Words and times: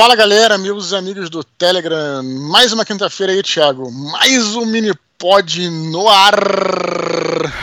Fala 0.00 0.16
galera, 0.16 0.56
meus 0.56 0.94
amigos 0.94 1.28
do 1.28 1.44
Telegram. 1.44 2.22
Mais 2.22 2.72
uma 2.72 2.86
quinta-feira 2.86 3.34
aí, 3.34 3.42
Thiago. 3.42 3.92
Mais 3.92 4.56
um 4.56 4.64
mini 4.64 4.94
pod 5.18 5.68
no 5.68 6.08
ar. 6.08 6.40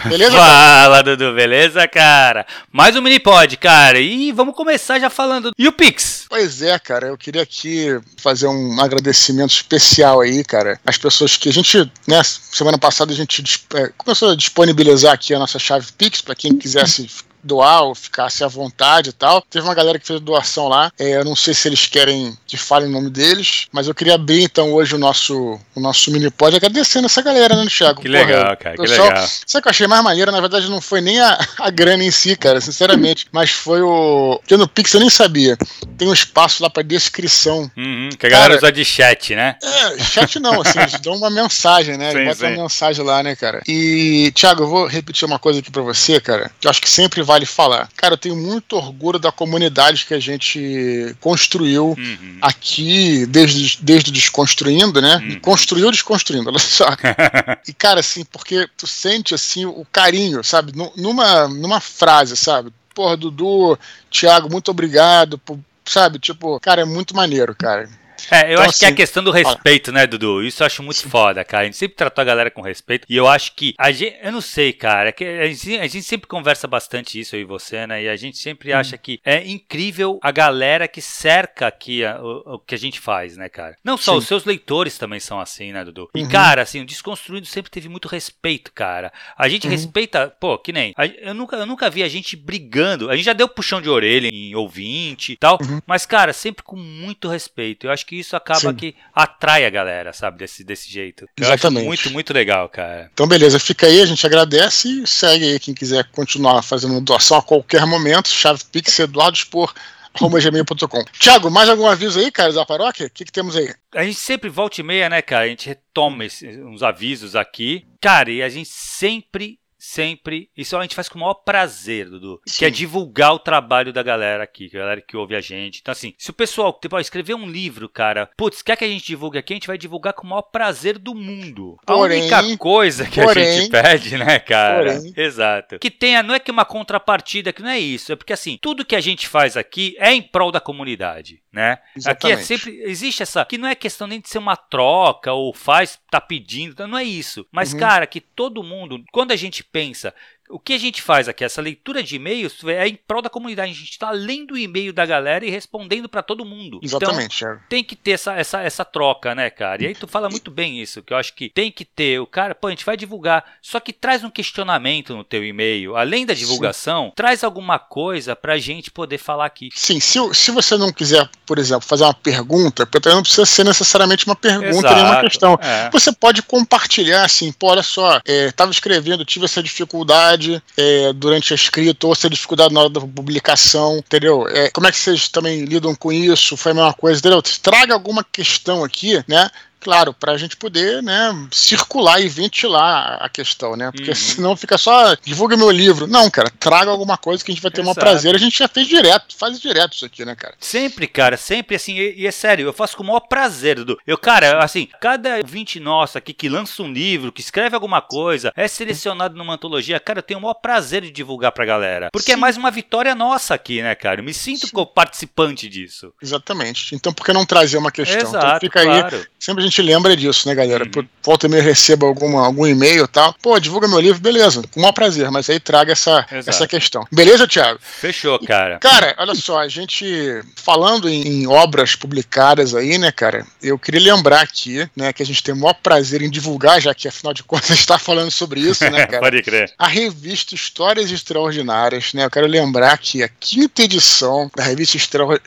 Beleza? 0.08 0.34
Fala, 0.38 1.02
Dudu, 1.02 1.34
beleza, 1.34 1.88
cara? 1.88 2.46
Mais 2.72 2.96
um 2.96 3.02
mini 3.02 3.20
pod, 3.20 3.58
cara. 3.58 4.00
E 4.00 4.32
vamos 4.32 4.56
começar 4.56 5.00
já 5.00 5.10
falando. 5.10 5.52
E 5.58 5.68
o 5.68 5.72
Pix? 5.72 6.28
Pois 6.30 6.62
é, 6.62 6.78
cara. 6.78 7.08
Eu 7.08 7.18
queria 7.18 7.42
aqui 7.42 8.00
fazer 8.18 8.46
um 8.46 8.80
agradecimento 8.80 9.56
especial 9.56 10.22
aí, 10.22 10.44
cara. 10.44 10.80
As 10.86 10.96
pessoas 10.96 11.36
que 11.38 11.50
a 11.50 11.52
gente, 11.52 11.92
né, 12.08 12.22
semana 12.24 12.78
passada 12.78 13.12
a 13.12 13.16
gente 13.16 13.66
é, 13.74 13.92
começou 13.98 14.30
a 14.30 14.36
disponibilizar 14.36 15.12
aqui 15.12 15.34
a 15.34 15.40
nossa 15.40 15.58
chave 15.58 15.88
Pix 15.98 16.22
para 16.22 16.36
quem 16.36 16.56
quisesse 16.56 17.10
doar 17.44 17.84
ou 17.84 17.96
ficasse 17.96 18.44
à 18.44 18.48
vontade 18.48 19.10
e 19.10 19.14
tal. 19.14 19.42
Teve 19.42 19.66
uma 19.66 19.76
galera 19.76 20.00
que 20.00 20.08
fez 20.08 20.20
doação 20.20 20.68
lá. 20.68 20.92
É, 21.00 21.18
eu 21.18 21.26
não 21.26 21.36
sei 21.36 21.54
se 21.54 21.68
eles 21.68 21.86
querem 21.86 22.38
que 22.46 22.58
fale 22.58 22.86
o 22.86 22.90
nome 22.90 23.10
deles, 23.10 23.68
mas 23.72 23.88
eu 23.88 23.96
queria 23.96 24.16
abrir 24.16 24.44
então 24.44 24.74
hoje 24.74 24.96
o 24.96 24.98
nosso, 24.98 25.60
o 25.76 25.80
nosso 25.80 26.12
mini 26.12 26.30
pod 26.30 26.56
agradecendo 26.56 27.06
essa 27.06 27.22
galera, 27.22 27.56
né, 27.56 27.66
Thiago? 27.70 28.02
Que 28.02 28.10
Porra, 28.10 28.20
legal, 28.20 28.58
cara, 28.58 28.76
pessoal, 28.76 29.08
que 29.08 29.14
legal. 29.14 29.28
Sabe 29.46 29.60
o 29.60 29.62
que 29.62 29.68
eu 29.68 29.72
achei 29.72 29.88
mais 29.88 30.04
maneiro? 30.04 30.32
Na 30.32 30.42
verdade, 30.42 30.70
não 30.70 30.82
foi 30.82 31.02
nem 31.02 31.20
a, 31.20 31.40
a 31.60 31.70
grana 31.70 32.04
em 32.04 32.12
si, 32.12 32.36
cara, 32.36 32.60
sinceramente, 32.60 33.28
mas 33.32 33.52
foi 33.52 33.82
o. 33.82 34.40
Porque 34.42 34.58
no 34.58 34.68
Pix 34.68 34.94
eu 34.94 35.00
nem 35.00 35.10
sabia. 35.10 35.58
Tem 35.98 36.08
um 36.08 36.14
espaço 36.14 36.62
lá 36.62 36.70
pra 36.70 36.84
descrição. 36.84 37.70
Uhum, 37.76 38.10
que 38.18 38.26
a 38.26 38.30
galera 38.30 38.56
cara, 38.56 38.66
usa 38.66 38.72
de 38.72 38.86
chat, 38.86 39.36
né? 39.36 39.56
É, 39.62 40.04
chat 40.04 40.40
não, 40.40 40.62
assim, 40.62 40.80
eles 40.80 41.00
dão 41.00 41.16
uma 41.16 41.30
mensagem, 41.30 41.98
né? 41.98 42.12
Sim, 42.12 42.26
Bota 42.26 42.48
uma 42.48 42.64
mensagem 42.64 43.06
lá, 43.06 43.24
né, 43.24 43.36
cara? 43.36 43.62
E, 43.68 44.32
Thiago, 44.36 44.64
eu 44.64 44.68
vou 44.68 44.88
repetir 44.88 45.26
uma 45.26 45.40
coisa 45.40 45.60
aqui 45.60 45.72
pra 45.72 45.82
você, 45.82 46.20
cara, 46.20 46.52
que 46.60 46.68
eu 46.68 46.72
acho 46.72 46.82
que 46.82 46.90
sempre 46.90 47.24
vale 47.28 47.46
falar. 47.46 47.90
Cara, 47.98 48.14
eu 48.14 48.18
tenho 48.18 48.36
muito 48.38 48.78
orgulho 48.78 49.20
da 49.20 49.34
comunidade 49.34 50.06
que 50.06 50.14
a 50.14 50.20
gente 50.20 51.14
construiu 51.20 51.90
uhum. 51.90 52.38
aqui, 52.42 53.26
desde, 53.26 53.84
desde 53.84 54.12
Desconstruindo, 54.12 55.02
né? 55.02 55.18
Uhum. 55.18 55.28
E 55.32 55.40
construiu 55.42 55.92
Desconstruindo, 55.92 56.48
olha 56.50 56.58
só. 56.58 56.86
e, 57.68 57.74
cara, 57.74 58.00
assim, 58.00 58.24
porque 58.24 58.68
tu 58.78 58.88
sente, 58.88 59.36
assim, 59.36 59.66
o 59.66 59.86
carinho, 59.92 60.42
sabe? 60.42 60.72
Numa, 60.96 61.50
numa 61.50 61.82
frase, 61.82 62.38
sabe? 62.38 62.72
Porra, 62.96 63.18
Dudu, 63.18 63.78
Thiago, 64.10 64.50
muito 64.50 64.72
obrigado, 64.72 65.38
por, 65.38 65.60
sabe? 65.86 66.18
Tipo, 66.20 66.58
cara, 66.62 66.82
é 66.82 66.86
muito 66.86 67.14
maneiro, 67.14 67.54
cara. 67.54 67.90
É, 68.32 68.48
eu 68.48 68.54
então, 68.54 68.64
acho 68.64 68.70
assim, 68.70 68.80
que 68.80 68.86
é 68.86 68.88
a 68.88 68.90
assim, 68.90 68.96
questão 68.96 69.24
do 69.24 69.32
respeito, 69.32 69.92
né, 69.92 70.08
Dudu? 70.08 70.44
Isso 70.44 70.64
eu 70.64 70.68
acho 70.68 70.84
muito 70.84 71.00
sim. 71.00 71.10
foda, 71.10 71.44
cara. 71.44 71.64
A 71.64 71.66
gente 71.66 71.78
sempre 71.78 71.96
tratou 71.96 72.22
a 72.22 72.26
galera 72.26 72.52
com 72.52 72.62
respeito. 72.62 73.06
E 73.10 73.16
eu 73.16 73.28
acho 73.28 73.54
que. 73.54 73.74
A 73.78 73.92
gente, 73.92 74.18
eu 74.22 74.32
não 74.32 74.42
sei, 74.42 74.74
cara. 74.74 75.10
É 75.10 75.12
que 75.12 75.24
a, 75.24 75.48
gente, 75.48 75.78
a 75.78 75.88
gente 75.88 76.04
sempre 76.04 76.28
conversa 76.28 76.68
bastante 76.68 77.20
isso, 77.20 77.36
eu 77.36 77.42
e 77.42 77.46
você, 77.46 77.86
né? 77.88 78.04
E 78.04 78.10
a 78.10 78.16
gente 78.16 78.38
sempre 78.38 78.74
hum. 78.74 78.78
acha 78.78 78.98
que 78.98 79.20
é 79.24 79.46
incrível 79.46 80.20
a 80.22 80.32
galera 80.32 80.88
que 80.88 81.02
cerca 81.02 81.68
aqui 81.68 82.04
a, 82.04 82.20
o, 82.22 82.56
o, 82.56 82.60
que 82.60 82.76
a 82.76 82.78
gente 82.78 83.00
faz, 83.00 83.38
né, 83.38 83.50
cara? 83.50 83.78
Não 83.84 83.98
só, 83.98 84.14
sim. 84.14 84.18
os 84.18 84.28
seus 84.28 84.46
leitores 84.46 84.98
também 84.98 85.20
são 85.20 85.40
assim, 85.40 85.72
né, 85.72 85.84
Dudu? 85.84 86.10
E, 86.16 86.24
uhum. 86.24 86.30
cara, 86.30 86.62
assim, 86.62 86.82
o 86.82 86.86
Desconstruindo 86.86 87.46
sempre 87.46 87.72
teve 87.72 87.90
muito 87.90 88.08
respeito, 88.08 88.72
cara. 88.74 89.12
A 89.38 89.48
gente 89.48 89.66
uhum. 89.66 89.72
respeita, 89.72 90.34
pô, 90.40 90.58
que 90.58 90.74
nem. 90.74 90.94
A, 90.98 91.06
eu, 91.06 91.34
nunca, 91.34 91.56
eu 91.56 91.66
nunca 91.66 91.90
vi 91.90 92.04
a 92.04 92.10
gente 92.10 92.36
brigando. 92.36 93.10
A 93.10 93.16
gente 93.16 93.26
já 93.26 93.34
deu 93.34 93.48
puxão 93.48 93.82
de 93.82 93.90
orelha 93.90 94.28
em 94.28 94.56
ouvinte 94.56 95.34
e 95.34 95.38
tal. 95.38 95.58
Uhum. 95.62 95.82
Mas, 95.86 96.06
cara, 96.06 96.34
sempre 96.34 96.64
com 96.64 96.76
muito 96.76 97.28
respeito. 97.28 97.88
Eu 97.88 97.92
acho 97.92 98.06
que 98.08 98.16
isso 98.16 98.36
acaba 98.38 98.72
Sim. 98.72 98.74
que 98.74 98.96
atrai 99.14 99.66
a 99.66 99.70
galera, 99.70 100.14
sabe, 100.14 100.38
desse, 100.40 100.64
desse 100.64 100.90
jeito. 100.90 101.26
Eu 101.38 101.44
Exatamente. 101.44 101.86
muito, 101.86 102.10
muito 102.10 102.34
legal, 102.34 102.70
cara. 102.70 103.10
Então, 103.14 103.28
beleza, 103.28 103.60
fica 103.60 103.86
aí, 103.86 104.02
a 104.02 104.06
gente 104.06 104.26
agradece 104.26 105.04
e 105.04 105.06
segue 105.06 105.44
aí 105.44 105.60
quem 105.60 105.74
quiser 105.74 106.06
continuar 106.12 106.62
fazendo 106.64 107.02
doação 107.02 107.38
a 107.38 107.44
qualquer 107.44 107.86
momento. 107.86 108.30
Chave 108.30 108.64
Pix 108.72 108.98
Eduardo 108.98 109.38
Expor 109.38 109.74
gmail.com. 110.18 111.04
Tiago, 111.20 111.52
mais 111.52 111.70
algum 111.70 111.86
aviso 111.86 112.20
aí, 112.20 112.32
cara, 112.32 112.52
da 112.52 112.66
paróquia? 112.66 113.08
O 113.08 113.10
que, 113.10 113.26
que 113.26 113.32
temos 113.32 113.56
aí? 113.56 113.72
A 113.94 114.04
gente 114.04 114.18
sempre 114.18 114.50
volta 114.50 114.82
e 114.82 114.84
meia, 114.84 115.10
né, 115.10 115.22
cara? 115.22 115.46
A 115.46 115.50
gente 115.50 115.68
retoma 115.68 116.26
uns 116.66 116.82
avisos 116.82 117.36
aqui. 117.36 117.86
Cara, 118.02 118.32
e 118.32 118.42
a 118.42 118.50
gente 118.50 118.70
sempre 118.70 119.60
sempre. 119.78 120.50
Isso 120.56 120.76
a 120.76 120.82
gente 120.82 120.96
faz 120.96 121.08
com 121.10 121.18
o 121.18 121.22
maior 121.22 121.36
prazer, 121.36 122.10
Dudu. 122.10 122.42
Sim. 122.46 122.60
Que 122.60 122.66
é 122.66 122.70
divulgar 122.70 123.34
o 123.34 123.40
trabalho 123.40 123.94
da 123.94 124.02
galera 124.02 124.44
aqui, 124.44 124.70
a 124.74 124.80
galera 124.80 125.02
que 125.02 125.16
ouve 125.16 125.36
a 125.36 125.42
gente. 125.42 125.80
Então, 125.82 125.92
assim, 125.92 126.14
se 126.18 126.30
o 126.30 126.34
pessoal 126.34 126.74
tipo, 126.74 126.98
escrever 127.00 127.36
um 127.36 127.50
livro, 127.50 127.88
cara, 127.88 128.30
putz, 128.38 128.62
quer 128.62 128.76
que 128.76 128.84
a 128.84 128.88
gente 128.88 129.06
divulgue 129.06 129.38
aqui, 129.38 129.54
a 129.54 129.56
gente 129.56 129.68
vai 129.68 129.78
divulgar 129.78 130.14
com 130.14 130.26
o 130.26 130.30
maior 130.30 130.44
prazer 130.44 130.98
do 130.98 131.14
mundo. 131.14 131.78
Porém, 131.86 132.32
a 132.32 132.40
única 132.40 132.58
coisa 132.58 133.06
que 133.06 133.22
porém, 133.22 133.48
a 133.48 133.52
gente 133.52 133.70
pede, 133.70 134.18
né, 134.18 134.40
cara? 134.40 134.96
Porém. 134.96 135.14
Exato. 135.16 135.80
Que 135.80 135.92
tenha, 135.92 136.24
não 136.24 136.34
é 136.34 136.40
que 136.40 136.52
uma 136.52 136.66
contrapartida, 136.66 137.54
que 137.54 137.62
não 137.62 137.70
é 137.70 137.80
isso. 137.80 138.12
É 138.12 138.16
porque, 138.16 138.34
assim, 138.34 138.58
tudo 138.62 138.86
que 138.86 138.96
a 138.96 139.02
gente 139.02 139.28
faz 139.28 139.56
aqui 139.56 139.96
é 140.00 140.12
em 140.12 140.22
prol 140.22 140.52
da 140.52 140.60
comunidade 140.60 141.42
né? 141.58 141.80
Exatamente. 141.96 142.26
Aqui 142.26 142.32
é 142.32 142.38
sempre 142.38 142.82
existe 142.84 143.24
essa 143.24 143.44
que 143.44 143.58
não 143.58 143.68
é 143.68 143.74
questão 143.74 144.06
nem 144.06 144.22
de 144.22 144.30
ser 144.30 144.38
uma 144.38 144.56
troca 144.56 145.34
ou 145.34 145.52
faz 145.52 146.00
tá 146.12 146.22
pedindo, 146.22 146.88
não 146.88 147.00
é 147.00 147.04
isso. 147.04 147.48
Mas 147.52 147.74
uhum. 147.74 147.80
cara, 147.80 148.06
que 148.06 148.22
todo 148.22 148.62
mundo, 148.62 149.04
quando 149.12 149.32
a 149.32 149.36
gente 149.36 149.64
pensa 149.72 150.14
o 150.50 150.60
que 150.60 150.74
a 150.74 150.78
gente 150.78 151.02
faz 151.02 151.28
aqui, 151.28 151.44
essa 151.44 151.62
leitura 151.62 152.02
de 152.02 152.16
e-mails, 152.16 152.64
é 152.66 152.88
em 152.88 152.96
prol 152.96 153.22
da 153.22 153.30
comunidade. 153.30 153.72
A 153.72 153.74
gente 153.74 153.92
está 153.92 154.12
lendo 154.12 154.54
o 154.54 154.58
e-mail 154.58 154.94
da 154.94 155.06
galera 155.06 155.46
e 155.46 155.50
respondendo 155.50 156.08
para 156.08 156.24
todo 156.24 156.46
mundo. 156.46 156.80
Exatamente. 156.82 157.44
Então, 157.44 157.60
tem 157.70 157.84
que 157.84 157.96
ter 157.96 158.12
essa, 158.12 158.34
essa, 158.34 158.62
essa 158.62 158.86
troca, 158.86 159.36
né, 159.36 159.50
cara? 159.50 159.84
E 159.84 159.88
aí 159.88 159.96
tu 159.96 160.08
fala 160.08 160.30
muito 160.30 160.50
bem 160.50 160.82
isso, 160.82 161.02
que 161.02 161.14
eu 161.14 161.18
acho 161.18 161.34
que 161.34 161.50
tem 161.50 161.72
que 161.72 161.84
ter. 161.84 162.20
O 162.20 162.28
cara, 162.28 162.56
pô, 162.56 162.68
a 162.68 162.70
gente 162.70 162.86
vai 162.86 162.96
divulgar, 162.96 163.44
só 163.62 163.80
que 163.80 163.92
traz 163.92 164.24
um 164.24 164.30
questionamento 164.30 165.16
no 165.16 165.24
teu 165.24 165.44
e-mail. 165.44 165.96
Além 165.96 166.26
da 166.26 166.34
divulgação, 166.34 167.08
Sim. 167.08 167.14
traz 167.16 167.44
alguma 167.44 167.80
coisa 167.80 168.36
pra 168.36 168.58
gente 168.58 168.90
poder 168.92 169.18
falar 169.18 169.46
aqui. 169.46 169.70
Sim, 169.74 170.00
se, 170.00 170.20
se 170.34 170.52
você 170.52 170.78
não 170.78 170.92
quiser, 170.92 171.30
por 171.46 171.58
exemplo, 171.60 171.88
fazer 171.88 172.04
uma 172.04 172.14
pergunta, 172.14 172.86
porque 172.86 173.10
não 173.10 173.22
precisa 173.22 173.46
ser 173.46 173.66
necessariamente 173.66 174.26
uma 174.26 174.36
pergunta 174.36 174.88
Exato. 174.88 174.96
nem 174.96 175.04
uma 175.04 175.22
questão. 175.22 175.60
É. 175.62 175.90
Você 175.92 176.12
pode 176.12 176.42
compartilhar 176.42 177.26
assim, 177.26 177.52
pô, 177.52 177.68
olha 177.68 177.84
só, 177.84 178.22
estava 178.26 178.72
é, 178.72 178.74
escrevendo, 178.74 179.26
tive 179.26 179.46
essa 179.46 179.62
dificuldade 179.62 180.37
dificuldade 180.38 180.64
é, 180.78 181.12
durante 181.14 181.54
a 181.54 181.56
escrita 181.56 182.08
ou 182.08 182.16
se 182.16 182.30
dificuldade 182.30 182.74
na 182.74 182.82
hora 182.82 182.90
da 182.90 183.02
publicação, 183.02 183.98
entendeu? 183.98 184.48
É, 184.48 184.70
como 184.70 184.88
é 184.88 184.92
que 184.92 184.98
vocês 184.98 185.28
também 185.28 185.66
lidam 185.66 185.96
com 185.96 186.12
isso? 186.12 186.56
Foi 186.56 186.72
a 186.72 186.76
mesma 186.76 186.94
coisa, 186.94 187.20
entendeu? 187.20 187.42
Traga 187.42 187.94
alguma 187.94 188.24
questão 188.24 188.84
aqui, 188.84 189.24
né? 189.28 189.50
Claro, 189.80 190.14
para 190.14 190.34
a 190.34 190.38
gente 190.38 190.58
poder 190.58 191.02
né, 191.02 191.48
circular 191.52 192.20
e 192.20 192.28
ventilar 192.28 193.18
a 193.22 193.30
questão, 193.30 193.76
né? 193.76 193.92
Porque 193.92 194.10
uhum. 194.10 194.16
senão 194.16 194.58
fica 194.58 194.78
só 194.78 195.16
divulga 195.24 195.56
meu 195.56 195.72
livro. 195.72 196.08
Não, 196.08 196.30
cara, 196.30 196.52
traga 196.60 196.92
alguma 196.92 197.18
coisa 197.18 197.44
que 197.44 197.52
a 197.52 197.54
gente 197.54 197.62
vai 197.62 197.72
ter 197.72 197.82
um 197.82 197.94
prazer. 197.94 198.36
A 198.36 198.40
gente 198.40 198.60
já 198.60 198.68
fez 198.68 198.88
direto, 198.88 199.36
faz 199.38 199.60
direto 199.60 199.94
isso 199.94 200.06
aqui, 200.06 200.26
né, 200.26 200.36
cara? 200.36 200.56
Sempre, 200.60 201.08
cara, 201.08 201.38
sempre 201.38 201.76
assim. 201.76 201.98
E, 201.98 202.22
e 202.22 202.28
é 202.28 202.32
sério, 202.32 202.66
eu 202.66 202.74
faço 202.74 202.98
com 202.98 203.04
o 203.04 203.08
maior 203.08 203.22
prazer, 203.22 203.76
Dudu. 203.76 203.98
Eu, 204.06 204.18
cara, 204.18 204.64
assim, 204.64 204.88
cada 205.00 205.42
20 205.42 205.80
nossa 205.80 206.18
aqui 206.20 206.34
que 206.34 206.50
lança 206.50 206.82
um 206.82 206.92
livro, 206.92 207.32
que 207.32 207.42
escreve 207.42 207.76
alguma 207.76 208.02
coisa, 208.02 208.52
é 208.56 208.68
selecionado 208.68 209.36
numa 209.36 209.54
antologia, 209.54 210.00
cara, 210.00 210.20
eu 210.20 210.24
tenho 210.24 210.40
o 210.40 210.44
maior 210.44 210.56
prazer 210.56 211.02
de 211.02 211.12
divulgar 211.12 211.52
pra 211.52 211.66
galera. 211.66 212.10
Porque 212.12 212.32
é 212.32 212.34
Sim. 212.34 212.40
é 212.40 212.42
mais 212.42 212.58
uma 212.58 212.72
vitória 212.72 213.14
nossa 213.16 213.54
aqui, 213.54 213.82
né, 213.82 213.96
cara? 213.96 214.20
Eu 214.20 214.24
me 214.24 214.34
sinto 214.34 214.68
Sim. 214.68 214.86
participante 214.94 215.70
disso. 215.70 216.14
Exatamente. 216.22 216.96
Então, 216.96 217.14
por 217.14 217.26
que 217.26 217.34
não 217.34 217.46
trazer 217.46 217.78
uma 217.78 217.92
questão? 217.92 218.18
Então, 218.18 218.30
Exato, 218.30 218.48
então 218.48 218.60
fica 218.60 218.84
claro. 218.84 219.18
aí. 219.18 219.26
Sempre 219.40 219.64
a 219.64 219.67
gente 219.68 219.82
lembra 219.82 220.16
disso, 220.16 220.48
né, 220.48 220.56
galera? 220.56 220.84
Uhum. 220.84 221.08
Volta 221.24 221.46
e 221.46 221.50
meia 221.50 221.64
receba 221.64 222.08
alguma, 222.08 222.46
algum 222.46 222.66
e-mail 222.66 223.06
e 223.06 223.08
tal. 223.08 223.34
Pô, 223.42 223.60
divulga 223.60 223.88
meu 223.88 224.00
livro, 224.00 224.22
beleza, 224.22 224.62
com 224.72 224.80
o 224.80 224.82
maior 224.82 224.94
prazer, 224.94 225.30
mas 225.32 225.50
aí 225.50 225.60
traga 225.60 225.92
essa, 225.92 226.26
essa 226.32 226.68
questão. 226.68 227.06
Beleza, 227.12 227.48
Thiago? 227.48 227.80
Fechou, 227.82 228.40
cara. 228.40 228.76
E, 228.76 228.80
cara, 228.80 229.16
olha 229.18 229.36
só, 229.36 229.60
a 229.60 229.68
gente 229.68 230.42
falando 230.56 231.10
em, 231.10 231.28
em, 231.28 231.48
obras 231.48 231.96
publicadas 231.96 232.74
aí, 232.74 232.98
né, 232.98 233.12
cara, 233.12 233.46
eu 233.62 233.78
queria 233.78 234.14
lembrar 234.14 234.42
aqui, 234.42 234.88
né, 234.96 235.12
que 235.14 235.24
a 235.24 235.26
gente 235.26 235.44
tem 235.44 235.54
o 235.54 235.58
maior 235.58 235.74
prazer 235.74 236.22
em 236.22 236.30
divulgar, 236.30 236.82
já 236.82 236.94
que 236.94 237.08
afinal 237.08 237.34
de 237.34 237.44
contas 237.48 237.72
a 237.72 237.74
gente 237.74 237.82
está 237.82 238.00
falando 238.00 238.32
sobre 238.32 238.60
isso, 238.60 238.84
né, 238.90 239.06
cara? 239.08 239.20
Pode 239.20 239.42
crer. 239.42 239.74
A 239.78 239.88
revista 239.88 240.56
Histórias 240.56 241.12
Extraordinárias, 241.12 242.14
né? 242.14 242.26
Eu 242.26 242.32
quero 242.32 242.48
lembrar 242.48 242.98
que 242.98 243.24
a 243.24 243.30
quinta 243.30 243.84
edição 243.84 244.50
da 244.56 244.64
revista. 244.64 244.98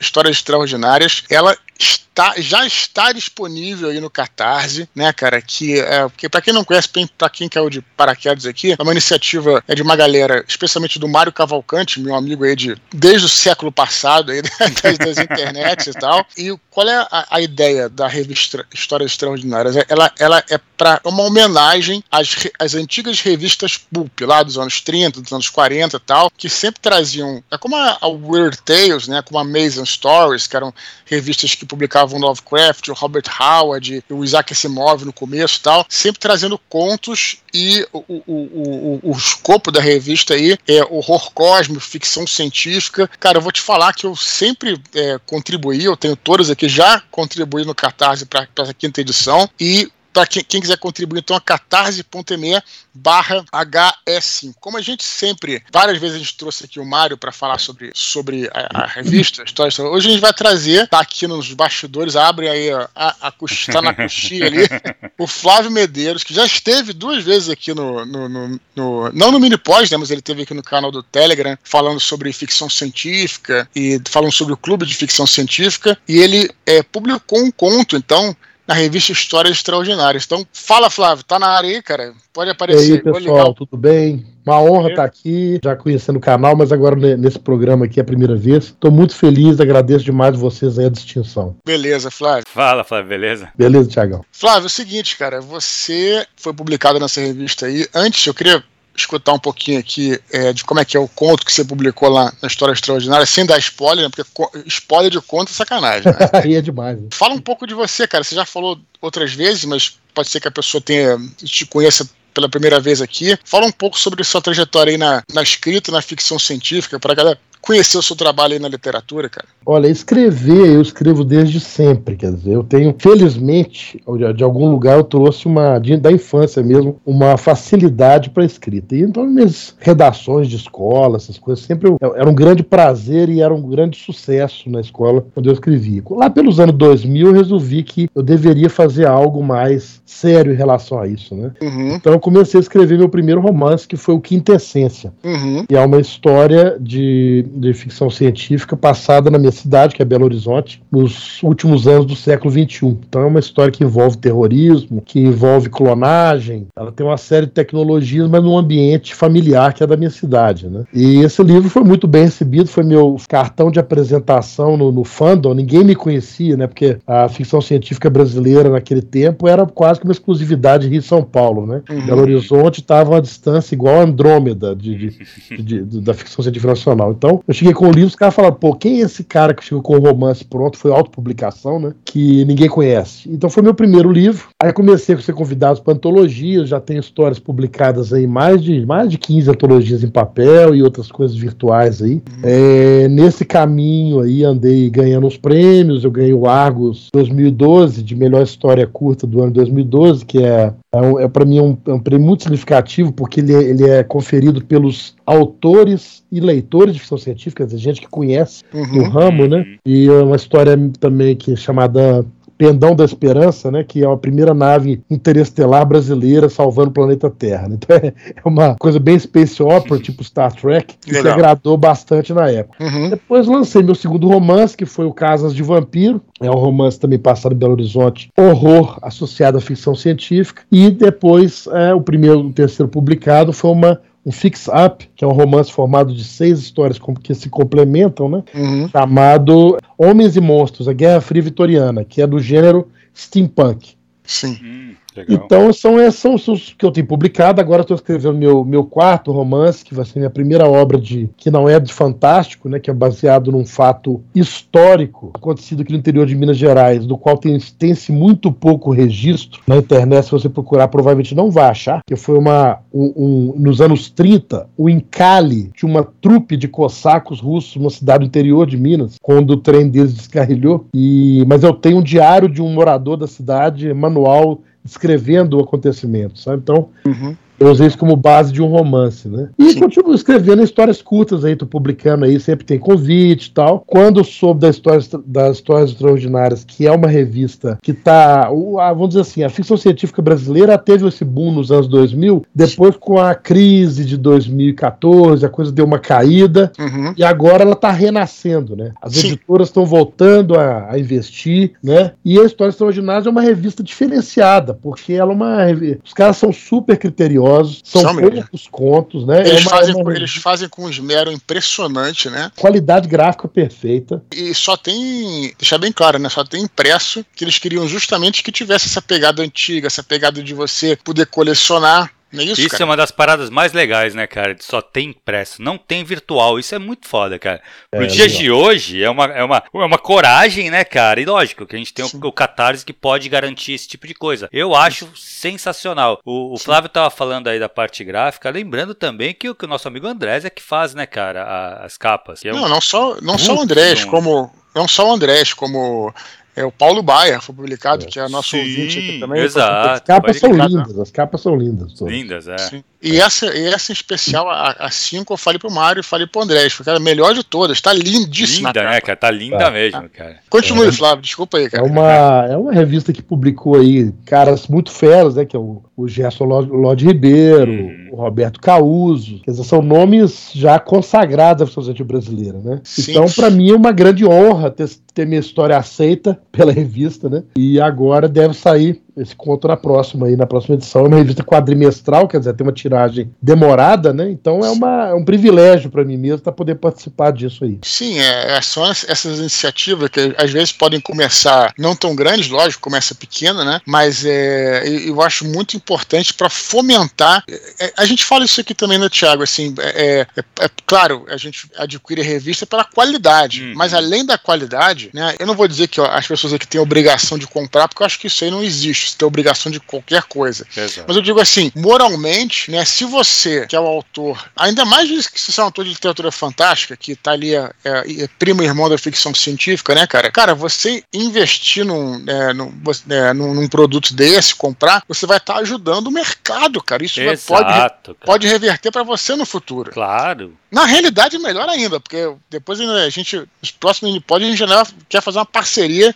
Histórias 0.00 0.36
Extraordinárias, 0.36 1.24
ela 1.30 1.56
está, 1.78 2.34
já 2.38 2.66
está 2.66 3.12
disponível 3.12 3.88
aí 3.88 4.00
no 4.00 4.09
Catarse, 4.10 4.88
né, 4.94 5.12
cara? 5.12 5.40
Que, 5.40 5.80
é, 5.80 6.06
que 6.16 6.28
para 6.28 6.40
quem 6.40 6.52
não 6.52 6.64
conhece, 6.64 6.88
para 7.16 7.30
quem 7.30 7.48
caiu 7.48 7.70
de 7.70 7.80
paraquedas 7.80 8.46
aqui, 8.46 8.72
é 8.78 8.82
uma 8.82 8.92
iniciativa 8.92 9.62
é 9.66 9.74
de 9.74 9.82
uma 9.82 9.96
galera, 9.96 10.44
especialmente 10.46 10.98
do 10.98 11.08
Mário 11.08 11.32
Cavalcante, 11.32 12.00
meu 12.00 12.14
amigo 12.14 12.44
aí 12.44 12.56
de 12.56 12.76
desde 12.92 13.26
o 13.26 13.28
século 13.28 13.72
passado, 13.72 14.32
aí, 14.32 14.42
das, 14.82 14.98
das 14.98 15.18
internets 15.18 15.86
e 15.86 15.92
tal. 15.92 16.26
E 16.36 16.54
qual 16.70 16.88
é 16.88 16.96
a, 17.10 17.26
a, 17.30 17.40
ideia 17.40 17.88
da 17.88 18.06
revista 18.06 18.64
Histórias 18.72 19.12
Extraordinárias? 19.12 19.76
É, 19.76 19.84
ela, 19.88 20.12
ela 20.18 20.44
é 20.50 20.58
para 20.76 21.00
uma 21.04 21.22
homenagem 21.22 22.02
às, 22.10 22.48
às 22.58 22.74
antigas 22.74 23.20
revistas 23.20 23.76
pulp, 23.76 24.20
lá 24.22 24.42
dos 24.42 24.58
anos 24.58 24.80
30, 24.80 25.20
dos 25.20 25.32
anos 25.32 25.48
40 25.48 25.96
e 25.96 26.00
tal, 26.00 26.30
que 26.36 26.48
sempre 26.48 26.80
traziam, 26.80 27.42
é 27.50 27.58
como 27.58 27.76
a, 27.76 27.98
a 28.00 28.08
Weird 28.08 28.58
Tales, 28.62 29.08
né, 29.08 29.22
como 29.22 29.38
a 29.38 29.42
Amazing 29.42 29.84
Stories, 29.84 30.46
que 30.46 30.56
eram 30.56 30.72
revistas 31.04 31.54
que 31.54 31.66
publicavam 31.66 32.18
Lovecraft, 32.18 32.88
o 32.88 32.94
Robert 32.94 33.24
Howard, 33.38 33.99
o 34.08 34.24
Isaac 34.24 34.52
Asimov 34.52 35.04
no 35.04 35.12
começo 35.12 35.58
e 35.58 35.62
tal, 35.62 35.86
sempre 35.88 36.20
trazendo 36.20 36.58
contos 36.68 37.38
e 37.52 37.86
o, 37.92 37.98
o, 38.08 38.22
o, 38.26 39.00
o, 39.02 39.10
escopo 39.12 39.70
da 39.72 39.80
revista 39.80 40.34
aí 40.34 40.56
é 40.68 40.84
horror 40.84 41.32
cósmico, 41.32 41.80
ficção 41.80 42.26
científica. 42.26 43.10
Cara, 43.18 43.38
eu 43.38 43.42
vou 43.42 43.52
te 43.52 43.60
falar 43.60 43.92
que 43.92 44.06
eu 44.06 44.14
sempre 44.14 44.80
é, 44.94 45.18
contribuí, 45.26 45.84
eu 45.84 45.96
tenho 45.96 46.16
todas 46.16 46.50
aqui 46.50 46.68
já 46.68 47.02
contribuiu 47.10 47.64
no 47.64 47.74
Catarse 47.74 48.26
para 48.26 48.46
essa 48.58 48.74
quinta 48.74 49.00
edição. 49.00 49.48
E 49.58 49.90
para 50.12 50.26
quem, 50.26 50.42
quem, 50.42 50.60
quiser 50.60 50.78
contribuir, 50.78 51.20
então, 51.20 51.36
é 51.36 51.40
catarse.me 51.40 52.62
barra 52.92 53.44
HS5. 53.52 54.54
Como 54.60 54.76
a 54.76 54.80
gente 54.80 55.04
sempre, 55.04 55.62
várias 55.72 55.98
vezes 55.98 56.16
a 56.16 56.18
gente 56.18 56.36
trouxe 56.36 56.64
aqui 56.64 56.80
o 56.80 56.84
Mário 56.84 57.16
para 57.16 57.32
falar 57.32 57.58
sobre, 57.58 57.90
sobre 57.94 58.48
a, 58.52 58.82
a 58.82 58.86
revista, 58.86 59.42
a 59.42 59.44
história, 59.44 59.72
hoje 59.84 60.08
a 60.08 60.10
gente 60.10 60.20
vai 60.20 60.32
trazer, 60.32 60.88
tá 60.88 61.00
aqui 61.00 61.26
nos 61.26 61.52
bastidores, 61.52 62.16
abre 62.16 62.48
aí 62.48 62.70
a, 62.70 62.88
a, 62.94 63.28
a 63.28 63.32
tá 63.72 63.82
na 63.82 63.94
coxinha 63.94 64.46
ali, 64.46 64.66
o 65.18 65.26
Flávio 65.26 65.70
Medeiros, 65.70 66.24
que 66.24 66.34
já 66.34 66.44
esteve 66.44 66.92
duas 66.92 67.22
vezes 67.22 67.48
aqui 67.48 67.72
no, 67.72 68.04
no, 68.04 68.28
no, 68.28 68.60
no 68.74 69.12
não 69.12 69.30
no 69.30 69.40
mini 69.40 69.56
pós, 69.56 69.90
né, 69.90 69.96
mas 69.96 70.10
ele 70.10 70.20
esteve 70.20 70.42
aqui 70.42 70.54
no 70.54 70.62
canal 70.62 70.90
do 70.90 71.02
Telegram, 71.02 71.56
falando 71.62 72.00
sobre 72.00 72.32
ficção 72.32 72.68
científica 72.68 73.68
e 73.74 74.00
falando 74.08 74.32
sobre 74.32 74.52
o 74.52 74.56
clube 74.56 74.86
de 74.86 74.94
ficção 74.94 75.26
científica, 75.26 75.96
e 76.08 76.18
ele 76.18 76.50
é, 76.66 76.82
publicou 76.82 77.38
um 77.38 77.50
conto, 77.50 77.96
então, 77.96 78.36
na 78.70 78.74
revista 78.74 79.10
Histórias 79.10 79.56
Extraordinárias. 79.56 80.24
Então, 80.24 80.46
fala, 80.52 80.88
Flávio, 80.88 81.24
tá 81.24 81.40
na 81.40 81.48
área 81.48 81.68
aí, 81.68 81.82
cara? 81.82 82.12
Pode 82.32 82.50
aparecer. 82.50 82.88
E 82.88 82.92
aí, 82.92 83.02
pessoal, 83.02 83.52
tudo 83.52 83.76
bem? 83.76 84.24
Uma 84.46 84.60
honra 84.62 84.90
estar 84.90 85.02
tá 85.02 85.08
aqui, 85.08 85.58
já 85.62 85.74
conhecendo 85.74 86.16
o 86.16 86.20
canal, 86.20 86.56
mas 86.56 86.70
agora 86.70 86.94
nesse 87.16 87.38
programa 87.38 87.86
aqui 87.86 87.98
é 87.98 88.02
a 88.02 88.06
primeira 88.06 88.36
vez. 88.36 88.66
Estou 88.66 88.92
muito 88.92 89.16
feliz, 89.16 89.58
agradeço 89.58 90.04
demais 90.04 90.38
vocês 90.38 90.78
aí 90.78 90.86
a 90.86 90.88
distinção. 90.88 91.56
Beleza, 91.66 92.12
Flávio. 92.12 92.44
Fala, 92.46 92.84
Flávio, 92.84 93.08
beleza? 93.08 93.48
Beleza, 93.56 93.88
Tiagão. 93.88 94.24
Flávio, 94.30 94.64
é 94.64 94.66
o 94.66 94.70
seguinte, 94.70 95.16
cara, 95.16 95.40
você 95.40 96.24
foi 96.36 96.54
publicado 96.54 97.00
nessa 97.00 97.20
revista 97.20 97.66
aí. 97.66 97.88
Antes, 97.92 98.24
eu 98.24 98.34
queria 98.34 98.62
escutar 99.00 99.32
um 99.32 99.38
pouquinho 99.38 99.78
aqui 99.78 100.18
é, 100.32 100.52
de 100.52 100.64
como 100.64 100.80
é 100.80 100.84
que 100.84 100.96
é 100.96 101.00
o 101.00 101.08
conto 101.08 101.44
que 101.44 101.52
você 101.52 101.64
publicou 101.64 102.08
lá 102.08 102.32
na 102.40 102.48
História 102.48 102.72
Extraordinária, 102.72 103.26
sem 103.26 103.44
dar 103.44 103.58
spoiler, 103.58 104.04
né? 104.04 104.10
Porque 104.14 104.58
spoiler 104.66 105.10
de 105.10 105.20
conto 105.20 105.50
é 105.50 105.54
sacanagem, 105.54 106.12
né? 106.12 106.18
Aí 106.32 106.54
é 106.54 106.60
demais. 106.60 107.00
Né? 107.00 107.08
Fala 107.12 107.34
um 107.34 107.40
pouco 107.40 107.66
de 107.66 107.74
você, 107.74 108.06
cara. 108.06 108.24
Você 108.24 108.34
já 108.34 108.44
falou 108.44 108.78
outras 109.00 109.32
vezes, 109.32 109.64
mas 109.64 109.98
pode 110.14 110.28
ser 110.28 110.40
que 110.40 110.48
a 110.48 110.52
pessoa 110.52 110.80
tenha 110.80 111.18
te 111.44 111.66
conheça 111.66 112.08
pela 112.34 112.48
primeira 112.48 112.80
vez 112.80 113.00
aqui. 113.00 113.38
Fala 113.44 113.66
um 113.66 113.72
pouco 113.72 113.98
sobre 113.98 114.22
sua 114.24 114.40
trajetória 114.40 114.92
aí 114.92 114.98
na, 114.98 115.22
na 115.32 115.42
escrita, 115.42 115.92
na 115.92 116.02
ficção 116.02 116.38
científica, 116.38 116.98
para 116.98 117.12
a 117.12 117.16
galera 117.16 117.38
conhecer 117.60 117.98
o 117.98 118.02
seu 118.02 118.16
trabalho 118.16 118.54
aí 118.54 118.58
na 118.58 118.68
literatura, 118.68 119.28
cara? 119.28 119.46
Olha, 119.64 119.88
escrever 119.88 120.68
eu 120.68 120.82
escrevo 120.82 121.24
desde 121.24 121.60
sempre, 121.60 122.16
quer 122.16 122.32
dizer, 122.32 122.52
eu 122.52 122.62
tenho, 122.62 122.94
felizmente, 122.98 124.02
de 124.34 124.42
algum 124.42 124.70
lugar 124.70 124.96
eu 124.96 125.04
trouxe 125.04 125.46
uma, 125.46 125.78
de, 125.78 125.96
da 125.96 126.10
infância 126.10 126.62
mesmo, 126.62 127.00
uma 127.04 127.36
facilidade 127.36 128.30
para 128.30 128.44
escrita. 128.44 128.96
E 128.96 129.02
então 129.02 129.24
minhas 129.26 129.74
redações 129.78 130.48
de 130.48 130.56
escola, 130.56 131.16
essas 131.16 131.38
coisas, 131.38 131.64
sempre 131.64 131.88
eu, 131.88 131.98
era 132.14 132.28
um 132.28 132.34
grande 132.34 132.62
prazer 132.62 133.28
e 133.28 133.40
era 133.40 133.54
um 133.54 133.62
grande 133.62 133.98
sucesso 133.98 134.68
na 134.70 134.80
escola 134.80 135.26
quando 135.34 135.46
eu 135.46 135.52
escrevia. 135.52 136.02
Lá 136.10 136.30
pelos 136.30 136.58
anos 136.58 136.74
2000 136.76 137.28
eu 137.28 137.32
resolvi 137.32 137.82
que 137.82 138.08
eu 138.14 138.22
deveria 138.22 138.70
fazer 138.70 139.06
algo 139.06 139.42
mais 139.42 140.00
sério 140.06 140.52
em 140.52 140.56
relação 140.56 140.98
a 140.98 141.06
isso, 141.06 141.34
né? 141.34 141.52
Uhum. 141.60 141.94
Então 141.94 142.12
eu 142.12 142.20
comecei 142.20 142.58
a 142.58 142.62
escrever 142.62 142.98
meu 142.98 143.08
primeiro 143.08 143.40
romance, 143.40 143.86
que 143.86 143.96
foi 143.96 144.14
o 144.14 144.20
Quintessência. 144.20 145.12
Uhum. 145.22 145.64
E 145.70 145.76
é 145.76 145.84
uma 145.84 146.00
história 146.00 146.76
de 146.80 147.44
de 147.52 147.72
ficção 147.72 148.08
científica 148.10 148.76
passada 148.76 149.30
na 149.30 149.38
minha 149.38 149.52
cidade, 149.52 149.94
que 149.94 150.02
é 150.02 150.04
Belo 150.04 150.24
Horizonte, 150.24 150.82
nos 150.90 151.42
últimos 151.42 151.86
anos 151.86 152.06
do 152.06 152.16
século 152.16 152.50
XXI. 152.50 152.86
Então 153.08 153.22
é 153.22 153.26
uma 153.26 153.40
história 153.40 153.72
que 153.72 153.84
envolve 153.84 154.16
terrorismo, 154.16 155.02
que 155.04 155.20
envolve 155.20 155.68
clonagem, 155.68 156.66
ela 156.76 156.92
tem 156.92 157.04
uma 157.06 157.16
série 157.16 157.46
de 157.46 157.52
tecnologias, 157.52 158.28
mas 158.28 158.42
num 158.42 158.56
ambiente 158.56 159.14
familiar 159.14 159.72
que 159.72 159.82
é 159.82 159.86
da 159.86 159.96
minha 159.96 160.10
cidade. 160.10 160.68
Né? 160.68 160.84
E 160.92 161.20
esse 161.20 161.42
livro 161.42 161.68
foi 161.68 161.82
muito 161.82 162.06
bem 162.06 162.24
recebido, 162.24 162.68
foi 162.68 162.84
meu 162.84 163.16
cartão 163.28 163.70
de 163.70 163.78
apresentação 163.78 164.76
no, 164.76 164.92
no 164.92 165.04
fandom, 165.04 165.54
ninguém 165.54 165.84
me 165.84 165.94
conhecia, 165.94 166.56
né? 166.56 166.66
porque 166.66 166.98
a 167.06 167.28
ficção 167.28 167.60
científica 167.60 168.08
brasileira 168.08 168.68
naquele 168.68 169.02
tempo 169.02 169.48
era 169.48 169.66
quase 169.66 170.00
que 170.00 170.06
uma 170.06 170.12
exclusividade 170.12 170.88
Rio-São 170.88 171.22
Paulo. 171.22 171.66
Né? 171.66 171.82
Uhum. 171.88 172.06
Belo 172.06 172.22
Horizonte 172.22 172.80
estava 172.80 173.16
a 173.16 173.20
distância 173.20 173.74
igual 173.74 174.00
a 174.00 174.04
Andrômeda 174.04 174.74
de, 174.74 175.10
de, 175.58 175.84
de, 175.84 176.00
da 176.00 176.14
ficção 176.14 176.42
científica 176.42 176.72
nacional. 176.72 177.12
Então, 177.12 177.39
eu 177.46 177.54
cheguei 177.54 177.74
com 177.74 177.86
o 177.86 177.92
livro, 177.92 178.08
os 178.08 178.16
caras 178.16 178.34
falaram, 178.34 178.54
pô, 178.54 178.74
quem 178.74 179.00
é 179.00 179.04
esse 179.04 179.24
cara 179.24 179.54
que 179.54 179.64
chegou 179.64 179.82
com 179.82 179.96
o 179.96 180.00
romance 180.00 180.44
pronto? 180.44 180.78
Foi 180.78 180.92
autopublicação, 180.92 181.78
né? 181.78 181.94
Que 182.10 182.44
ninguém 182.44 182.68
conhece. 182.68 183.30
Então 183.30 183.48
foi 183.48 183.62
meu 183.62 183.72
primeiro 183.72 184.10
livro. 184.10 184.48
Aí 184.60 184.72
comecei 184.72 185.14
a 185.14 185.18
ser 185.20 185.32
convidado 185.32 185.80
para 185.80 185.94
antologias, 185.94 186.68
já 186.68 186.80
tenho 186.80 186.98
histórias 186.98 187.38
publicadas 187.38 188.12
aí, 188.12 188.26
mais 188.26 188.60
de, 188.60 188.84
mais 188.84 189.08
de 189.08 189.16
15 189.16 189.48
antologias 189.48 190.02
em 190.02 190.08
papel 190.08 190.74
e 190.74 190.82
outras 190.82 191.10
coisas 191.10 191.36
virtuais 191.36 192.02
aí. 192.02 192.14
Uhum. 192.14 192.40
É, 192.42 193.08
nesse 193.08 193.44
caminho 193.44 194.20
aí 194.20 194.42
andei 194.42 194.90
ganhando 194.90 195.28
os 195.28 195.36
prêmios, 195.36 196.02
eu 196.02 196.10
ganhei 196.10 196.34
o 196.34 196.48
Argos 196.48 197.08
2012, 197.12 198.02
de 198.02 198.16
melhor 198.16 198.42
história 198.42 198.86
curta 198.88 199.24
do 199.24 199.40
ano 199.40 199.52
2012, 199.52 200.26
que 200.26 200.42
é, 200.42 200.72
é, 200.92 201.24
é 201.24 201.28
para 201.28 201.44
mim 201.44 201.60
um, 201.60 201.78
é 201.86 201.92
um 201.92 202.00
prêmio 202.00 202.26
muito 202.26 202.42
significativo, 202.42 203.12
porque 203.12 203.38
ele, 203.38 203.54
é, 203.54 203.62
ele 203.62 203.88
é 203.88 204.02
conferido 204.02 204.64
pelos 204.64 205.14
autores 205.24 206.24
e 206.32 206.40
leitores 206.40 206.94
de 206.94 207.00
ficção 207.00 207.18
científica, 207.18 207.66
gente 207.76 208.00
que 208.00 208.08
conhece 208.08 208.64
uhum. 208.74 208.98
o 208.98 209.08
ramo, 209.08 209.46
né? 209.46 209.64
E 209.84 210.08
é 210.08 210.22
uma 210.22 210.36
história 210.36 210.76
também 210.98 211.36
que 211.36 211.52
é 211.52 211.56
chamada 212.00 212.26
Pendão 212.60 212.94
da 212.94 213.06
Esperança, 213.06 213.70
né, 213.70 213.82
que 213.82 214.04
é 214.04 214.06
a 214.06 214.14
primeira 214.18 214.52
nave 214.52 215.02
interestelar 215.08 215.86
brasileira 215.86 216.46
salvando 216.46 216.90
o 216.90 216.92
planeta 216.92 217.30
Terra. 217.30 217.68
Né? 217.68 217.78
Então 217.80 217.96
é, 217.96 218.12
é, 218.36 218.42
uma 218.44 218.76
coisa 218.76 218.98
bem 219.00 219.18
space 219.18 219.62
opera, 219.62 219.98
tipo 219.98 220.22
Star 220.22 220.52
Trek, 220.52 220.94
que 221.00 221.10
Legal. 221.10 221.22
se 221.22 221.28
agradou 221.30 221.78
bastante 221.78 222.34
na 222.34 222.50
época. 222.50 222.84
Uhum. 222.84 223.08
Depois 223.08 223.46
lancei 223.46 223.82
meu 223.82 223.94
segundo 223.94 224.28
romance, 224.28 224.76
que 224.76 224.84
foi 224.84 225.06
o 225.06 225.12
Casas 225.12 225.54
de 225.54 225.62
Vampiro. 225.62 226.20
É 226.38 226.50
um 226.50 226.54
romance 226.54 227.00
também 227.00 227.18
passado 227.18 227.54
em 227.54 227.58
Belo 227.58 227.72
Horizonte, 227.72 228.30
horror 228.38 228.98
associado 229.00 229.56
à 229.56 229.60
ficção 229.60 229.94
científica. 229.94 230.62
E 230.70 230.90
depois, 230.90 231.66
é, 231.72 231.94
o 231.94 232.02
primeiro 232.02 232.40
o 232.40 232.52
terceiro 232.52 232.90
publicado 232.90 233.54
foi 233.54 233.70
uma 233.70 234.00
um 234.24 234.30
Fix 234.30 234.68
Up, 234.68 235.08
que 235.14 235.24
é 235.24 235.26
um 235.26 235.32
romance 235.32 235.72
formado 235.72 236.14
de 236.14 236.24
seis 236.24 236.58
histórias 236.58 237.00
que 237.22 237.34
se 237.34 237.48
complementam, 237.48 238.28
né? 238.28 238.42
Uhum. 238.54 238.88
Chamado 238.88 239.78
Homens 239.96 240.36
e 240.36 240.40
Monstros, 240.40 240.88
a 240.88 240.92
Guerra 240.92 241.20
Fria 241.20 241.42
Vitoriana, 241.42 242.04
que 242.04 242.20
é 242.20 242.26
do 242.26 242.38
gênero 242.38 242.88
steampunk. 243.14 243.94
Sim. 244.24 244.58
Hum. 244.62 244.94
Legal. 245.28 245.44
Então 245.44 245.72
são, 245.72 246.34
os 246.34 246.74
que 246.76 246.84
eu 246.84 246.90
tenho 246.90 247.06
publicado. 247.06 247.60
Agora 247.60 247.82
estou 247.82 247.94
escrevendo 247.94 248.36
meu, 248.36 248.64
meu 248.64 248.84
quarto 248.84 249.32
romance, 249.32 249.84
que 249.84 249.94
vai 249.94 250.04
ser 250.04 250.18
minha 250.18 250.30
primeira 250.30 250.68
obra 250.68 250.98
de 250.98 251.28
que 251.36 251.50
não 251.50 251.68
é 251.68 251.78
de 251.78 251.92
fantástico, 251.92 252.68
né? 252.68 252.78
Que 252.78 252.90
é 252.90 252.94
baseado 252.94 253.52
num 253.52 253.64
fato 253.64 254.22
histórico 254.34 255.30
acontecido 255.34 255.82
aqui 255.82 255.92
no 255.92 255.98
interior 255.98 256.26
de 256.26 256.34
Minas 256.34 256.56
Gerais, 256.56 257.06
do 257.06 257.16
qual 257.16 257.36
tem, 257.36 257.58
tem-se 257.78 258.12
muito 258.12 258.52
pouco 258.52 258.90
registro 258.90 259.60
na 259.66 259.76
internet. 259.76 260.24
Se 260.24 260.30
você 260.30 260.48
procurar, 260.48 260.88
provavelmente 260.88 261.34
não 261.34 261.50
vai 261.50 261.68
achar. 261.68 262.00
Que 262.06 262.16
foi 262.16 262.38
uma 262.38 262.78
um, 262.92 263.12
um, 263.16 263.54
nos 263.56 263.80
anos 263.80 264.10
30, 264.10 264.68
o 264.76 264.88
encalhe 264.88 265.70
de 265.76 265.86
uma 265.86 266.02
trupe 266.20 266.56
de 266.56 266.68
cossacos 266.68 267.40
russos 267.40 267.76
numa 267.76 267.90
cidade 267.90 268.20
do 268.20 268.26
interior 268.26 268.66
de 268.66 268.76
Minas, 268.76 269.16
quando 269.22 269.50
o 269.52 269.56
trem 269.56 269.88
deles 269.88 270.14
descarrilhou. 270.14 270.86
E 270.94 271.44
mas 271.46 271.62
eu 271.62 271.72
tenho 271.72 271.98
um 271.98 272.02
diário 272.02 272.48
de 272.48 272.62
um 272.62 272.72
morador 272.72 273.16
da 273.16 273.26
cidade, 273.26 273.92
manual 273.92 274.60
descrevendo 274.84 275.58
o 275.58 275.62
acontecimento, 275.62 276.38
sabe? 276.38 276.62
Então, 276.62 276.88
uhum. 277.04 277.36
Eu 277.60 277.70
usei 277.70 277.88
isso 277.88 277.98
como 277.98 278.16
base 278.16 278.50
de 278.50 278.62
um 278.62 278.68
romance, 278.68 279.28
né? 279.28 279.50
E 279.58 279.72
Sim. 279.72 279.80
continuo 279.80 280.14
escrevendo 280.14 280.62
histórias 280.62 281.02
curtas 281.02 281.44
aí, 281.44 281.54
tô 281.54 281.66
publicando 281.66 282.24
aí, 282.24 282.40
sempre 282.40 282.64
tem 282.64 282.78
convite 282.78 283.48
e 283.48 283.50
tal. 283.50 283.84
Quando 283.86 284.24
soube 284.24 284.60
das 284.60 284.76
histórias, 284.76 285.10
das 285.26 285.56
histórias 285.56 285.90
extraordinárias, 285.90 286.64
que 286.64 286.86
é 286.86 286.90
uma 286.90 287.06
revista 287.06 287.78
que 287.82 287.92
tá, 287.92 288.48
vamos 288.48 289.08
dizer 289.08 289.20
assim, 289.20 289.42
a 289.44 289.50
ficção 289.50 289.76
científica 289.76 290.22
brasileira 290.22 290.78
teve 290.78 291.06
esse 291.06 291.22
boom 291.22 291.52
nos 291.52 291.70
anos 291.70 291.86
2000, 291.86 292.46
depois 292.54 292.96
com 292.96 293.18
a 293.18 293.34
crise 293.34 294.06
de 294.06 294.16
2014, 294.16 295.44
a 295.44 295.50
coisa 295.50 295.70
deu 295.70 295.84
uma 295.84 295.98
caída, 295.98 296.72
uhum. 296.78 297.12
e 297.14 297.22
agora 297.22 297.62
ela 297.62 297.76
tá 297.76 297.90
renascendo, 297.90 298.74
né? 298.74 298.92
As 299.02 299.16
Sim. 299.16 299.28
editoras 299.28 299.68
estão 299.68 299.84
voltando 299.84 300.58
a, 300.58 300.92
a, 300.92 300.98
investir, 300.98 301.72
né? 301.84 302.12
E 302.24 302.40
a 302.40 302.44
História 302.44 302.70
Extraordinária 302.70 303.28
é 303.28 303.30
uma 303.30 303.42
revista 303.42 303.82
diferenciada, 303.82 304.72
porque 304.72 305.12
ela 305.12 305.32
é 305.32 305.34
uma. 305.34 305.66
Os 306.02 306.14
caras 306.14 306.38
são 306.38 306.50
super 306.52 306.96
criteriosos 306.96 307.49
maravilhosos. 307.50 307.82
São, 307.84 308.02
são 308.02 308.16
poucos 308.16 308.68
contos, 308.70 309.26
né? 309.26 309.40
Eles, 309.40 309.52
é 309.52 309.60
uma, 309.60 309.70
fazem, 309.70 309.94
uma... 309.94 310.14
eles 310.14 310.34
fazem 310.36 310.68
com 310.68 310.84
um 310.84 310.90
esmero 310.90 311.32
impressionante, 311.32 312.30
né? 312.30 312.50
Qualidade 312.56 313.08
gráfica 313.08 313.48
perfeita. 313.48 314.22
E 314.34 314.54
só 314.54 314.76
tem, 314.76 315.52
deixar 315.58 315.78
bem 315.78 315.92
claro, 315.92 316.18
né? 316.18 316.28
Só 316.28 316.44
tem 316.44 316.62
impresso 316.62 317.24
que 317.34 317.44
eles 317.44 317.58
queriam 317.58 317.86
justamente 317.86 318.42
que 318.42 318.52
tivesse 318.52 318.86
essa 318.86 319.02
pegada 319.02 319.42
antiga, 319.42 319.86
essa 319.86 320.02
pegada 320.02 320.42
de 320.42 320.54
você 320.54 320.96
poder 320.96 321.26
colecionar 321.26 322.10
é 322.32 322.44
isso, 322.44 322.60
isso 322.60 322.80
é 322.80 322.84
uma 322.84 322.96
das 322.96 323.10
paradas 323.10 323.50
mais 323.50 323.72
legais, 323.72 324.14
né, 324.14 324.26
cara? 324.26 324.56
Só 324.60 324.80
tem 324.80 325.10
impresso, 325.10 325.60
não 325.60 325.76
tem 325.76 326.04
virtual. 326.04 326.58
Isso 326.58 326.74
é 326.74 326.78
muito 326.78 327.08
foda, 327.08 327.38
cara. 327.38 327.60
Pro 327.90 328.04
é, 328.04 328.06
dia 328.06 328.24
legal. 328.24 328.38
de 328.38 328.50
hoje, 328.50 329.02
é 329.02 329.10
uma, 329.10 329.24
é, 329.24 329.42
uma, 329.42 329.62
é 329.74 329.84
uma 329.84 329.98
coragem, 329.98 330.70
né, 330.70 330.84
cara? 330.84 331.20
E 331.20 331.24
lógico 331.24 331.66
que 331.66 331.74
a 331.74 331.78
gente 331.78 331.92
tem 331.92 332.04
o, 332.04 332.10
o, 332.26 332.32
Catarse 332.32 332.84
que 332.84 332.92
pode 332.92 333.28
garantir 333.28 333.72
esse 333.72 333.88
tipo 333.88 334.06
de 334.06 334.14
coisa. 334.14 334.48
Eu 334.52 334.74
acho 334.74 335.10
sensacional. 335.16 336.20
O, 336.24 336.54
o 336.54 336.58
Flávio 336.58 336.88
tava 336.88 337.10
falando 337.10 337.48
aí 337.48 337.58
da 337.58 337.68
parte 337.68 338.04
gráfica, 338.04 338.50
lembrando 338.50 338.94
também 338.94 339.34
que 339.34 339.48
o, 339.48 339.54
que 339.54 339.64
o 339.64 339.68
nosso 339.68 339.88
amigo 339.88 340.06
Andrés 340.06 340.44
é 340.44 340.50
que 340.50 340.62
faz, 340.62 340.94
né, 340.94 341.06
cara, 341.06 341.42
a, 341.42 341.84
as 341.84 341.96
capas. 341.96 342.44
É 342.44 342.52
não, 342.52 342.64
um... 342.64 342.68
não 342.68 342.80
só, 342.80 343.16
não 343.20 343.38
só 343.38 343.56
o 343.56 343.60
Andrés, 343.60 344.04
como 344.04 344.52
não 344.74 344.86
só 344.86 345.08
o 345.08 345.12
Andrés, 345.12 345.52
como 345.52 346.14
É 346.56 346.64
o 346.64 346.72
Paulo 346.72 347.02
Baia, 347.02 347.40
foi 347.40 347.54
publicado, 347.54 348.04
é. 348.04 348.08
que 348.08 348.18
é 348.18 348.28
nosso 348.28 348.50
Sim, 348.50 348.58
ouvinte 348.58 348.98
aqui 348.98 349.20
também. 349.20 349.42
Exato. 349.42 349.88
As 349.90 350.00
capas 350.00 350.38
são 350.38 350.52
lindas, 350.52 350.98
as 350.98 351.10
capas 351.10 351.40
são 351.40 351.56
lindas. 351.56 351.92
Todas. 351.94 352.12
Lindas, 352.12 352.48
é. 352.48 352.58
Sim. 352.58 352.84
E 353.02 353.18
essa, 353.18 353.46
essa 353.46 353.92
em 353.92 353.94
especial, 353.94 354.50
a, 354.50 354.72
a 354.72 354.90
cinco, 354.90 355.32
eu 355.32 355.38
falei 355.38 355.58
pro 355.58 355.70
Mário 355.70 356.00
e 356.00 356.02
falei 356.02 356.26
pro 356.26 356.42
André. 356.42 356.68
Foi 356.68 356.92
a 356.92 356.98
melhor 356.98 357.32
de 357.32 357.42
todas. 357.42 357.80
Tá 357.80 357.92
lindíssima. 357.92 358.70
Linda, 358.70 358.82
né, 358.82 359.00
cara? 359.00 359.16
Tá 359.16 359.30
linda 359.30 359.58
tá. 359.58 359.70
mesmo, 359.70 360.08
cara. 360.10 360.40
Continue, 360.50 360.88
é, 360.88 360.92
Flávio. 360.92 361.22
Desculpa 361.22 361.56
aí, 361.56 361.70
cara. 361.70 361.82
É 361.82 361.86
uma, 361.86 362.46
é 362.50 362.56
uma 362.56 362.72
revista 362.72 363.12
que 363.12 363.22
publicou 363.22 363.76
aí 363.76 364.12
caras 364.26 364.66
muito 364.66 364.90
feros, 364.90 365.36
né? 365.36 365.46
Que 365.46 365.56
é 365.56 365.58
o, 365.58 365.82
o 366.00 366.08
Gerson 366.08 366.44
Lodi 366.44 367.06
Ribeiro, 367.06 367.70
hum. 367.70 368.08
o 368.12 368.16
Roberto 368.16 368.60
Causo. 368.60 369.40
Quer 369.44 369.50
dizer, 369.50 369.64
são 369.64 369.82
nomes 369.82 370.50
já 370.54 370.78
consagrados 370.78 371.66
da 371.66 371.72
sociedade 371.72 372.02
brasileira, 372.04 372.58
né? 372.58 372.80
Sim. 372.82 373.10
Então, 373.10 373.26
para 373.26 373.50
mim, 373.50 373.70
é 373.70 373.74
uma 373.74 373.92
grande 373.92 374.24
honra 374.24 374.70
ter, 374.70 374.88
ter 375.12 375.26
minha 375.26 375.40
história 375.40 375.76
aceita 375.76 376.40
pela 376.50 376.72
revista, 376.72 377.28
né? 377.28 377.42
E 377.56 377.80
agora 377.80 378.28
deve 378.28 378.54
sair 378.54 379.02
esse 379.16 379.34
conto 379.34 379.68
na 379.68 379.76
próxima 379.76 380.26
aí, 380.26 380.36
na 380.36 380.46
próxima 380.46 380.74
edição. 380.74 381.04
É 381.04 381.08
uma 381.08 381.16
revista 381.16 381.42
quadrimestral, 381.42 382.28
quer 382.28 382.38
dizer, 382.38 382.54
tem 382.54 382.66
uma 382.66 382.72
tiragem 382.72 383.30
demorada, 383.40 384.12
né? 384.12 384.30
Então 384.30 384.60
é, 384.64 384.70
uma, 384.70 385.08
é 385.08 385.14
um 385.14 385.24
privilégio 385.24 385.90
para 385.90 386.04
mim 386.04 386.16
mesmo 386.16 386.38
estar 386.38 386.52
poder 386.52 386.76
participar 386.76 387.32
disso 387.32 387.64
aí. 387.64 387.78
Sim, 387.82 388.18
é, 388.18 388.56
é 388.56 388.60
só 388.60 388.90
essas 388.90 389.38
iniciativas 389.38 390.08
que 390.08 390.34
às 390.36 390.50
vezes 390.50 390.72
podem 390.72 391.00
começar 391.00 391.72
não 391.78 391.96
tão 391.96 392.14
grandes, 392.14 392.48
lógico, 392.48 392.82
começa 392.82 393.14
pequena, 393.14 393.64
né? 393.64 393.80
Mas 393.86 394.24
é, 394.24 394.86
eu 394.86 395.20
acho 395.22 395.44
muito 395.44 395.76
importante 395.76 396.34
para 396.34 396.48
fomentar. 396.48 397.44
É, 397.78 397.92
a 397.96 398.04
gente 398.04 398.24
fala 398.24 398.44
isso 398.44 398.60
aqui 398.60 398.74
também, 398.74 398.98
né, 398.98 399.08
Tiago? 399.08 399.42
Assim, 399.42 399.74
é, 399.78 400.26
é, 400.36 400.42
é, 400.64 400.70
claro, 400.86 401.24
a 401.28 401.36
gente 401.36 401.70
adquire 401.76 402.20
a 402.20 402.24
revista 402.24 402.66
pela 402.66 402.84
qualidade, 402.84 403.64
uhum. 403.64 403.72
mas 403.74 403.94
além 403.94 404.24
da 404.24 404.36
qualidade, 404.36 405.10
né? 405.12 405.34
Eu 405.38 405.46
não 405.46 405.54
vou 405.54 405.68
dizer 405.68 405.88
que 405.88 406.00
ó, 406.00 406.06
as 406.06 406.26
pessoas 406.26 406.52
aqui 406.52 406.66
têm 406.66 406.80
obrigação 406.80 407.38
de 407.38 407.46
comprar, 407.46 407.88
porque 407.88 408.02
eu 408.02 408.06
acho 408.06 408.18
que 408.18 408.26
isso 408.26 408.44
aí 408.44 408.50
não 408.50 408.62
existe 408.62 408.99
ter 409.16 409.24
obrigação 409.24 409.70
de 409.70 409.80
qualquer 409.80 410.22
coisa. 410.24 410.66
Exato. 410.76 411.04
Mas 411.06 411.16
eu 411.16 411.22
digo 411.22 411.40
assim, 411.40 411.70
moralmente, 411.74 412.70
né, 412.70 412.84
se 412.84 413.04
você, 413.04 413.66
que 413.66 413.76
é 413.76 413.80
o 413.80 413.86
autor, 413.86 414.50
ainda 414.56 414.84
mais 414.84 415.26
que 415.26 415.40
você 415.40 415.60
é 415.60 415.62
um 415.62 415.66
autor 415.66 415.84
de 415.84 415.90
literatura 415.90 416.30
fantástica, 416.30 416.96
que 416.96 417.14
tá 417.16 417.32
ali, 417.32 417.54
é, 417.54 417.70
é, 417.84 418.22
é 418.22 418.28
primo 418.38 418.62
e 418.62 418.66
irmão 418.66 418.88
da 418.88 418.98
ficção 418.98 419.34
científica, 419.34 419.94
né, 419.94 420.06
cara? 420.06 420.30
Cara, 420.30 420.54
você 420.54 421.02
investir 421.12 421.84
num, 421.84 422.24
é, 422.26 422.52
num, 422.52 422.72
é, 423.08 423.32
num, 423.32 423.54
num, 423.54 423.68
produto 423.68 424.14
desse, 424.14 424.54
comprar, 424.54 425.02
você 425.06 425.26
vai 425.26 425.38
estar 425.38 425.54
tá 425.54 425.60
ajudando 425.60 426.08
o 426.08 426.12
mercado, 426.12 426.82
cara. 426.82 427.04
Isso 427.04 427.20
Exato, 427.20 427.46
pode, 427.46 427.68
cara. 427.68 428.16
pode 428.24 428.46
reverter 428.46 428.90
para 428.90 429.02
você 429.02 429.34
no 429.34 429.46
futuro. 429.46 429.90
Claro. 429.92 430.56
Na 430.70 430.84
realidade, 430.84 431.36
melhor 431.38 431.68
ainda, 431.68 431.98
porque 431.98 432.32
depois 432.48 432.80
a 432.80 433.08
gente, 433.08 433.36
nos 433.60 433.72
próximos 433.72 434.16
pode 434.24 434.44
a 434.44 434.54
gente 434.54 434.62
quer 435.08 435.20
fazer 435.20 435.38
uma 435.38 435.46
parceria 435.46 436.14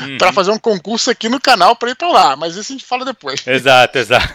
uhum. 0.00 0.18
para 0.18 0.32
fazer 0.32 0.52
um 0.52 0.58
concurso 0.58 1.10
aqui 1.10 1.28
no 1.28 1.40
canal 1.40 1.74
para 1.74 1.90
ir 1.90 1.96
para 2.02 2.08
lá, 2.08 2.36
mas 2.36 2.56
isso 2.56 2.72
a 2.72 2.74
gente 2.74 2.84
fala 2.84 3.04
depois. 3.04 3.46
Exato, 3.46 3.98
exato. 3.98 4.26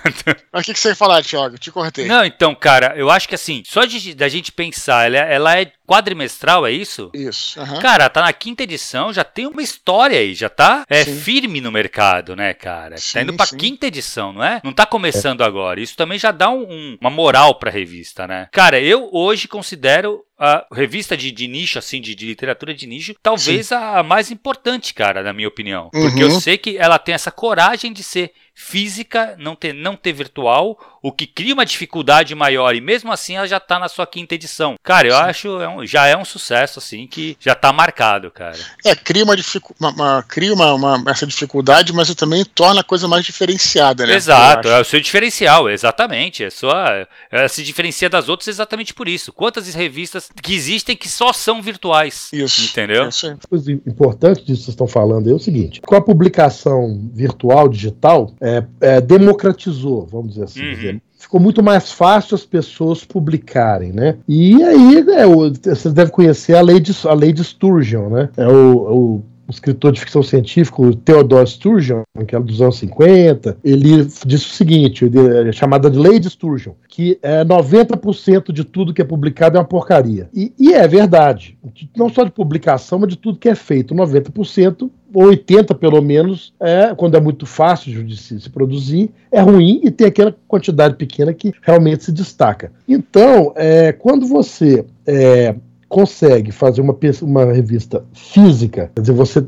Mas 0.52 0.62
o 0.62 0.66
que, 0.66 0.74
que 0.74 0.80
você 0.80 0.90
ia 0.90 0.96
falar, 0.96 1.24
Thiago? 1.24 1.58
Te 1.58 1.72
cortei. 1.72 2.06
Não, 2.06 2.24
então, 2.24 2.56
cara, 2.56 2.94
eu 2.96 3.10
acho 3.10 3.28
que 3.28 3.36
assim, 3.36 3.62
só 3.66 3.84
de, 3.84 4.14
da 4.14 4.30
gente 4.30 4.52
pensar, 4.52 5.08
ela, 5.08 5.18
ela 5.18 5.60
é 5.60 5.72
quadrimestral, 5.88 6.68
é 6.68 6.72
isso? 6.72 7.10
Isso. 7.14 7.60
Uhum. 7.60 7.80
Cara, 7.80 8.10
tá 8.10 8.22
na 8.22 8.34
quinta 8.34 8.64
edição, 8.64 9.14
já 9.14 9.24
tem 9.24 9.48
uma 9.48 9.62
história 9.62 10.20
aí, 10.20 10.34
já 10.34 10.50
tá 10.50 10.86
é, 10.90 11.06
firme 11.06 11.62
no 11.62 11.72
mercado, 11.72 12.36
né, 12.36 12.54
cara? 12.54 12.96
Tá 12.96 13.02
sim, 13.02 13.14
tá 13.14 13.22
indo 13.22 13.34
pra 13.34 13.46
sim. 13.46 13.58
quinta 13.58 13.88
edição, 13.88 14.34
não 14.34 14.44
é? 14.44 14.60
Não 14.64 14.74
tá 14.74 14.86
começando 14.86 15.42
é. 15.42 15.46
agora. 15.46 15.80
Isso 15.80 15.96
também 15.96 16.20
já 16.20 16.32
dá 16.32 16.50
um, 16.50 16.64
um, 16.64 16.98
uma 17.00 17.10
moral 17.10 17.56
pra 17.56 17.72
revista, 17.72 18.28
né? 18.28 18.50
Cara, 18.52 18.80
eu 18.80 19.10
hoje 19.14 19.48
considero 19.48 20.24
a 20.40 20.68
revista 20.72 21.18
de, 21.18 21.32
de 21.32 21.48
nicho, 21.48 21.80
assim, 21.80 22.00
de, 22.00 22.14
de, 22.14 22.28
literatura 22.28 22.74
de 22.74 22.86
nicho, 22.86 23.16
talvez 23.24 23.72
a, 23.72 24.00
a, 24.00 24.04
mais 24.04 24.30
importante, 24.30 24.94
cara, 24.94 25.24
na 25.24 25.34
minha 25.34 25.48
opinião. 25.48 25.90
Porque 25.90 26.22
eu 26.22 26.30
uhum. 26.30 26.40
sei 26.40 26.58
que 26.58 26.78
ela 26.78 27.00
tem 27.00 27.16
essa 27.16 27.32
coragem 27.32 27.92
de 27.92 28.04
ser 28.04 28.32
física, 28.60 29.36
não 29.38 29.56
ter, 29.56 29.72
não 29.72 29.96
ter 29.96 30.12
virtual, 30.12 30.76
o 31.00 31.12
que 31.12 31.28
cria 31.28 31.54
uma 31.54 31.66
dificuldade 31.66 32.34
maior 32.34 32.76
e 32.76 32.82
mesmo 32.82 33.12
assim 33.12 33.36
ela 33.38 33.48
já 33.48 33.60
tá 33.60 33.78
na 33.78 33.88
sua 33.88 34.08
quinta 34.08 34.34
edição. 34.34 34.76
Cara, 34.84 35.08
eu 35.08 35.14
Sim. 35.14 35.22
acho 35.22 35.62
é 35.62 35.70
um, 35.70 35.86
já 35.86 36.08
é 36.08 36.18
um 36.18 36.26
sucesso 36.26 36.80
assim 36.80 37.06
que 37.06 37.38
já 37.40 37.54
tá 37.54 37.72
marcado, 37.72 38.32
cara. 38.32 38.58
É, 38.84 38.96
cria 38.96 39.24
uma, 39.24 39.38
dificu 39.38 39.76
uma, 39.80 39.92
uma 39.92 40.24
cria 40.24 40.52
uma, 40.52 40.74
uma, 40.74 41.12
essa 41.12 41.28
dificuldade, 41.28 41.94
mas 41.94 42.14
também 42.16 42.44
torna 42.44 42.82
a 42.82 42.84
coisa 42.84 43.08
mais 43.08 43.24
diferenciada, 43.24 44.08
né? 44.08 44.16
Exato, 44.16 44.68
é 44.68 44.82
o 44.82 44.84
seu 44.84 45.00
diferencial, 45.00 45.70
exatamente. 45.70 46.44
É 46.44 46.50
sua, 46.50 47.08
ela 47.32 47.48
se 47.48 47.64
diferencia 47.64 48.10
das 48.10 48.28
outras 48.28 48.48
exatamente 48.48 48.92
por 48.92 49.08
isso. 49.08 49.32
Quantas 49.32 49.72
revistas 49.76 50.32
que 50.42 50.56
existem 50.56 50.98
que 50.98 51.08
só 51.08 51.32
são 51.32 51.62
virtuais? 51.62 52.30
Isso. 52.34 52.72
Entendeu? 52.72 53.08
Isso 53.08 53.28
aí. 53.28 53.36
Coisa 53.48 53.72
importante 53.72 54.44
disso 54.44 54.62
que 54.62 54.66
vocês 54.66 54.70
estão 54.70 54.88
falando 54.88 55.30
é 55.30 55.34
o 55.34 55.40
seguinte: 55.40 55.80
com 55.80 55.96
a 55.96 56.02
publicação 56.02 57.08
virtual, 57.14 57.70
digital, 57.70 58.34
é, 58.42 58.47
é, 58.82 59.02
democratizou, 59.02 60.08
vamos 60.10 60.30
dizer 60.30 60.44
assim. 60.44 60.62
Uhum. 60.62 60.74
Dizer, 60.76 61.02
ficou 61.18 61.40
muito 61.40 61.64
mais 61.64 61.92
fácil 61.92 62.36
as 62.36 62.46
pessoas 62.46 63.04
publicarem, 63.04 63.92
né? 63.92 64.18
E 64.28 64.62
aí, 64.64 65.04
né, 65.04 65.26
vocês 65.26 65.94
devem 65.94 66.12
conhecer 66.12 66.56
a 66.56 66.62
lei 66.62 66.80
de, 66.80 66.94
a 67.06 67.14
lei 67.14 67.34
de 67.34 67.44
Sturgeon, 67.44 68.10
né? 68.10 68.30
É 68.38 68.48
o, 68.48 68.76
o 68.78 69.24
um 69.48 69.52
escritor 69.52 69.94
de 69.94 70.02
ficção 70.02 70.22
científica, 70.22 70.82
o 70.82 70.94
Theodore 70.94 71.48
Sturgeon, 71.48 72.04
que 72.28 72.36
é 72.36 72.40
dos 72.40 72.62
anos 72.62 72.78
50, 72.80 73.58
ele 73.64 74.04
disse 74.26 74.46
o 74.46 74.50
seguinte, 74.50 75.10
é 75.48 75.52
chamada 75.54 75.90
de 75.90 75.98
Lei 75.98 76.20
de 76.20 76.30
Sturgeon, 76.30 76.74
que 76.90 77.18
é 77.22 77.46
90% 77.46 78.52
de 78.52 78.66
tudo 78.66 78.94
que 78.94 79.02
é 79.02 79.06
publicado 79.06 79.56
é 79.56 79.60
uma 79.60 79.66
porcaria. 79.66 80.30
E, 80.34 80.54
e, 80.60 80.74
é 80.74 80.86
verdade. 80.86 81.58
Não 81.96 82.10
só 82.10 82.26
de 82.26 82.32
publicação, 82.32 83.00
mas 83.00 83.10
de 83.10 83.16
tudo 83.16 83.40
que 83.40 83.48
é 83.48 83.56
feito. 83.56 83.96
90%, 83.96 84.82
ou 84.82 84.92
80% 85.14 85.78
pelo 85.78 86.02
menos, 86.02 86.54
é, 86.60 86.94
quando 86.96 87.16
é 87.16 87.20
muito 87.20 87.46
fácil 87.46 88.04
de 88.04 88.18
se, 88.18 88.50
produzir, 88.50 89.12
é 89.32 89.40
ruim 89.40 89.82
e 89.84 89.92
tem 89.92 90.08
aquela 90.08 90.36
quantidade 90.48 90.96
pequena 90.96 91.34
que 91.34 91.54
realmente 91.62 92.04
se 92.04 92.12
destaca. 92.12 92.72
Então, 92.88 93.54
é, 93.56 93.92
quando 93.92 94.26
você 94.26 94.86
é, 95.06 95.56
consegue 95.88 96.52
fazer 96.52 96.82
uma, 96.82 96.96
uma 97.22 97.46
revista 97.46 98.04
física, 98.14 98.92
quer 98.96 99.02
dizer, 99.02 99.14
você 99.14 99.44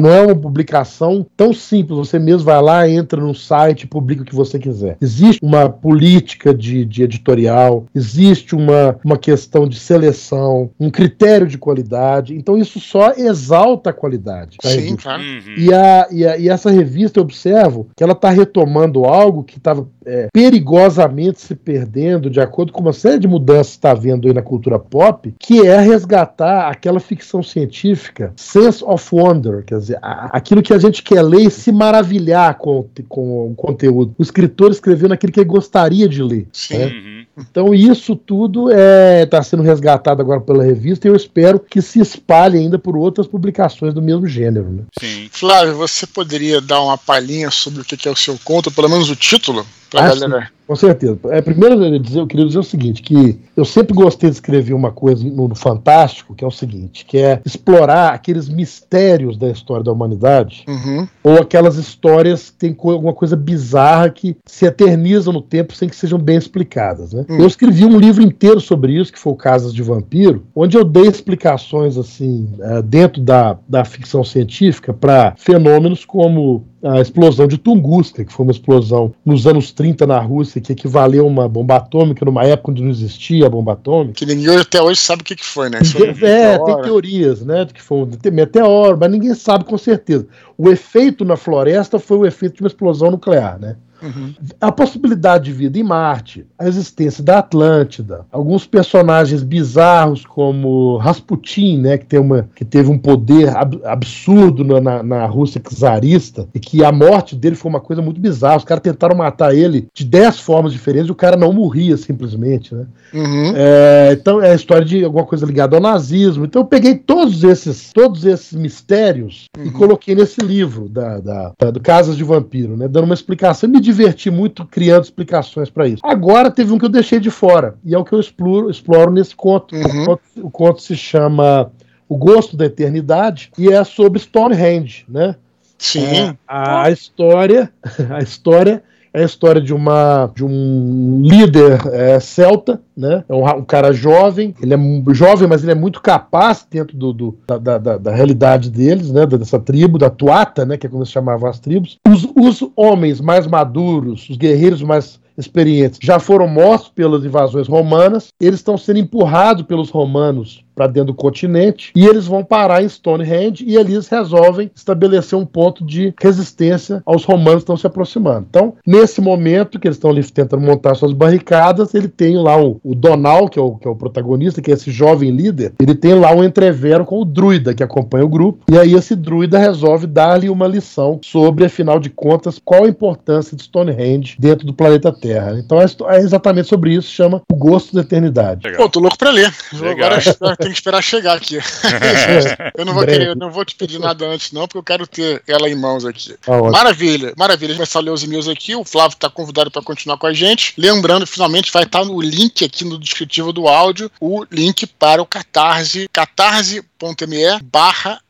não 0.00 0.10
é 0.10 0.22
uma 0.22 0.36
publicação 0.36 1.26
tão 1.36 1.52
simples, 1.52 1.96
você 1.96 2.18
mesmo 2.18 2.44
vai 2.44 2.60
lá, 2.60 2.88
entra 2.88 3.20
no 3.20 3.34
site 3.34 3.82
e 3.82 3.86
publica 3.86 4.22
o 4.22 4.24
que 4.24 4.34
você 4.34 4.58
quiser. 4.58 4.96
Existe 5.00 5.40
uma 5.42 5.68
política 5.68 6.54
de, 6.54 6.84
de 6.84 7.02
editorial, 7.02 7.86
existe 7.94 8.54
uma, 8.54 8.96
uma 9.04 9.16
questão 9.16 9.68
de 9.68 9.78
seleção, 9.78 10.70
um 10.78 10.90
critério 10.90 11.46
de 11.46 11.58
qualidade, 11.58 12.34
então 12.34 12.56
isso 12.58 12.80
só 12.80 13.12
exalta 13.12 13.90
a 13.90 13.92
qualidade. 13.92 14.56
Sim, 14.62 14.96
claro. 14.96 15.22
Uhum. 15.22 15.54
E, 15.56 15.72
a, 15.72 16.08
e, 16.10 16.26
a, 16.26 16.38
e 16.38 16.48
essa 16.48 16.70
revista, 16.70 17.18
eu 17.18 17.24
observo 17.24 17.88
que 17.96 18.02
ela 18.02 18.12
está 18.12 18.30
retomando 18.30 19.04
algo 19.04 19.44
que 19.44 19.58
estava 19.58 19.88
é, 20.06 20.28
perigosamente 20.32 21.40
se 21.40 21.54
perdendo, 21.54 22.28
de 22.28 22.40
acordo 22.40 22.72
com 22.72 22.80
uma 22.80 22.92
série 22.92 23.18
de 23.18 23.28
mudanças 23.28 23.72
que 23.72 23.78
está 23.78 23.92
havendo 23.92 24.28
aí 24.28 24.34
na 24.34 24.42
cultura 24.42 24.78
pop, 24.78 25.34
que 25.38 25.66
é 25.66 25.83
resgatar 25.84 26.68
aquela 26.68 27.00
ficção 27.00 27.42
científica, 27.42 28.32
sense 28.36 28.82
of 28.84 29.06
wonder, 29.12 29.64
quer 29.64 29.78
dizer, 29.78 29.98
aquilo 30.02 30.62
que 30.62 30.72
a 30.72 30.78
gente 30.78 31.02
quer 31.02 31.22
ler 31.22 31.46
e 31.46 31.50
se 31.50 31.70
maravilhar 31.70 32.56
com, 32.58 32.88
com 33.08 33.50
o 33.50 33.54
conteúdo. 33.54 34.14
O 34.18 34.22
escritor 34.22 34.70
escrevendo 34.70 35.12
aquilo 35.12 35.32
que 35.32 35.40
ele 35.40 35.48
gostaria 35.48 36.08
de 36.08 36.22
ler. 36.22 36.48
Sim. 36.52 36.78
Né? 36.78 36.86
Uhum. 36.86 37.14
Então 37.36 37.74
isso 37.74 38.14
tudo 38.14 38.70
está 38.70 38.80
é, 38.80 39.26
tá 39.26 39.42
sendo 39.42 39.62
resgatado 39.62 40.22
agora 40.22 40.40
pela 40.40 40.62
revista 40.62 41.06
e 41.06 41.10
eu 41.10 41.16
espero 41.16 41.58
que 41.58 41.82
se 41.82 42.00
espalhe 42.00 42.58
ainda 42.58 42.78
por 42.78 42.96
outras 42.96 43.26
publicações 43.26 43.92
do 43.92 44.00
mesmo 44.00 44.26
gênero. 44.26 44.70
Né? 44.70 44.82
Sim. 44.98 45.28
Flávio, 45.30 45.74
você 45.74 46.06
poderia 46.06 46.60
dar 46.60 46.80
uma 46.80 46.96
palhinha 46.96 47.50
sobre 47.50 47.80
o 47.80 47.84
que 47.84 48.08
é 48.08 48.10
o 48.10 48.16
seu 48.16 48.38
conto, 48.44 48.70
pelo 48.70 48.88
menos 48.88 49.10
o 49.10 49.16
título? 49.16 49.66
Galera. 49.94 50.50
Com 50.66 50.74
certeza. 50.74 51.18
É, 51.24 51.42
primeiro, 51.42 51.82
eu, 51.84 51.98
dizer, 51.98 52.20
eu 52.20 52.26
queria 52.26 52.46
dizer 52.46 52.58
o 52.58 52.64
seguinte: 52.64 53.02
que 53.02 53.38
eu 53.56 53.64
sempre 53.64 53.94
gostei 53.94 54.30
de 54.30 54.36
escrever 54.36 54.72
uma 54.72 54.90
coisa 54.90 55.22
no, 55.24 55.48
no, 55.48 55.54
Fantástico, 55.54 56.34
que 56.34 56.42
é 56.42 56.46
o 56.46 56.50
seguinte: 56.50 57.04
que 57.04 57.18
é 57.18 57.40
explorar 57.44 58.14
aqueles 58.14 58.48
mistérios 58.48 59.36
da 59.36 59.48
história 59.48 59.84
da 59.84 59.92
humanidade, 59.92 60.64
uhum. 60.66 61.06
ou 61.22 61.34
aquelas 61.34 61.76
histórias 61.76 62.50
que 62.50 62.56
têm 62.56 62.76
alguma 62.78 63.12
coisa 63.12 63.36
bizarra 63.36 64.08
que 64.08 64.36
se 64.46 64.64
eternizam 64.64 65.32
no 65.32 65.42
tempo 65.42 65.74
sem 65.74 65.88
que 65.88 65.96
sejam 65.96 66.18
bem 66.18 66.36
explicadas. 66.36 67.12
Né? 67.12 67.26
Uhum. 67.28 67.40
Eu 67.40 67.46
escrevi 67.46 67.84
um 67.84 67.98
livro 67.98 68.22
inteiro 68.22 68.60
sobre 68.60 68.98
isso, 68.98 69.12
que 69.12 69.18
foi 69.18 69.32
o 69.32 69.36
Casas 69.36 69.72
de 69.72 69.82
Vampiro, 69.82 70.46
onde 70.54 70.76
eu 70.76 70.84
dei 70.84 71.06
explicações 71.06 71.98
assim, 71.98 72.48
é, 72.60 72.82
dentro 72.82 73.20
da, 73.20 73.58
da 73.68 73.84
ficção 73.84 74.24
científica 74.24 74.94
para 74.94 75.34
fenômenos 75.36 76.04
como 76.04 76.64
a 76.84 77.00
explosão 77.00 77.48
de 77.48 77.56
Tunguska, 77.56 78.24
que 78.24 78.32
foi 78.32 78.44
uma 78.44 78.52
explosão 78.52 79.14
nos 79.24 79.46
anos 79.46 79.72
30 79.72 80.06
na 80.06 80.20
Rússia, 80.20 80.60
que 80.60 80.72
equivaleu 80.72 81.24
a 81.24 81.28
uma 81.28 81.48
bomba 81.48 81.76
atômica 81.76 82.24
numa 82.26 82.44
época 82.44 82.72
onde 82.72 82.82
não 82.82 82.90
existia 82.90 83.46
a 83.46 83.50
bomba 83.50 83.72
atômica. 83.72 84.12
Que 84.12 84.26
ninguém 84.26 84.58
até 84.58 84.82
hoje 84.82 85.00
sabe 85.00 85.22
o 85.22 85.24
que, 85.24 85.34
que 85.34 85.44
foi, 85.44 85.70
né? 85.70 85.78
é, 86.20 86.58
tem 86.58 86.82
teorias, 86.82 87.42
né, 87.42 87.64
de 87.64 87.72
que 87.72 87.82
foi 87.82 87.98
um 87.98 88.10
meteoro, 88.32 88.98
mas 88.98 89.10
ninguém 89.10 89.34
sabe 89.34 89.64
com 89.64 89.78
certeza. 89.78 90.26
O 90.58 90.68
efeito 90.68 91.24
na 91.24 91.36
floresta 91.36 91.98
foi 91.98 92.18
o 92.18 92.26
efeito 92.26 92.56
de 92.56 92.62
uma 92.62 92.68
explosão 92.68 93.10
nuclear, 93.10 93.58
né? 93.58 93.76
Uhum. 94.02 94.34
A 94.60 94.70
possibilidade 94.70 95.44
de 95.44 95.52
vida 95.52 95.78
em 95.78 95.82
Marte, 95.82 96.46
a 96.58 96.68
existência 96.68 97.22
da 97.22 97.38
Atlântida, 97.38 98.26
alguns 98.30 98.66
personagens 98.66 99.42
bizarros 99.42 100.24
como 100.26 100.96
Rasputin, 100.98 101.78
né, 101.78 101.98
que, 101.98 102.06
tem 102.06 102.20
uma, 102.20 102.48
que 102.54 102.64
teve 102.64 102.90
um 102.90 102.98
poder 102.98 103.56
ab 103.56 103.80
absurdo 103.84 104.64
na, 104.64 105.02
na 105.02 105.26
Rússia 105.26 105.60
czarista 105.60 106.48
e 106.54 106.60
que 106.60 106.84
a 106.84 106.92
morte 106.92 107.34
dele 107.34 107.56
foi 107.56 107.70
uma 107.70 107.80
coisa 107.80 108.02
muito 108.02 108.20
bizarra. 108.20 108.58
Os 108.58 108.64
caras 108.64 108.82
tentaram 108.82 109.16
matar 109.16 109.54
ele 109.54 109.88
de 109.94 110.04
dez 110.04 110.40
formas 110.40 110.72
diferentes 110.72 111.08
e 111.08 111.12
o 111.12 111.14
cara 111.14 111.36
não 111.36 111.52
morria 111.52 111.96
simplesmente, 111.96 112.74
né? 112.74 112.86
Uhum. 113.12 113.52
É, 113.54 114.10
então 114.12 114.42
é 114.42 114.52
a 114.52 114.54
história 114.54 114.84
de 114.84 115.04
alguma 115.04 115.24
coisa 115.24 115.46
ligada 115.46 115.76
ao 115.76 115.82
nazismo. 115.82 116.44
Então 116.44 116.62
eu 116.62 116.66
peguei 116.66 116.94
todos 116.94 117.44
esses, 117.44 117.92
todos 117.92 118.24
esses 118.24 118.52
mistérios 118.52 119.46
uhum. 119.56 119.66
e 119.66 119.70
coloquei 119.70 120.14
nesse 120.14 120.40
livro 120.40 120.88
da, 120.88 121.20
da, 121.20 121.52
da, 121.58 121.70
do 121.70 121.80
Casas 121.80 122.16
de 122.16 122.24
Vampiro, 122.24 122.76
né? 122.76 122.88
Dando 122.88 123.04
uma 123.04 123.14
explicação. 123.14 123.68
Me 123.68 123.80
diverti 123.84 124.30
muito 124.30 124.64
criando 124.64 125.04
explicações 125.04 125.70
para 125.70 125.86
isso. 125.86 126.02
Agora 126.04 126.50
teve 126.50 126.72
um 126.72 126.78
que 126.78 126.84
eu 126.84 126.90
deixei 126.90 127.20
de 127.20 127.30
fora 127.30 127.76
e 127.84 127.94
é 127.94 127.98
o 127.98 128.04
que 128.04 128.12
eu 128.12 128.20
exploro, 128.20 128.70
exploro 128.70 129.12
nesse 129.12 129.36
conto. 129.36 129.74
Uhum. 129.76 130.02
O, 130.02 130.06
conto 130.06 130.22
o 130.36 130.50
conto 130.50 130.82
se 130.82 130.96
chama 130.96 131.70
O 132.08 132.16
Gosto 132.16 132.56
da 132.56 132.66
Eternidade 132.66 133.52
e 133.56 133.68
é 133.68 133.84
sobre 133.84 134.18
Stonehenge, 134.18 135.04
né? 135.08 135.36
Sim. 135.78 136.06
É, 136.06 136.36
a, 136.48 136.84
a 136.88 136.90
história, 136.90 137.72
a 138.10 138.18
história 138.20 138.82
é 139.14 139.22
a 139.22 139.24
história 139.24 139.62
de, 139.62 139.72
uma, 139.72 140.28
de 140.34 140.44
um 140.44 141.20
líder 141.22 141.80
é, 141.92 142.18
celta, 142.18 142.80
né? 142.96 143.24
É 143.28 143.32
um, 143.32 143.44
um, 143.58 143.64
cara 143.64 143.92
jovem, 143.92 144.52
ele 144.60 144.74
é 144.74 145.14
jovem, 145.14 145.46
mas 145.46 145.62
ele 145.62 145.70
é 145.70 145.74
muito 145.76 146.02
capaz 146.02 146.66
dentro 146.68 146.96
do, 146.96 147.12
do 147.12 147.38
da, 147.46 147.78
da, 147.78 147.96
da, 147.96 148.12
realidade 148.12 148.68
deles, 148.70 149.12
né? 149.12 149.24
Dessa 149.24 149.60
tribo, 149.60 149.98
da 149.98 150.10
Tuata, 150.10 150.66
né? 150.66 150.76
Que 150.76 150.88
é 150.88 150.90
como 150.90 151.06
se 151.06 151.12
chamavam 151.12 151.48
as 151.48 151.60
tribos. 151.60 151.96
Os, 152.08 152.26
os 152.34 152.68
homens 152.74 153.20
mais 153.20 153.46
maduros, 153.46 154.28
os 154.28 154.36
guerreiros 154.36 154.82
mais 154.82 155.20
experientes, 155.38 155.98
já 156.02 156.18
foram 156.18 156.48
mortos 156.48 156.88
pelas 156.88 157.24
invasões 157.24 157.68
romanas, 157.68 158.28
eles 158.40 158.60
estão 158.60 158.76
sendo 158.76 158.98
empurrados 158.98 159.64
pelos 159.64 159.90
romanos 159.90 160.63
para 160.74 160.86
dentro 160.86 161.08
do 161.08 161.14
continente 161.14 161.92
e 161.94 162.06
eles 162.06 162.26
vão 162.26 162.44
parar 162.44 162.82
em 162.82 162.88
Stonehenge 162.88 163.64
e 163.66 163.78
ali 163.78 163.94
eles 163.94 164.08
resolvem 164.08 164.70
estabelecer 164.74 165.38
um 165.38 165.46
ponto 165.46 165.84
de 165.84 166.14
resistência 166.20 167.02
aos 167.06 167.24
romanos 167.24 167.56
que 167.56 167.64
estão 167.64 167.76
se 167.76 167.86
aproximando. 167.86 168.46
Então, 168.48 168.74
nesse 168.86 169.20
momento 169.20 169.78
que 169.78 169.86
eles 169.86 169.96
estão 169.96 170.10
ali 170.10 170.24
tentando 170.24 170.62
montar 170.62 170.94
suas 170.94 171.12
barricadas, 171.12 171.94
ele 171.94 172.08
tem 172.08 172.36
lá 172.36 172.60
o, 172.60 172.80
o 172.82 172.94
Donal, 172.94 173.48
que 173.48 173.58
é 173.58 173.62
o, 173.62 173.76
que 173.76 173.86
é 173.86 173.90
o 173.90 173.96
protagonista, 173.96 174.60
que 174.60 174.70
é 174.70 174.74
esse 174.74 174.90
jovem 174.90 175.30
líder, 175.30 175.72
ele 175.80 175.94
tem 175.94 176.14
lá 176.14 176.32
um 176.32 176.44
entrevero 176.44 177.04
com 177.04 177.20
o 177.20 177.24
druida 177.24 177.74
que 177.74 177.82
acompanha 177.82 178.24
o 178.24 178.28
grupo, 178.28 178.64
e 178.70 178.78
aí 178.78 178.94
esse 178.94 179.14
druida 179.14 179.58
resolve 179.58 180.06
dar-lhe 180.06 180.48
uma 180.48 180.66
lição 180.66 181.20
sobre, 181.22 181.64
afinal 181.64 181.98
de 181.98 182.10
contas, 182.10 182.60
qual 182.62 182.84
a 182.84 182.88
importância 182.88 183.56
de 183.56 183.62
Stonehenge 183.62 184.36
dentro 184.38 184.66
do 184.66 184.72
planeta 184.72 185.12
Terra. 185.12 185.58
Então 185.58 185.80
é, 185.80 185.86
é 186.16 186.18
exatamente 186.18 186.68
sobre 186.68 186.94
isso, 186.94 187.10
chama 187.10 187.42
O 187.50 187.54
Gosto 187.54 187.94
da 187.94 188.00
Eternidade. 188.00 188.64
Legal. 188.64 188.82
Pô, 188.82 188.88
tô 188.88 189.00
louco 189.00 189.18
pra 189.18 189.30
ler. 189.30 189.52
Legal. 189.72 190.10
Agora 190.10 190.20
tem 190.64 190.72
que 190.72 190.78
esperar 190.78 191.02
chegar 191.02 191.34
aqui. 191.34 191.56
eu 192.76 192.84
não 192.84 192.94
vou 192.94 193.04
querer, 193.04 193.28
eu 193.28 193.36
não 193.36 193.50
vou 193.50 193.64
te 193.64 193.74
pedir 193.74 193.98
nada 193.98 194.26
antes, 194.26 194.52
não, 194.52 194.66
porque 194.66 194.78
eu 194.78 194.82
quero 194.82 195.06
ter 195.06 195.42
ela 195.46 195.68
em 195.68 195.74
mãos 195.74 196.04
aqui. 196.04 196.34
Ah, 196.46 196.70
maravilha, 196.70 197.34
maravilha. 197.36 197.74
A 197.74 197.76
gente 197.76 197.92
vai 197.92 198.02
a 198.02 198.04
ler 198.04 198.10
os 198.10 198.22
e-mails 198.22 198.48
aqui. 198.48 198.74
O 198.74 198.84
Flávio 198.84 199.14
está 199.14 199.28
convidado 199.28 199.70
para 199.70 199.82
continuar 199.82 200.16
com 200.16 200.26
a 200.26 200.32
gente. 200.32 200.74
Lembrando, 200.76 201.26
finalmente 201.26 201.72
vai 201.72 201.84
estar 201.84 202.04
no 202.04 202.20
link 202.20 202.64
aqui 202.64 202.84
no 202.84 202.98
descritivo 202.98 203.52
do 203.52 203.68
áudio, 203.68 204.10
o 204.20 204.44
link 204.50 204.86
para 204.86 205.22
o 205.22 205.26
Catarse, 205.26 206.08
catarse.me 206.12 207.60
barra 207.62 208.20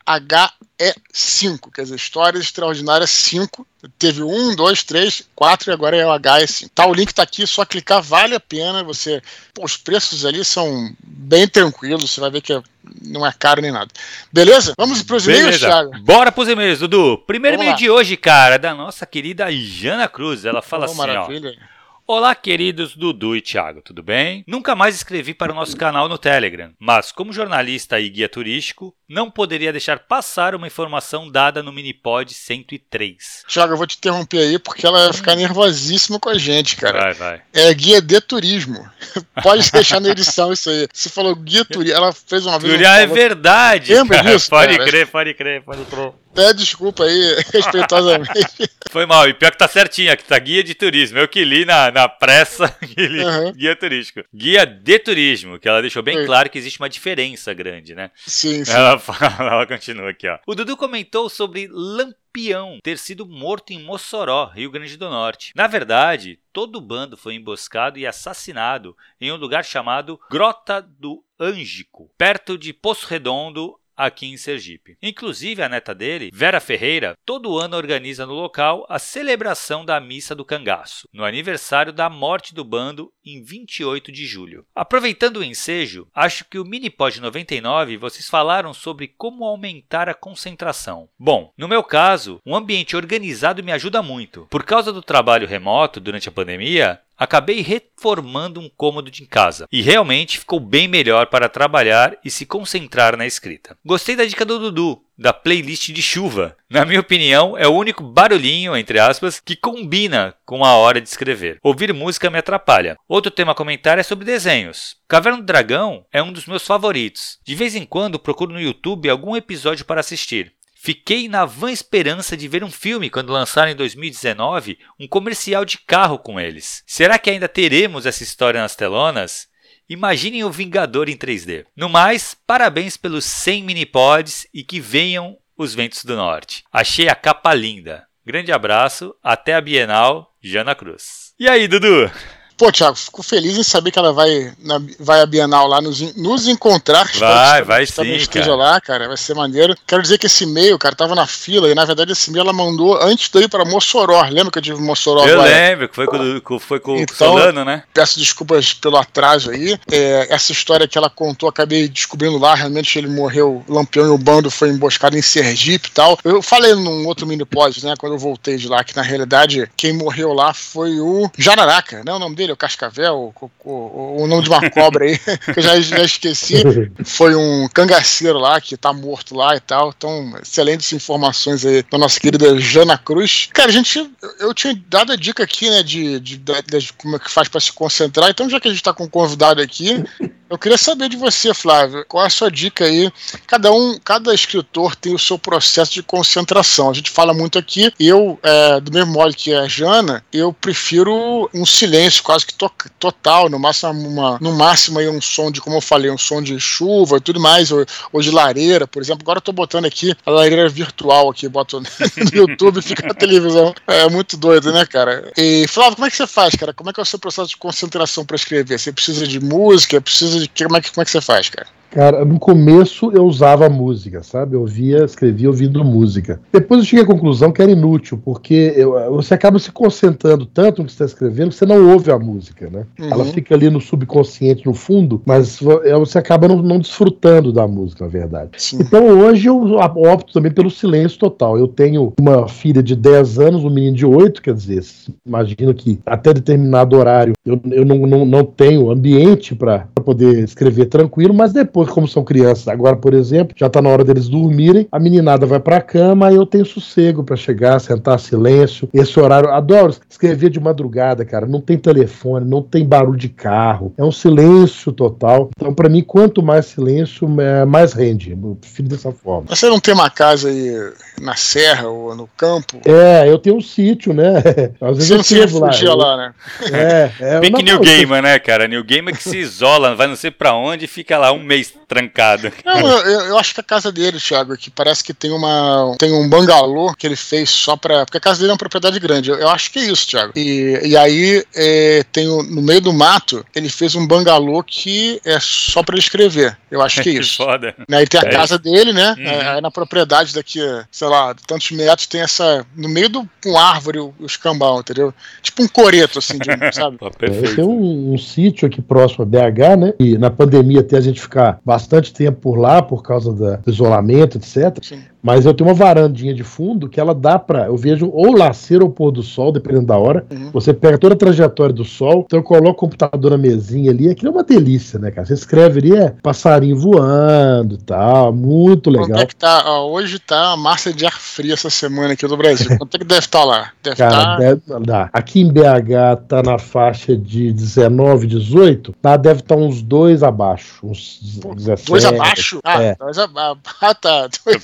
HE5, 0.79 1.71
quer 1.73 1.83
dizer, 1.83 1.95
Histórias 1.95 2.43
Extraordinárias 2.43 3.09
5. 3.09 3.65
Teve 3.97 4.23
um, 4.23 4.55
dois, 4.55 4.83
três, 4.83 5.23
quatro 5.35 5.71
e 5.71 5.73
agora 5.73 5.95
é 5.95 6.05
o 6.05 6.09
HE5. 6.09 6.69
Tá, 6.73 6.85
o 6.87 6.93
link 6.93 7.13
tá 7.13 7.23
aqui, 7.23 7.45
só 7.45 7.63
clicar, 7.65 8.01
vale 8.01 8.35
a 8.35 8.39
pena. 8.39 8.83
Você, 8.83 9.21
pô, 9.53 9.63
os 9.63 9.77
preços 9.77 10.25
ali 10.25 10.43
são 10.43 10.93
bem 11.03 11.47
tranquilos, 11.47 12.11
você 12.11 12.19
vai 12.19 12.31
ver 12.31 12.41
que 12.41 12.53
é, 12.53 12.61
não 13.01 13.25
é 13.25 13.31
caro 13.31 13.61
nem 13.61 13.71
nada. 13.71 13.91
Beleza? 14.31 14.73
Vamos 14.77 15.01
pros 15.03 15.25
e-mails, 15.27 15.59
Thiago? 15.59 15.91
Bora 16.01 16.31
pros 16.31 16.49
e-mails, 16.49 16.79
Dudu. 16.79 17.17
Primeiro 17.19 17.57
e-mail 17.57 17.75
de 17.75 17.89
hoje, 17.89 18.17
cara, 18.17 18.57
da 18.57 18.73
nossa 18.73 19.05
querida 19.05 19.51
Jana 19.51 20.07
Cruz. 20.07 20.45
Ela 20.45 20.61
fala 20.61 20.83
oh, 20.83 20.89
assim, 20.89 20.97
maravilha. 20.97 21.55
ó. 21.71 21.74
Olá, 22.07 22.35
queridos 22.35 22.95
Dudu 22.95 23.35
e 23.35 23.41
Thiago, 23.41 23.81
tudo 23.81 24.03
bem? 24.03 24.43
Nunca 24.47 24.75
mais 24.75 24.93
escrevi 24.93 25.33
para 25.33 25.51
o 25.51 25.55
nosso 25.55 25.75
canal 25.75 26.07
no 26.07 26.19
Telegram, 26.19 26.71
mas 26.79 27.11
como 27.11 27.33
jornalista 27.33 27.99
e 27.99 28.07
guia 28.09 28.29
turístico, 28.29 28.95
não 29.09 29.31
poderia 29.31 29.71
deixar 29.71 29.97
passar 29.97 30.53
uma 30.53 30.67
informação 30.67 31.31
dada 31.31 31.63
no 31.63 31.73
Minipod 31.73 32.31
103. 32.31 33.45
Thiago, 33.47 33.73
eu 33.73 33.77
vou 33.77 33.87
te 33.87 33.97
interromper 33.97 34.37
aí 34.37 34.59
porque 34.59 34.85
ela 34.85 35.05
vai 35.05 35.13
ficar 35.13 35.35
nervosíssima 35.35 36.19
com 36.19 36.29
a 36.29 36.37
gente, 36.37 36.75
cara. 36.75 37.05
Vai, 37.05 37.13
vai. 37.15 37.41
É 37.51 37.73
guia 37.73 37.99
de 37.99 38.21
turismo. 38.21 38.87
Pode 39.41 39.71
deixar 39.71 39.99
na 39.99 40.09
edição 40.09 40.53
isso 40.53 40.69
aí. 40.69 40.87
Você 40.93 41.09
falou 41.09 41.35
guia 41.35 41.65
turismo, 41.65 41.97
ela 41.97 42.13
fez 42.13 42.45
uma 42.45 42.59
vez. 42.59 42.71
Turismo 42.71 42.93
é 42.93 43.07
verdade. 43.07 43.95
Lembra 43.95 44.21
disso? 44.21 44.51
Pode 44.51 44.77
cara? 44.77 44.87
crer, 44.87 45.07
pode 45.07 45.33
crer, 45.33 45.63
pode 45.63 45.83
crer. 45.85 46.13
Pede 46.35 46.59
desculpa 46.59 47.05
aí, 47.05 47.35
respeitosamente. 47.53 48.69
Foi 48.91 49.05
mal, 49.05 49.27
e 49.27 49.33
pior 49.33 49.51
que 49.51 49.57
tá 49.57 49.67
certinho, 49.67 50.11
aqui 50.11 50.23
tá 50.23 50.37
guia 50.37 50.63
de 50.63 50.75
turismo. 50.75 51.17
Eu 51.17 51.27
que 51.27 51.43
li 51.45 51.63
na, 51.63 51.91
na 51.91 52.09
pressa, 52.09 52.75
li, 52.97 53.23
uhum. 53.23 53.53
guia 53.53 53.75
turístico. 53.75 54.21
Guia 54.33 54.65
de 54.65 54.99
turismo, 54.99 55.57
que 55.57 55.67
ela 55.67 55.81
deixou 55.81 56.03
bem 56.03 56.19
Sim. 56.19 56.25
claro 56.25 56.49
que 56.49 56.57
existe 56.57 56.79
uma 56.79 56.89
diferença 56.89 57.53
grande, 57.53 57.95
né? 57.95 58.11
Sim, 58.27 58.63
sim. 58.65 58.71
Ela, 58.71 58.99
fala, 58.99 59.53
ela 59.53 59.65
continua 59.65 60.09
aqui, 60.09 60.27
ó. 60.27 60.37
O 60.45 60.53
Dudu 60.53 60.75
comentou 60.75 61.29
sobre 61.29 61.67
Lampião 61.71 62.79
ter 62.83 62.97
sido 62.97 63.25
morto 63.25 63.71
em 63.71 63.81
Mossoró, 63.81 64.51
Rio 64.53 64.71
Grande 64.71 64.97
do 64.97 65.09
Norte. 65.09 65.53
Na 65.55 65.67
verdade, 65.67 66.37
todo 66.51 66.77
o 66.77 66.81
bando 66.81 67.15
foi 67.15 67.35
emboscado 67.35 67.97
e 67.97 68.05
assassinado 68.05 68.95
em 69.21 69.31
um 69.31 69.37
lugar 69.37 69.63
chamado 69.63 70.19
Grota 70.29 70.81
do 70.81 71.23
Ângico, 71.39 72.11
perto 72.17 72.57
de 72.57 72.73
Poço 72.73 73.07
Redondo, 73.07 73.77
aqui 73.95 74.27
em 74.27 74.37
Sergipe. 74.37 74.97
Inclusive, 75.01 75.61
a 75.61 75.69
neta 75.69 75.93
dele, 75.93 76.29
Vera 76.33 76.59
Ferreira, 76.59 77.15
todo 77.25 77.57
ano 77.57 77.77
organiza 77.77 78.25
no 78.25 78.33
local 78.33 78.85
a 78.89 78.99
celebração 78.99 79.85
da 79.85 79.99
Missa 79.99 80.35
do 80.35 80.45
Cangaço, 80.45 81.07
no 81.13 81.23
aniversário 81.23 81.93
da 81.93 82.09
morte 82.09 82.53
do 82.53 82.63
bando 82.63 83.11
em 83.25 83.41
28 83.43 84.11
de 84.11 84.25
julho. 84.25 84.65
Aproveitando 84.75 85.37
o 85.37 85.43
ensejo, 85.43 86.07
acho 86.13 86.45
que 86.45 86.59
o 86.59 86.65
Minipod 86.65 87.19
99 87.19 87.97
vocês 87.97 88.29
falaram 88.29 88.73
sobre 88.73 89.07
como 89.07 89.45
aumentar 89.45 90.09
a 90.09 90.13
concentração. 90.13 91.09
Bom, 91.17 91.51
no 91.57 91.67
meu 91.67 91.83
caso, 91.83 92.39
um 92.45 92.55
ambiente 92.55 92.95
organizado 92.95 93.63
me 93.63 93.71
ajuda 93.71 94.01
muito. 94.01 94.47
Por 94.49 94.63
causa 94.63 94.91
do 94.91 95.01
trabalho 95.01 95.47
remoto 95.47 95.99
durante 95.99 96.29
a 96.29 96.31
pandemia, 96.31 96.99
acabei 97.17 97.61
reformando 97.61 98.59
um 98.59 98.69
cômodo 98.69 99.09
de 99.09 99.25
casa 99.25 99.67
e 99.71 99.81
realmente 99.81 100.39
ficou 100.39 100.59
bem 100.59 100.87
melhor 100.87 101.27
para 101.27 101.49
trabalhar 101.49 102.17
e 102.23 102.29
se 102.29 102.45
concentrar 102.45 103.17
na 103.17 103.25
escrita. 103.25 103.77
Gostei 103.85 104.15
da 104.15 104.25
dica 104.25 104.45
do 104.45 104.59
Dudu, 104.59 105.01
da 105.17 105.33
playlist 105.33 105.91
de 105.91 106.01
chuva. 106.01 106.55
Na 106.69 106.85
minha 106.85 106.99
opinião, 106.99 107.57
é 107.57 107.67
o 107.67 107.73
único 107.73 108.03
barulhinho, 108.03 108.75
entre 108.75 108.99
aspas, 108.99 109.39
que 109.39 109.55
combina 109.55 110.35
com 110.45 110.63
a 110.63 110.75
hora 110.75 110.99
de 110.99 111.07
escrever. 111.07 111.59
Ouvir 111.63 111.93
música 111.93 112.29
me 112.29 112.37
atrapalha. 112.37 112.97
Outro 113.07 113.31
tema 113.31 113.53
a 113.53 113.55
comentar 113.55 113.97
é 113.97 114.03
sobre 114.03 114.25
desenhos. 114.25 114.97
Caverna 115.07 115.39
do 115.39 115.45
Dragão 115.45 116.05
é 116.11 116.21
um 116.21 116.33
dos 116.33 116.45
meus 116.45 116.65
favoritos. 116.65 117.39
De 117.45 117.55
vez 117.55 117.75
em 117.75 117.85
quando 117.85 118.19
procuro 118.19 118.53
no 118.53 118.61
YouTube 118.61 119.09
algum 119.09 119.35
episódio 119.35 119.85
para 119.85 120.01
assistir. 120.01 120.53
Fiquei 120.85 121.27
na 121.27 121.45
vã 121.45 121.71
esperança 121.71 122.37
de 122.37 122.47
ver 122.47 122.63
um 122.63 122.69
filme 122.69 123.09
quando 123.09 123.33
lançaram 123.33 123.71
em 123.71 123.75
2019 123.75 124.77
um 124.99 125.07
comercial 125.07 125.65
de 125.65 125.79
carro 125.79 126.19
com 126.19 126.39
eles. 126.39 126.83
Será 126.85 127.17
que 127.17 127.27
ainda 127.27 127.49
teremos 127.49 128.05
essa 128.05 128.21
história 128.21 128.61
nas 128.61 128.75
telonas? 128.75 129.47
Imaginem 129.89 130.43
o 130.43 130.51
Vingador 130.51 131.09
em 131.09 131.17
3D. 131.17 131.65
No 131.75 131.89
mais, 131.89 132.37
parabéns 132.45 132.97
pelos 132.97 133.25
100 133.25 133.63
minipods 133.63 134.45
e 134.53 134.63
que 134.63 134.79
venham 134.79 135.35
os 135.57 135.73
ventos 135.73 136.05
do 136.05 136.15
norte. 136.15 136.63
Achei 136.71 137.09
a 137.09 137.15
capa 137.15 137.51
linda. 137.55 138.05
Grande 138.23 138.51
abraço, 138.51 139.15
até 139.23 139.55
a 139.55 139.61
Bienal, 139.61 140.35
Jana 140.39 140.75
Cruz. 140.75 141.33
E 141.39 141.49
aí, 141.49 141.67
Dudu? 141.67 142.11
Pô, 142.57 142.71
Thiago, 142.71 142.95
fico 142.95 143.21
feliz 143.21 143.57
em 143.57 143.63
saber 143.63 143.91
que 143.91 143.99
ela 143.99 144.13
vai, 144.13 144.53
na, 144.59 144.81
vai 144.99 145.21
a 145.21 145.25
Bienal 145.25 145.67
lá 145.67 145.81
nos, 145.81 145.99
nos 146.15 146.47
encontrar. 146.47 147.09
Vai, 147.17 147.63
vai 147.63 147.85
sim, 147.85 148.15
esteja 148.15 148.45
cara. 148.45 148.55
lá, 148.55 148.81
cara. 148.81 149.07
Vai 149.07 149.17
ser 149.17 149.33
maneiro. 149.33 149.75
Quero 149.85 150.01
dizer 150.01 150.17
que 150.17 150.27
esse 150.27 150.45
e-mail, 150.45 150.79
cara, 150.79 150.95
tava 150.95 151.15
na 151.15 151.27
fila 151.27 151.69
e 151.69 151.75
na 151.75 151.83
verdade 151.83 152.13
esse 152.13 152.29
e-mail 152.29 152.43
ela 152.43 152.53
mandou 152.53 152.97
antes 153.01 153.29
de 153.29 153.37
eu 153.37 153.43
ir 153.43 153.49
pra 153.49 153.65
Mossoró. 153.65 154.21
Lembra 154.29 154.51
que 154.51 154.59
eu 154.59 154.63
tive 154.63 154.81
Mossoró 154.81 155.25
Eu 155.25 155.41
agora? 155.41 155.49
lembro, 155.49 155.89
que 155.89 155.95
foi 155.95 156.07
com, 156.07 156.59
foi 156.59 156.79
com 156.79 156.95
então, 156.95 157.35
o 157.35 157.39
Solano, 157.39 157.65
né? 157.65 157.83
Peço 157.93 158.19
desculpas 158.19 158.73
pelo 158.73 158.97
atraso 158.97 159.51
aí. 159.51 159.77
É, 159.91 160.27
essa 160.29 160.51
história 160.51 160.87
que 160.87 160.97
ela 160.97 161.09
contou, 161.09 161.49
acabei 161.49 161.89
descobrindo 161.89 162.37
lá. 162.37 162.55
Realmente 162.55 162.97
ele 162.97 163.07
morreu, 163.07 163.65
Lampião 163.67 164.05
e 164.05 164.09
o 164.09 164.17
bando 164.17 164.49
foi 164.49 164.69
emboscado 164.69 165.17
em 165.17 165.21
Sergipe 165.21 165.89
e 165.89 165.91
tal. 165.91 166.17
Eu 166.23 166.41
falei 166.41 166.73
num 166.73 167.05
outro 167.05 167.27
mini 167.27 167.43
pod, 167.43 167.83
né, 167.85 167.95
quando 167.97 168.13
eu 168.13 168.19
voltei 168.19 168.55
de 168.55 168.67
lá, 168.67 168.83
que 168.83 168.95
na 168.95 169.01
realidade 169.01 169.69
quem 169.75 169.91
morreu 169.91 170.31
lá 170.31 170.53
foi 170.53 170.99
o 170.99 171.29
Jararaca, 171.37 172.01
né? 172.05 172.13
O 172.13 172.19
nome 172.19 172.35
dele 172.35 172.44
aquele, 172.45 172.51
o 172.53 172.57
Cascavel, 172.57 173.33
o, 173.63 174.27
nome 174.27 174.43
de 174.43 174.49
uma 174.49 174.69
cobra 174.69 175.05
aí, 175.05 175.17
que 175.53 175.59
eu 175.59 175.63
já, 175.63 175.79
já 175.79 176.03
esqueci. 176.03 176.63
Foi 177.03 177.35
um 177.35 177.67
cangaceiro 177.67 178.37
lá 178.37 178.61
que 178.61 178.77
tá 178.77 178.93
morto 178.93 179.35
lá 179.35 179.55
e 179.55 179.59
tal. 179.59 179.93
Então, 179.95 180.33
excelentes 180.41 180.93
informações 180.93 181.65
aí 181.65 181.83
da 181.89 181.97
nossa 181.97 182.19
querida 182.19 182.59
Jana 182.59 182.97
Cruz. 182.97 183.49
Cara, 183.53 183.69
a 183.69 183.73
gente, 183.73 184.09
eu 184.39 184.53
tinha 184.53 184.79
dado 184.87 185.11
a 185.11 185.15
dica 185.15 185.43
aqui, 185.43 185.69
né, 185.69 185.83
de, 185.83 186.19
de, 186.19 186.37
de, 186.37 186.79
de 186.79 186.93
como 186.93 187.15
é 187.15 187.19
que 187.19 187.31
faz 187.31 187.47
para 187.47 187.59
se 187.59 187.73
concentrar. 187.73 188.29
Então, 188.29 188.49
já 188.49 188.59
que 188.59 188.67
a 188.67 188.71
gente 188.71 188.83
tá 188.83 188.93
com 188.93 189.05
um 189.05 189.09
convidado 189.09 189.61
aqui, 189.61 190.03
eu 190.49 190.57
queria 190.57 190.77
saber 190.77 191.09
de 191.09 191.17
você, 191.17 191.53
Flávio, 191.53 192.05
qual 192.07 192.23
é 192.23 192.27
a 192.27 192.29
sua 192.29 192.51
dica 192.51 192.85
aí? 192.85 193.11
Cada 193.47 193.71
um, 193.71 193.97
cada 194.03 194.33
escritor 194.33 194.95
tem 194.95 195.13
o 195.13 195.19
seu 195.19 195.39
processo 195.39 195.93
de 195.93 196.03
concentração. 196.03 196.89
A 196.89 196.93
gente 196.93 197.09
fala 197.09 197.33
muito 197.33 197.57
aqui, 197.57 197.91
eu, 197.99 198.39
é, 198.43 198.79
do 198.79 198.91
mesmo 198.91 199.13
modo 199.13 199.35
que 199.35 199.53
a 199.53 199.67
Jana, 199.67 200.23
eu 200.31 200.53
prefiro 200.53 201.49
um 201.53 201.65
silêncio 201.65 202.23
quase 202.23 202.45
que 202.45 202.53
to 202.53 202.71
total, 202.99 203.49
no 203.49 203.59
máximo, 203.59 204.07
uma, 204.07 204.37
no 204.39 204.53
máximo 204.53 204.99
aí 204.99 205.07
um 205.07 205.21
som 205.21 205.51
de, 205.51 205.61
como 205.61 205.77
eu 205.77 205.81
falei, 205.81 206.11
um 206.11 206.17
som 206.17 206.41
de 206.41 206.59
chuva 206.59 207.17
e 207.17 207.21
tudo 207.21 207.39
mais, 207.39 207.71
ou, 207.71 207.85
ou 208.11 208.21
de 208.21 208.31
lareira, 208.31 208.87
por 208.87 209.01
exemplo. 209.01 209.23
Agora 209.23 209.37
eu 209.37 209.41
tô 209.41 209.51
botando 209.51 209.85
aqui 209.85 210.15
a 210.25 210.31
lareira 210.31 210.69
virtual 210.69 211.29
aqui, 211.29 211.47
boto 211.47 211.79
no 211.79 211.87
YouTube 212.33 212.81
fica 212.81 213.07
na 213.07 213.13
televisão. 213.13 213.73
É 213.87 214.07
muito 214.09 214.37
doido, 214.37 214.71
né, 214.71 214.85
cara? 214.85 215.31
E, 215.37 215.67
Flávio, 215.67 215.95
como 215.95 216.05
é 216.05 216.09
que 216.09 216.17
você 216.17 216.27
faz, 216.27 216.55
cara? 216.55 216.73
Como 216.73 216.89
é 216.89 216.93
que 216.93 216.99
é 216.99 217.03
o 217.03 217.05
seu 217.05 217.19
processo 217.19 217.49
de 217.49 217.57
concentração 217.57 218.25
para 218.25 218.35
escrever? 218.35 218.77
Você 218.77 218.91
precisa 218.91 219.27
de 219.27 219.39
música, 219.39 219.99
precisa 219.99 220.34
de. 220.41 220.49
Como 220.49 220.77
é 220.77 220.81
que, 220.81 220.91
como 220.91 221.01
é 221.01 221.05
que 221.05 221.11
você 221.11 221.21
faz, 221.21 221.49
cara? 221.49 221.67
Cara, 221.95 222.25
no 222.25 222.37
começo 222.37 223.09
eu 223.13 223.25
usava 223.25 223.69
música, 223.69 224.21
sabe? 224.21 224.53
Eu 224.53 224.65
via, 224.65 225.05
escrevia 225.05 225.47
ouvindo 225.47 225.81
música. 225.81 226.41
Depois 226.51 226.81
eu 226.81 226.85
cheguei 226.85 227.05
à 227.05 227.07
conclusão 227.07 227.53
que 227.53 227.61
era 227.61 227.71
inútil, 227.71 228.21
porque 228.23 228.73
eu, 228.75 228.91
você 229.13 229.33
acaba 229.33 229.57
se 229.59 229.71
concentrando 229.71 230.45
tanto 230.45 230.81
no 230.81 230.87
que 230.87 230.91
você 230.91 231.03
está 231.03 231.05
escrevendo 231.05 231.51
que 231.51 231.55
você 231.55 231.65
não 231.65 231.93
ouve 231.93 232.11
a 232.11 232.19
música, 232.19 232.69
né? 232.69 232.85
Uhum. 232.99 233.09
Ela 233.09 233.23
fica 233.23 233.55
ali 233.55 233.69
no 233.69 233.79
subconsciente, 233.79 234.65
no 234.65 234.73
fundo, 234.73 235.21
mas 235.25 235.57
você 235.97 236.17
acaba 236.17 236.49
não, 236.49 236.61
não 236.61 236.79
desfrutando 236.79 237.53
da 237.53 237.65
música, 237.65 238.03
na 238.03 238.11
verdade. 238.11 238.49
Sim. 238.57 238.79
Então 238.81 239.07
hoje 239.07 239.47
eu 239.47 239.57
opto 239.57 240.33
também 240.33 240.51
pelo 240.51 240.69
silêncio 240.69 241.17
total. 241.17 241.57
Eu 241.57 241.69
tenho 241.69 242.11
uma 242.19 242.49
filha 242.49 242.83
de 242.83 242.93
10 242.93 243.39
anos, 243.39 243.63
um 243.63 243.69
menino 243.69 243.95
de 243.95 244.05
8, 244.05 244.41
quer 244.41 244.53
dizer, 244.53 244.83
imagino 245.25 245.73
que 245.73 245.97
até 246.05 246.33
determinado 246.33 246.97
horário 246.97 247.33
eu, 247.45 247.57
eu 247.71 247.85
não, 247.85 247.99
não, 247.99 248.25
não 248.25 248.43
tenho 248.43 248.91
ambiente 248.91 249.55
para 249.55 249.87
poder 250.03 250.24
escrever 250.43 250.85
tranquilo, 250.85 251.33
mas 251.33 251.53
depois 251.53 251.89
como 251.89 252.07
são 252.07 252.23
crianças, 252.23 252.67
agora, 252.67 252.95
por 252.95 253.13
exemplo, 253.13 253.55
já 253.55 253.69
tá 253.69 253.81
na 253.81 253.89
hora 253.89 254.03
deles 254.03 254.27
dormirem, 254.27 254.87
a 254.91 254.99
meninada 254.99 255.45
vai 255.45 255.59
pra 255.59 255.81
cama 255.81 256.31
e 256.31 256.35
eu 256.35 256.45
tenho 256.45 256.65
sossego 256.65 257.23
para 257.23 257.35
chegar, 257.35 257.79
sentar, 257.79 258.19
silêncio. 258.19 258.89
Esse 258.93 259.19
horário, 259.19 259.49
adoro 259.49 259.95
escrever 260.09 260.49
de 260.49 260.59
madrugada, 260.59 261.25
cara. 261.25 261.45
Não 261.45 261.61
tem 261.61 261.77
telefone, 261.77 262.45
não 262.45 262.61
tem 262.61 262.85
barulho 262.85 263.17
de 263.17 263.29
carro, 263.29 263.93
é 263.97 264.03
um 264.03 264.11
silêncio 264.11 264.91
total. 264.91 265.49
Então, 265.55 265.73
para 265.73 265.89
mim, 265.89 266.01
quanto 266.01 266.41
mais 266.41 266.65
silêncio, 266.67 267.27
é, 267.39 267.65
mais 267.65 267.93
rende. 267.93 268.31
Eu 268.31 268.57
prefiro 268.59 268.89
dessa 268.89 269.11
forma. 269.11 269.47
Você 269.49 269.67
não 269.69 269.79
tem 269.79 269.93
uma 269.93 270.09
casa 270.09 270.49
aí 270.49 270.93
na 271.21 271.35
serra 271.35 271.87
ou 271.87 272.15
no 272.15 272.27
campo? 272.37 272.79
É, 272.85 273.29
eu 273.29 273.37
tenho 273.37 273.57
um 273.57 273.61
sítio, 273.61 274.13
né? 274.13 274.35
Às 274.81 274.97
vezes 274.97 275.27
Você 275.27 275.43
eu 275.43 275.59
não 275.59 275.95
lá. 275.95 276.05
lá, 276.05 276.17
né? 276.17 276.33
É, 276.71 277.11
é. 277.19 277.39
Bem 277.39 277.51
que 277.51 277.63
New 277.63 277.79
Gamer, 277.79 278.21
né, 278.21 278.39
cara? 278.39 278.67
New 278.67 278.83
Gamer 278.83 279.15
que 279.15 279.23
se 279.23 279.37
isola, 279.37 279.95
vai 279.95 280.07
não 280.15 280.21
sei 280.21 280.31
pra 280.31 280.53
onde 280.53 280.85
e 280.85 280.87
fica 280.87 281.17
lá 281.17 281.31
um 281.31 281.43
mês 281.43 281.73
trancado. 281.87 282.51
Não, 282.65 282.79
eu, 282.79 283.21
eu, 283.27 283.37
acho 283.37 283.53
que 283.53 283.59
a 283.59 283.63
casa 283.63 283.91
dele, 283.91 284.17
Thiago, 284.19 284.57
que 284.57 284.71
parece 284.71 285.03
que 285.03 285.13
tem 285.13 285.31
uma 285.31 285.95
tem 285.99 286.11
um 286.11 286.27
bangalô 286.27 286.93
que 286.93 287.05
ele 287.05 287.15
fez 287.15 287.49
só 287.49 287.75
pra. 287.75 288.05
Porque 288.05 288.17
a 288.17 288.21
casa 288.21 288.39
dele 288.39 288.51
é 288.51 288.53
uma 288.53 288.57
propriedade 288.57 288.99
grande. 288.99 289.29
Eu, 289.29 289.37
eu 289.37 289.49
acho 289.49 289.71
que 289.71 289.79
é 289.79 289.83
isso, 289.83 290.07
Thiago. 290.07 290.33
E, 290.35 290.79
e 290.83 290.97
aí 290.97 291.43
é, 291.55 292.03
tem 292.11 292.25
no 292.25 292.61
meio 292.61 292.81
do 292.81 292.93
mato, 292.93 293.45
ele 293.53 293.69
fez 293.69 293.93
um 293.95 294.07
bangalô 294.07 294.63
que 294.63 295.19
é 295.25 295.37
só 295.39 295.83
pra 295.83 295.95
ele 295.95 296.03
escrever. 296.03 296.57
Eu 296.71 296.81
acho 296.81 297.01
que 297.01 297.09
é 297.09 297.13
isso. 297.19 297.37
Foda. 297.37 297.75
Né, 297.87 298.03
e 298.03 298.07
tem 298.07 298.19
a 298.19 298.23
é 298.23 298.29
casa 298.29 298.57
dele, 298.57 298.93
né? 298.93 299.15
Uhum. 299.17 299.25
É, 299.25 299.49
aí 299.49 299.61
na 299.61 299.69
propriedade 299.69 300.33
daqui, 300.33 300.59
sei 300.91 301.07
lá, 301.07 301.35
tantos 301.47 301.69
metros, 301.71 302.07
tem 302.07 302.21
essa. 302.21 302.65
No 302.75 302.89
meio 302.89 303.09
do 303.09 303.29
com 303.43 303.57
árvore, 303.57 303.99
o, 303.99 304.13
o 304.19 304.25
escambau, 304.25 304.79
entendeu? 304.79 305.13
Tipo 305.41 305.63
um 305.63 305.67
coreto, 305.67 306.19
assim, 306.19 306.37
de, 306.37 306.49
sabe? 306.73 306.97
Pô, 306.97 307.11
perfeito. 307.11 307.55
Tem 307.55 307.65
um, 307.65 308.13
um 308.13 308.17
sítio 308.17 308.67
aqui 308.67 308.81
próximo 308.81 309.23
a 309.23 309.25
BH, 309.25 309.77
né? 309.77 309.93
E 309.99 310.04
na 310.17 310.29
pandemia 310.29 310.81
até 310.81 310.97
a 310.97 311.01
gente 311.01 311.21
ficar 311.21 311.59
bastante 311.65 312.13
tempo 312.13 312.39
por 312.39 312.55
lá 312.57 312.81
por 312.81 313.01
causa 313.01 313.33
do 313.33 313.69
isolamento, 313.69 314.37
etc. 314.37 314.77
Sim. 314.81 314.99
Mas 315.25 315.43
eu 315.43 315.55
tenho 315.55 315.67
uma 315.67 315.73
varandinha 315.73 316.35
de 316.35 316.43
fundo 316.43 316.87
que 316.87 316.99
ela 316.99 317.15
dá 317.15 317.39
para 317.39 317.65
Eu 317.65 317.75
vejo 317.75 318.11
ou 318.13 318.37
nascer 318.37 318.83
ou 318.83 318.91
pôr 318.91 319.09
do 319.09 319.23
sol, 319.23 319.51
dependendo 319.51 319.87
da 319.87 319.97
hora. 319.97 320.23
Uhum. 320.29 320.51
Você 320.51 320.71
pega 320.71 320.99
toda 320.99 321.15
a 321.15 321.17
trajetória 321.17 321.73
do 321.73 321.83
sol, 321.83 322.23
então 322.27 322.37
eu 322.37 322.43
coloco 322.43 322.69
o 322.69 322.75
computador 322.75 323.31
na 323.31 323.37
mesinha 323.37 323.89
ali. 323.89 324.07
Aquilo 324.07 324.29
é 324.29 324.35
uma 324.35 324.43
delícia, 324.43 324.99
né, 324.99 325.09
cara? 325.09 325.25
Você 325.25 325.33
escreve 325.33 325.79
ali, 325.79 325.95
é 325.95 326.13
passarinho 326.21 326.77
voando 326.77 327.73
e 327.73 327.77
tal. 327.79 328.31
Muito 328.31 328.91
legal. 328.91 329.07
Quanto 329.07 329.21
é 329.21 329.25
que 329.25 329.35
tá? 329.35 329.63
Ó, 329.65 329.89
hoje 329.89 330.19
tá 330.19 330.51
a 330.51 330.57
massa 330.57 330.93
de 330.93 331.07
ar 331.07 331.19
frio 331.19 331.55
essa 331.55 331.71
semana 331.71 332.13
aqui 332.13 332.27
do 332.27 332.37
Brasil. 332.37 332.67
Quanto 332.77 332.93
é 332.93 332.99
que 332.99 333.05
deve 333.05 333.21
estar 333.21 333.39
tá 333.39 333.45
lá? 333.45 333.71
Deve 333.81 333.95
cara, 333.95 334.15
tá... 334.15 334.37
deve, 334.37 334.61
dá. 334.85 335.09
Aqui 335.11 335.41
em 335.41 335.51
BH 335.51 336.21
tá 336.27 336.43
na 336.43 336.59
faixa 336.59 337.17
de 337.17 337.51
19, 337.51 338.27
18. 338.27 338.93
Tá, 339.01 339.17
deve 339.17 339.39
estar 339.39 339.55
tá 339.55 339.61
uns 339.61 339.81
dois 339.81 340.21
abaixo. 340.21 340.85
Uns 340.85 341.39
Pô, 341.41 341.55
17. 341.55 341.87
Dois 341.87 342.05
abaixo? 342.05 342.59
Ah, 342.63 342.83
é. 342.83 342.95
dois 342.95 343.17
abaixo. 343.17 343.55
Ah, 343.81 343.93
tá. 343.93 344.27
Dois 344.43 344.57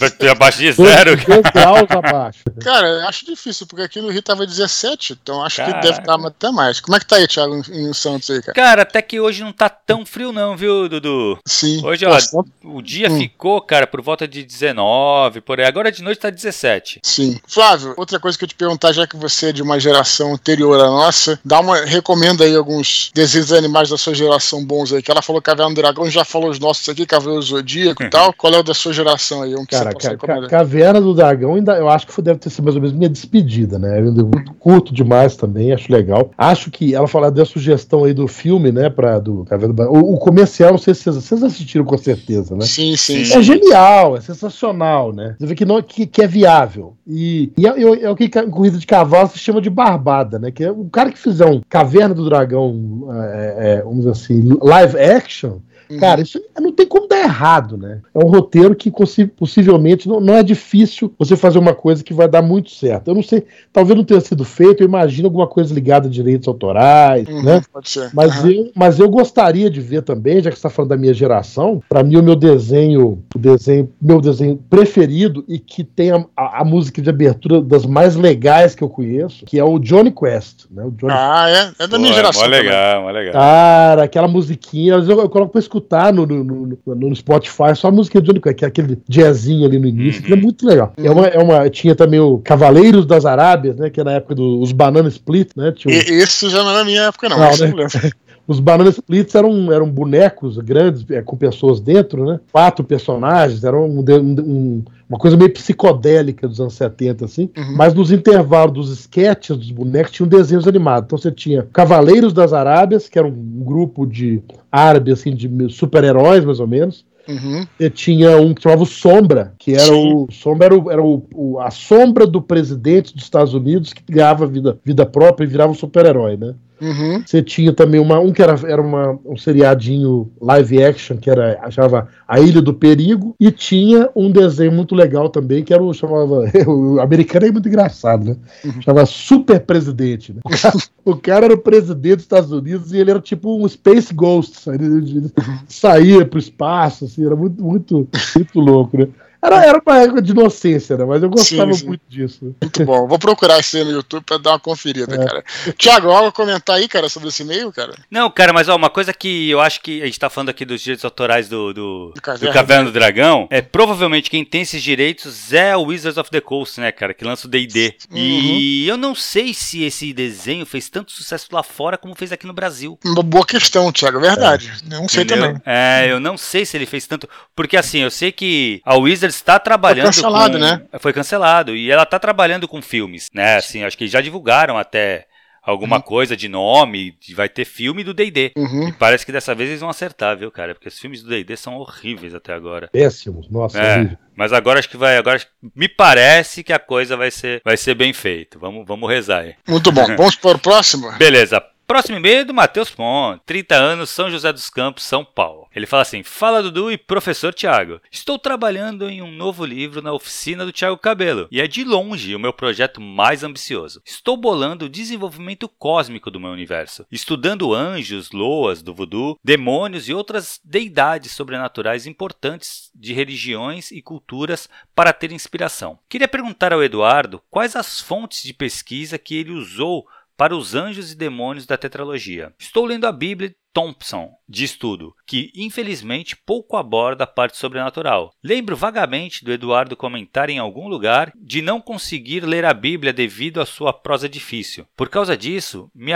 abaixo 0.52 0.60
de 0.60 0.72
zero. 0.72 1.16
Dois 1.26 1.42
graus 1.54 1.88
abaixo. 1.90 2.44
Cara, 2.62 2.88
eu 2.88 3.08
acho 3.08 3.26
difícil, 3.26 3.66
porque 3.66 3.84
aqui 3.84 4.02
no 4.02 4.10
Rio 4.10 4.22
tava 4.22 4.46
17, 4.46 5.18
então 5.22 5.44
acho 5.44 5.58
Caraca. 5.58 5.80
que 5.80 5.88
deve 5.88 6.00
estar 6.00 6.28
até 6.28 6.52
mais. 6.52 6.80
Como 6.80 6.96
é 6.96 7.00
que 7.00 7.06
tá 7.06 7.16
aí, 7.16 7.28
Thiago, 7.28 7.62
em 7.72 7.94
Santos 7.94 8.30
aí, 8.30 8.42
cara? 8.42 8.54
Cara, 8.54 8.82
até 8.82 9.02
que 9.02 9.20
hoje 9.20 9.44
não 9.44 9.54
tá 9.54 9.70
tão 9.70 10.06
frio 10.06 10.32
não, 10.32 10.56
viu, 10.56 10.90
Dudu? 10.90 11.40
Sim. 11.46 11.84
Hoje, 11.86 12.06
ó, 12.06 12.18
o 12.64 12.82
dia 12.82 13.10
hum. 13.10 13.18
ficou, 13.20 13.62
cara, 13.62 13.88
por 13.88 14.02
volta 14.02 14.28
de 14.28 14.44
19, 14.44 15.42
por 15.42 15.60
aí. 15.60 15.66
Agora 15.66 15.92
de 15.92 16.04
noite 16.04 16.20
tá 16.20 16.30
17. 16.30 17.00
Sim. 17.04 17.40
Flávio, 17.48 17.94
outra 17.98 18.20
coisa 18.20 18.38
que 18.38 18.44
eu 18.44 18.50
te 18.50 18.56
perguntar, 18.56 18.92
já 18.92 19.08
que 19.08 19.16
você 19.16 19.50
é 19.50 19.54
de 19.54 19.62
uma 19.62 19.80
geração 19.80 20.34
anterior 20.34 20.80
à 20.80 20.88
nossa, 20.88 21.40
dá 21.44 21.60
uma, 21.60 21.78
recomenda 21.86 22.44
aí 22.44 22.56
alguns 22.56 23.12
desenhos 23.14 23.52
animais 23.52 23.90
da 23.90 23.98
sua 23.98 24.14
geração 24.14 24.64
bons 24.64 24.94
aí, 24.94 25.02
que 25.02 25.12
ela 25.12 25.22
falou 25.22 25.42
Caverna 25.42 25.74
do 25.74 25.82
Dragão, 25.82 26.10
já 26.10 26.26
falou 26.26 26.50
os 26.50 26.60
nossos 26.60 26.88
aqui, 26.90 27.06
Cavaleiro 27.06 27.42
Zodíaco 27.42 28.04
e 28.04 28.10
tal. 28.10 28.34
Qual 28.34 28.54
é 28.54 28.60
o 28.60 28.64
da 28.64 28.74
sua 28.74 28.94
geração 28.94 29.42
aí? 29.42 29.56
Um 29.56 29.66
que 29.66 29.76
cara, 29.76 29.92
você 29.92 30.18
ca 30.48 30.62
Caverna 30.62 31.02
do 31.02 31.14
Dragão, 31.14 31.56
ainda, 31.56 31.76
eu 31.78 31.90
acho 31.90 32.08
que 32.08 32.22
deve 32.22 32.40
ter 32.40 32.50
sido 32.50 32.64
mais 32.64 32.76
ou 32.76 32.82
menos 32.82 32.96
minha 32.96 33.10
despedida, 33.10 33.80
né? 33.80 34.00
Eu 34.00 34.30
curto 34.60 34.94
demais 34.94 35.36
também, 35.36 35.74
acho 35.74 35.92
legal. 35.92 36.32
Acho 36.38 36.70
que 36.70 36.94
ela 36.94 37.08
falou 37.08 37.32
da 37.32 37.46
sugestão 37.46 38.04
aí 38.04 38.14
do 38.14 38.28
filme, 38.28 38.72
né? 38.72 38.90
Pra, 38.90 39.20
do 39.20 39.44
Caverna 39.46 39.74
do 39.74 39.78
Dragão. 39.78 40.02
O, 40.02 40.14
o 40.14 40.18
comercial, 40.18 40.72
não 40.72 40.78
sei 40.78 40.94
se 40.94 41.04
vocês, 41.04 41.16
vocês 41.16 41.44
assistiram 41.44 41.84
com 41.84 41.98
certeza, 41.98 42.56
né? 42.56 42.62
Sim, 42.62 42.96
sim. 42.96 43.22
É 43.22 43.42
genial, 43.42 44.16
é 44.16 44.22
sensacional, 44.22 45.12
né? 45.12 45.36
Você 45.38 45.46
vê 45.46 45.56
que, 45.56 45.66
não, 45.66 45.82
que, 45.82 46.06
que 46.06 46.22
é 46.22 46.28
viável. 46.28 46.96
E, 47.06 47.52
e 47.58 47.68
é, 47.68 47.70
é, 47.70 48.04
é, 48.04 48.10
o 48.10 48.16
que 48.16 48.26
em 48.26 48.50
corrida 48.50 48.78
de 48.78 48.88
cavalo 48.88 49.30
se 49.30 49.40
chama 49.40 49.62
de 49.62 49.70
barbada, 49.70 50.40
né? 50.40 50.52
Que 50.52 50.64
é 50.64 50.72
o 50.72 50.86
cara 50.86 51.12
que 51.12 51.20
fizer 51.20 51.46
um 51.46 51.62
Caverna 51.68 52.14
do 52.14 52.26
Dragão, 52.26 53.08
é, 53.12 53.56
é, 53.58 53.82
vamos 53.82 54.00
dizer 54.00 54.12
assim, 54.12 54.58
live 54.62 54.98
action 54.98 55.60
Uhum. 55.92 56.00
Cara, 56.00 56.22
isso 56.22 56.42
não 56.60 56.72
tem 56.72 56.88
como 56.88 57.08
dar 57.08 57.20
errado, 57.20 57.78
né? 57.78 58.00
É 58.14 58.20
um 58.24 58.30
roteiro 58.30 58.76
que 58.76 58.92
possivelmente 59.36 60.08
não, 60.08 60.20
não 60.20 60.36
é 60.36 60.44
difícil 60.44 61.14
você 61.20 61.36
fazer 61.36 61.60
uma 61.60 61.74
coisa 61.74 62.04
que 62.04 62.14
vai 62.14 62.28
dar 62.28 62.42
muito 62.42 62.72
certo. 62.72 63.10
Eu 63.10 63.16
não 63.16 63.24
sei, 63.24 63.46
talvez 63.74 63.98
não 63.98 64.06
tenha 64.06 64.22
sido 64.22 64.46
feito, 64.46 64.82
eu 64.82 64.88
imagino 64.88 65.28
alguma 65.28 65.48
coisa 65.48 65.74
ligada 65.74 66.08
a 66.08 66.12
direitos 66.12 66.48
autorais, 66.48 67.28
uhum, 67.28 67.44
né? 67.44 67.62
Pode 67.72 67.90
ser. 67.90 68.10
Mas, 68.14 68.44
uhum. 68.44 68.52
eu, 68.52 68.72
mas 68.76 69.00
eu 69.00 69.10
gostaria 69.10 69.70
de 69.70 69.82
ver 69.82 70.02
também, 70.02 70.42
já 70.42 70.50
que 70.50 70.56
você 70.56 70.60
está 70.60 70.70
falando 70.70 70.90
da 70.90 70.98
minha 70.98 71.14
geração, 71.14 71.82
para 71.90 72.04
mim 72.04 72.16
o 72.16 72.24
meu 72.24 72.36
desenho, 72.36 73.22
o 73.36 73.40
desenho, 73.40 73.92
meu 74.02 74.22
desenho 74.22 74.58
preferido 74.70 75.44
e 75.48 75.60
que 75.60 75.84
tem 75.84 76.12
a, 76.12 76.26
a, 76.36 76.62
a, 76.62 76.66
música 76.66 77.02
de 77.02 77.10
abertura 77.10 77.62
das 77.62 77.86
mais 77.86 78.16
legais 78.16 78.74
que 78.76 78.84
eu 78.84 78.90
conheço, 78.90 79.46
que 79.46 79.60
é 79.60 79.64
o 79.64 79.78
Johnny 79.80 80.12
Quest, 80.12 80.66
né? 80.72 80.84
O 80.84 80.92
Johnny 80.92 81.14
ah, 81.14 81.50
é? 81.50 81.84
É 81.84 81.88
da 81.88 81.98
minha 81.98 82.12
Pô, 82.12 82.16
geração. 82.16 82.46
É 82.46 82.48
legal, 82.48 83.10
é 83.10 83.12
legal. 83.12 83.34
Cara, 83.34 84.04
aquela 84.04 84.28
musiquinha, 84.28 84.94
eu, 84.94 85.22
eu 85.22 85.30
coloco 85.30 85.52
pra 85.52 85.60
escutar 85.60 85.81
escutar 85.82 86.14
no, 86.14 86.26
no, 86.26 86.44
no, 86.44 86.78
no 86.86 87.16
Spotify 87.16 87.76
só 87.76 87.90
a 87.90 87.92
música 87.92 88.22
de 88.22 88.28
Johnny 88.28 88.40
Quest, 88.40 88.58
que 88.58 88.66
é 88.66 88.68
aquele 88.68 88.98
jazzinho 89.08 89.66
ali 89.66 89.80
no 89.80 89.88
início, 89.88 90.22
uhum. 90.22 90.28
que 90.28 90.34
é 90.34 90.36
muito 90.36 90.66
legal. 90.66 90.94
Uhum. 90.98 91.06
É 91.06 91.12
uma, 91.12 91.28
é 91.28 91.40
uma, 91.40 91.70
tinha 91.70 91.96
também 91.96 92.20
o 92.20 92.38
Cavaleiros 92.40 93.06
das 93.06 93.26
Arábias, 93.26 93.78
né? 93.78 93.90
Que 93.90 94.02
é 94.02 94.04
na 94.04 94.14
época 94.14 94.36
dos 94.36 94.72
Banana 94.72 95.10
Split, 95.10 95.52
né? 95.56 95.72
Tinha 95.72 95.94
um... 95.94 95.98
Esse 95.98 96.50
já 96.50 96.64
não 96.64 96.72
é 96.72 96.74
na 96.76 96.84
minha 96.86 97.02
época, 97.04 97.30
não. 97.30 97.38
não 97.38 97.76
né? 97.76 97.88
Os 98.48 98.60
Banana 98.60 98.90
Splits 98.90 99.34
eram, 99.36 99.72
eram 99.72 99.90
bonecos 99.90 100.58
grandes, 100.58 101.06
é, 101.10 101.22
com 101.22 101.38
pessoas 101.38 101.80
dentro, 101.80 102.26
né? 102.26 102.40
Quatro 102.52 102.84
personagens, 102.84 103.64
eram 103.64 103.86
um, 103.86 104.00
um, 104.00 104.84
uma 105.12 105.20
coisa 105.20 105.36
meio 105.36 105.52
psicodélica 105.52 106.48
dos 106.48 106.62
anos 106.62 106.74
70, 106.76 107.26
assim. 107.26 107.50
Uhum. 107.58 107.76
Mas 107.76 107.94
nos 107.94 108.14
intervalos 108.14 108.74
dos 108.74 108.90
sketches 108.98 109.58
dos 109.58 109.70
bonecos 109.70 110.14
tinham 110.14 110.28
desenhos 110.28 110.66
animados. 110.66 111.06
Então 111.06 111.18
você 111.18 111.30
tinha 111.30 111.68
Cavaleiros 111.74 112.32
das 112.32 112.54
Arábias, 112.54 113.10
que 113.10 113.20
era 113.20 113.28
um 113.28 113.62
grupo 113.62 114.06
de 114.06 114.42
árabes, 114.72 115.20
assim, 115.20 115.36
de 115.36 115.70
super-heróis, 115.70 116.46
mais 116.46 116.62
ou 116.62 116.68
menos. 116.68 117.06
Uhum. 117.28 117.68
E 117.78 117.90
tinha 117.90 118.38
um 118.38 118.54
que 118.54 118.64
chamava 118.64 118.86
Sombra, 118.86 119.54
que 119.60 119.74
era 119.74 119.84
Sim. 119.84 120.14
o 120.14 120.28
Sombra 120.32 120.68
era, 120.68 120.80
o, 120.80 120.92
era 120.92 121.04
o, 121.04 121.24
o, 121.36 121.60
a 121.60 121.70
sombra 121.70 122.26
do 122.26 122.42
presidente 122.42 123.14
dos 123.14 123.24
Estados 123.24 123.54
Unidos 123.54 123.92
que 123.92 124.02
ganhava 124.10 124.48
vida, 124.48 124.80
vida 124.84 125.06
própria 125.06 125.44
e 125.44 125.48
virava 125.48 125.74
um 125.74 125.76
super-herói, 125.76 126.38
né? 126.38 126.56
Uhum. 126.82 127.22
Você 127.24 127.44
tinha 127.44 127.72
também 127.72 128.02
uma, 128.02 128.20
um 128.20 128.34
que 128.34 128.42
era, 128.42 128.56
era 128.68 128.82
uma, 128.82 129.20
um 129.24 129.38
seriadinho 129.38 130.32
live 130.42 130.84
action, 130.84 131.16
que 131.16 131.30
era, 131.30 131.60
achava 131.62 132.08
A 132.28 132.40
Ilha 132.40 132.60
do 132.60 132.74
Perigo, 132.74 133.36
e 133.40 133.52
tinha 133.52 134.10
um 134.16 134.32
desenho 134.32 134.72
muito 134.72 134.96
legal 134.96 135.30
também, 135.30 135.64
que 135.64 135.74
era 135.74 135.84
o 135.84 135.94
chamava. 135.94 136.50
O 136.72 137.00
americano 137.00 137.46
é 137.46 137.52
muito 137.52 137.68
engraçado, 137.68 138.26
né? 138.26 138.36
Uhum. 138.64 138.82
Chamava 138.82 139.06
Super 139.06 139.60
Presidente. 139.60 140.34
Né? 140.34 140.42
O 141.04 141.16
cara 141.16 141.46
era 141.46 141.54
o 141.56 141.58
presidente 141.58 142.18
dos 142.18 142.26
Estados 142.26 142.52
Unidos 142.52 142.94
e 142.94 142.98
ele 142.98 143.10
era 143.10 143.20
tipo 143.20 143.60
um 143.60 143.68
Space 143.68 144.14
Ghost. 144.14 144.70
Ele, 144.70 144.86
ele 144.86 145.20
uhum. 145.20 145.58
saía 145.68 146.24
pro 146.24 146.38
espaço, 146.38 147.06
assim, 147.06 147.26
era 147.26 147.36
muito, 147.36 147.64
muito, 147.64 148.08
muito 148.36 148.60
louco, 148.60 148.98
né? 148.98 149.08
Era, 149.42 149.66
era 149.66 149.82
uma 149.84 149.98
época 149.98 150.22
de 150.22 150.32
inocência, 150.32 150.96
né? 150.96 151.04
Mas 151.04 151.24
eu 151.24 151.30
gostava 151.30 151.74
sim, 151.74 151.80
sim. 151.80 151.88
muito 151.88 152.04
disso. 152.08 152.56
Muito 152.62 152.86
bom. 152.86 153.08
Vou 153.08 153.18
procurar 153.18 153.60
isso 153.60 153.76
aí 153.76 153.84
no 153.84 153.92
YouTube 153.92 154.24
pra 154.24 154.38
dar 154.38 154.52
uma 154.52 154.60
conferida, 154.60 155.16
é. 155.16 155.26
cara. 155.26 155.44
Tiago, 155.78 156.12
algo 156.12 156.32
comentar 156.32 156.76
aí, 156.76 156.88
cara, 156.88 157.10
sobre 157.10 157.30
esse 157.30 157.42
e-mail, 157.42 157.72
cara? 157.72 157.94
Não, 158.10 158.30
cara, 158.30 158.54
mas 158.54 158.70
ó, 158.70 158.76
uma 158.76 158.90
coisa 158.90 159.14
que 159.14 159.50
eu 159.50 159.60
acho 159.60 159.82
que 159.82 160.02
a 160.02 160.06
gente 160.06 160.20
tá 160.20 160.30
falando 160.30 160.50
aqui 160.50 160.64
dos 160.64 160.82
direitos 160.82 161.04
autorais 161.04 161.50
do, 161.50 161.74
do, 161.74 162.12
do, 162.14 162.22
Caverna, 162.22 162.48
do 162.48 162.54
Caverna 162.54 162.86
do 162.86 162.92
Dragão, 162.92 163.48
é 163.50 163.62
provavelmente 163.62 164.30
quem 164.30 164.46
tem 164.46 164.62
esses 164.62 164.82
direitos 164.82 165.52
é 165.52 165.76
o 165.76 165.84
Wizards 165.84 166.18
of 166.18 166.30
the 166.30 166.42
Coast, 166.42 166.80
né, 166.80 166.92
cara, 166.92 167.14
que 167.14 167.26
lança 167.26 167.48
o 167.48 167.50
D&D. 167.50 167.96
Uhum. 168.12 168.18
E 168.18 168.88
eu 168.88 168.98
não 168.98 169.16
sei 169.16 169.54
se 169.54 169.84
esse 169.84 170.14
desenho 170.14 170.66
fez 170.66 170.88
tanto 170.90 171.12
sucesso 171.12 171.48
lá 171.52 171.64
fora 171.64 171.98
como 171.98 172.16
fez 172.16 172.32
aqui 172.32 172.46
no 172.46 172.54
Brasil. 172.54 173.00
Uma 173.04 173.24
boa 173.24 173.46
questão, 173.46 173.92
Tiago, 173.92 174.20
é 174.20 174.22
verdade. 174.22 174.72
É. 174.86 174.90
Não 174.90 175.10
sei 175.10 175.24
Entendeu? 175.24 175.48
também. 175.48 175.62
É, 175.66 176.08
eu 176.10 176.20
não 176.20 176.38
sei 176.38 176.66
se 176.66 176.78
ele 176.78 176.86
fez 176.86 177.08
tanto, 177.08 177.28
porque 177.56 177.76
assim, 177.76 178.00
eu 178.00 178.12
sei 178.12 178.32
que 178.32 178.82
a 178.86 178.96
Wizards 178.96 179.31
está 179.36 179.60
trabalhando. 179.60 180.14
Foi 180.14 180.24
cancelado, 180.24 180.58
com... 180.58 180.64
né? 180.64 180.82
Foi 181.00 181.14
cancelado. 181.14 181.76
E 181.76 181.92
ela 181.92 182.04
está 182.04 182.20
trabalhando 182.20 182.68
com 182.68 182.82
filmes, 182.82 183.28
né? 183.34 183.58
Assim, 183.58 183.84
acho 183.84 183.98
que 183.98 184.08
já 184.08 184.22
divulgaram 184.22 184.78
até 184.78 185.28
alguma 185.62 185.98
uhum. 185.98 186.02
coisa 186.02 186.36
de 186.36 186.50
nome, 186.50 187.16
vai 187.36 187.48
ter 187.48 187.66
filme 187.66 188.04
do 188.04 188.14
D&D. 188.14 188.52
Uhum. 188.56 188.90
E 188.90 188.94
parece 188.94 189.26
que 189.26 189.32
dessa 189.32 189.54
vez 189.54 189.70
eles 189.70 189.82
vão 189.82 189.90
acertar, 189.90 190.36
viu, 190.38 190.52
cara? 190.52 190.74
Porque 190.74 190.88
os 190.88 190.98
filmes 190.98 191.22
do 191.22 191.30
D&D 191.30 191.56
são 191.56 191.76
horríveis 191.76 192.34
até 192.34 192.54
agora. 192.54 192.90
Péssimos, 192.92 193.50
nossa. 193.50 193.80
É, 193.80 194.18
mas 194.36 194.52
agora 194.52 194.80
acho 194.80 194.90
que 194.90 194.98
vai, 194.98 195.18
agora 195.18 195.40
me 195.76 195.88
parece 195.88 196.64
que 196.64 196.74
a 196.74 196.80
coisa 196.80 197.16
vai 197.16 197.30
ser, 197.30 197.62
vai 197.64 197.78
ser 197.78 197.94
bem 197.94 198.12
feita. 198.12 198.58
Vamos, 198.58 198.86
vamos 198.88 199.10
rezar 199.10 199.42
aí. 199.42 199.56
Muito 199.68 199.92
bom. 199.92 200.06
Vamos 200.18 200.36
para 200.36 200.58
o 200.58 200.60
próximo? 200.60 201.12
Beleza. 201.18 201.64
Próximo 201.92 202.16
e-mail 202.16 202.40
é 202.40 202.44
do 202.46 202.54
Matheus 202.54 202.90
Ponte, 202.90 203.42
30 203.46 203.76
anos, 203.76 204.10
São 204.10 204.32
José 204.32 204.54
dos 204.54 204.70
Campos, 204.70 205.04
São 205.04 205.26
Paulo. 205.26 205.68
Ele 205.76 205.86
fala 205.86 206.04
assim: 206.04 206.24
Fala 206.24 206.64
Dudu 206.64 206.90
e 206.90 206.98
professor 206.98 207.54
Tiago. 207.54 208.00
Estou 208.10 208.40
trabalhando 208.40 209.10
em 209.10 209.22
um 209.22 209.30
novo 209.30 209.66
livro 209.66 210.02
na 210.02 210.14
oficina 210.14 210.66
do 210.66 210.72
Tiago 210.72 210.98
Cabelo 210.98 211.50
e 211.52 211.60
é 211.60 211.68
de 211.68 211.84
longe 211.84 212.34
o 212.34 212.40
meu 212.40 212.54
projeto 212.54 213.02
mais 213.02 213.44
ambicioso. 213.44 214.02
Estou 214.06 214.38
bolando 214.38 214.86
o 214.86 214.90
desenvolvimento 214.90 215.68
cósmico 215.68 216.32
do 216.32 216.40
meu 216.40 216.52
universo, 216.52 217.06
estudando 217.12 217.74
anjos, 217.74 218.32
loas 218.32 218.82
do 218.82 218.94
voodoo, 218.94 219.38
demônios 219.44 220.08
e 220.08 220.14
outras 220.14 220.62
deidades 220.64 221.34
sobrenaturais 221.34 222.08
importantes 222.08 222.90
de 222.96 223.12
religiões 223.12 223.92
e 223.92 224.02
culturas 224.02 224.70
para 224.96 225.12
ter 225.12 225.34
inspiração. 225.34 226.00
Queria 226.08 226.30
perguntar 226.30 226.72
ao 226.72 226.82
Eduardo 226.82 227.42
quais 227.50 227.76
as 227.76 228.00
fontes 228.00 228.44
de 228.44 228.54
pesquisa 228.54 229.18
que 229.18 229.36
ele 229.36 229.52
usou 229.52 230.08
para 230.42 230.58
os 230.58 230.74
anjos 230.74 231.12
e 231.12 231.16
demônios 231.16 231.68
da 231.68 231.78
tetralogia. 231.78 232.52
Estou 232.58 232.84
lendo 232.84 233.06
a 233.06 233.12
Bíblia 233.12 233.54
Thompson 233.72 234.32
de 234.50 234.64
estudo, 234.64 235.14
que 235.28 235.52
infelizmente 235.56 236.36
pouco 236.36 236.78
aborda 236.78 237.26
a 237.26 237.28
parte 237.28 237.58
sobrenatural. 237.58 238.32
Lembro 238.44 238.76
vagamente 238.76 239.46
do 239.46 239.52
Eduardo 239.52 239.96
comentar 239.96 240.50
em 240.50 240.58
algum 240.58 240.88
lugar 240.88 241.32
de 241.36 241.62
não 241.62 241.80
conseguir 241.80 242.44
ler 242.44 242.66
a 242.66 242.74
Bíblia 242.74 243.14
devido 243.14 243.62
à 243.62 243.68
sua 243.68 243.94
prosa 243.94 244.28
difícil. 244.28 244.88
Por 244.98 245.10
causa 245.10 245.38
disso, 245.38 245.92
me 245.94 246.12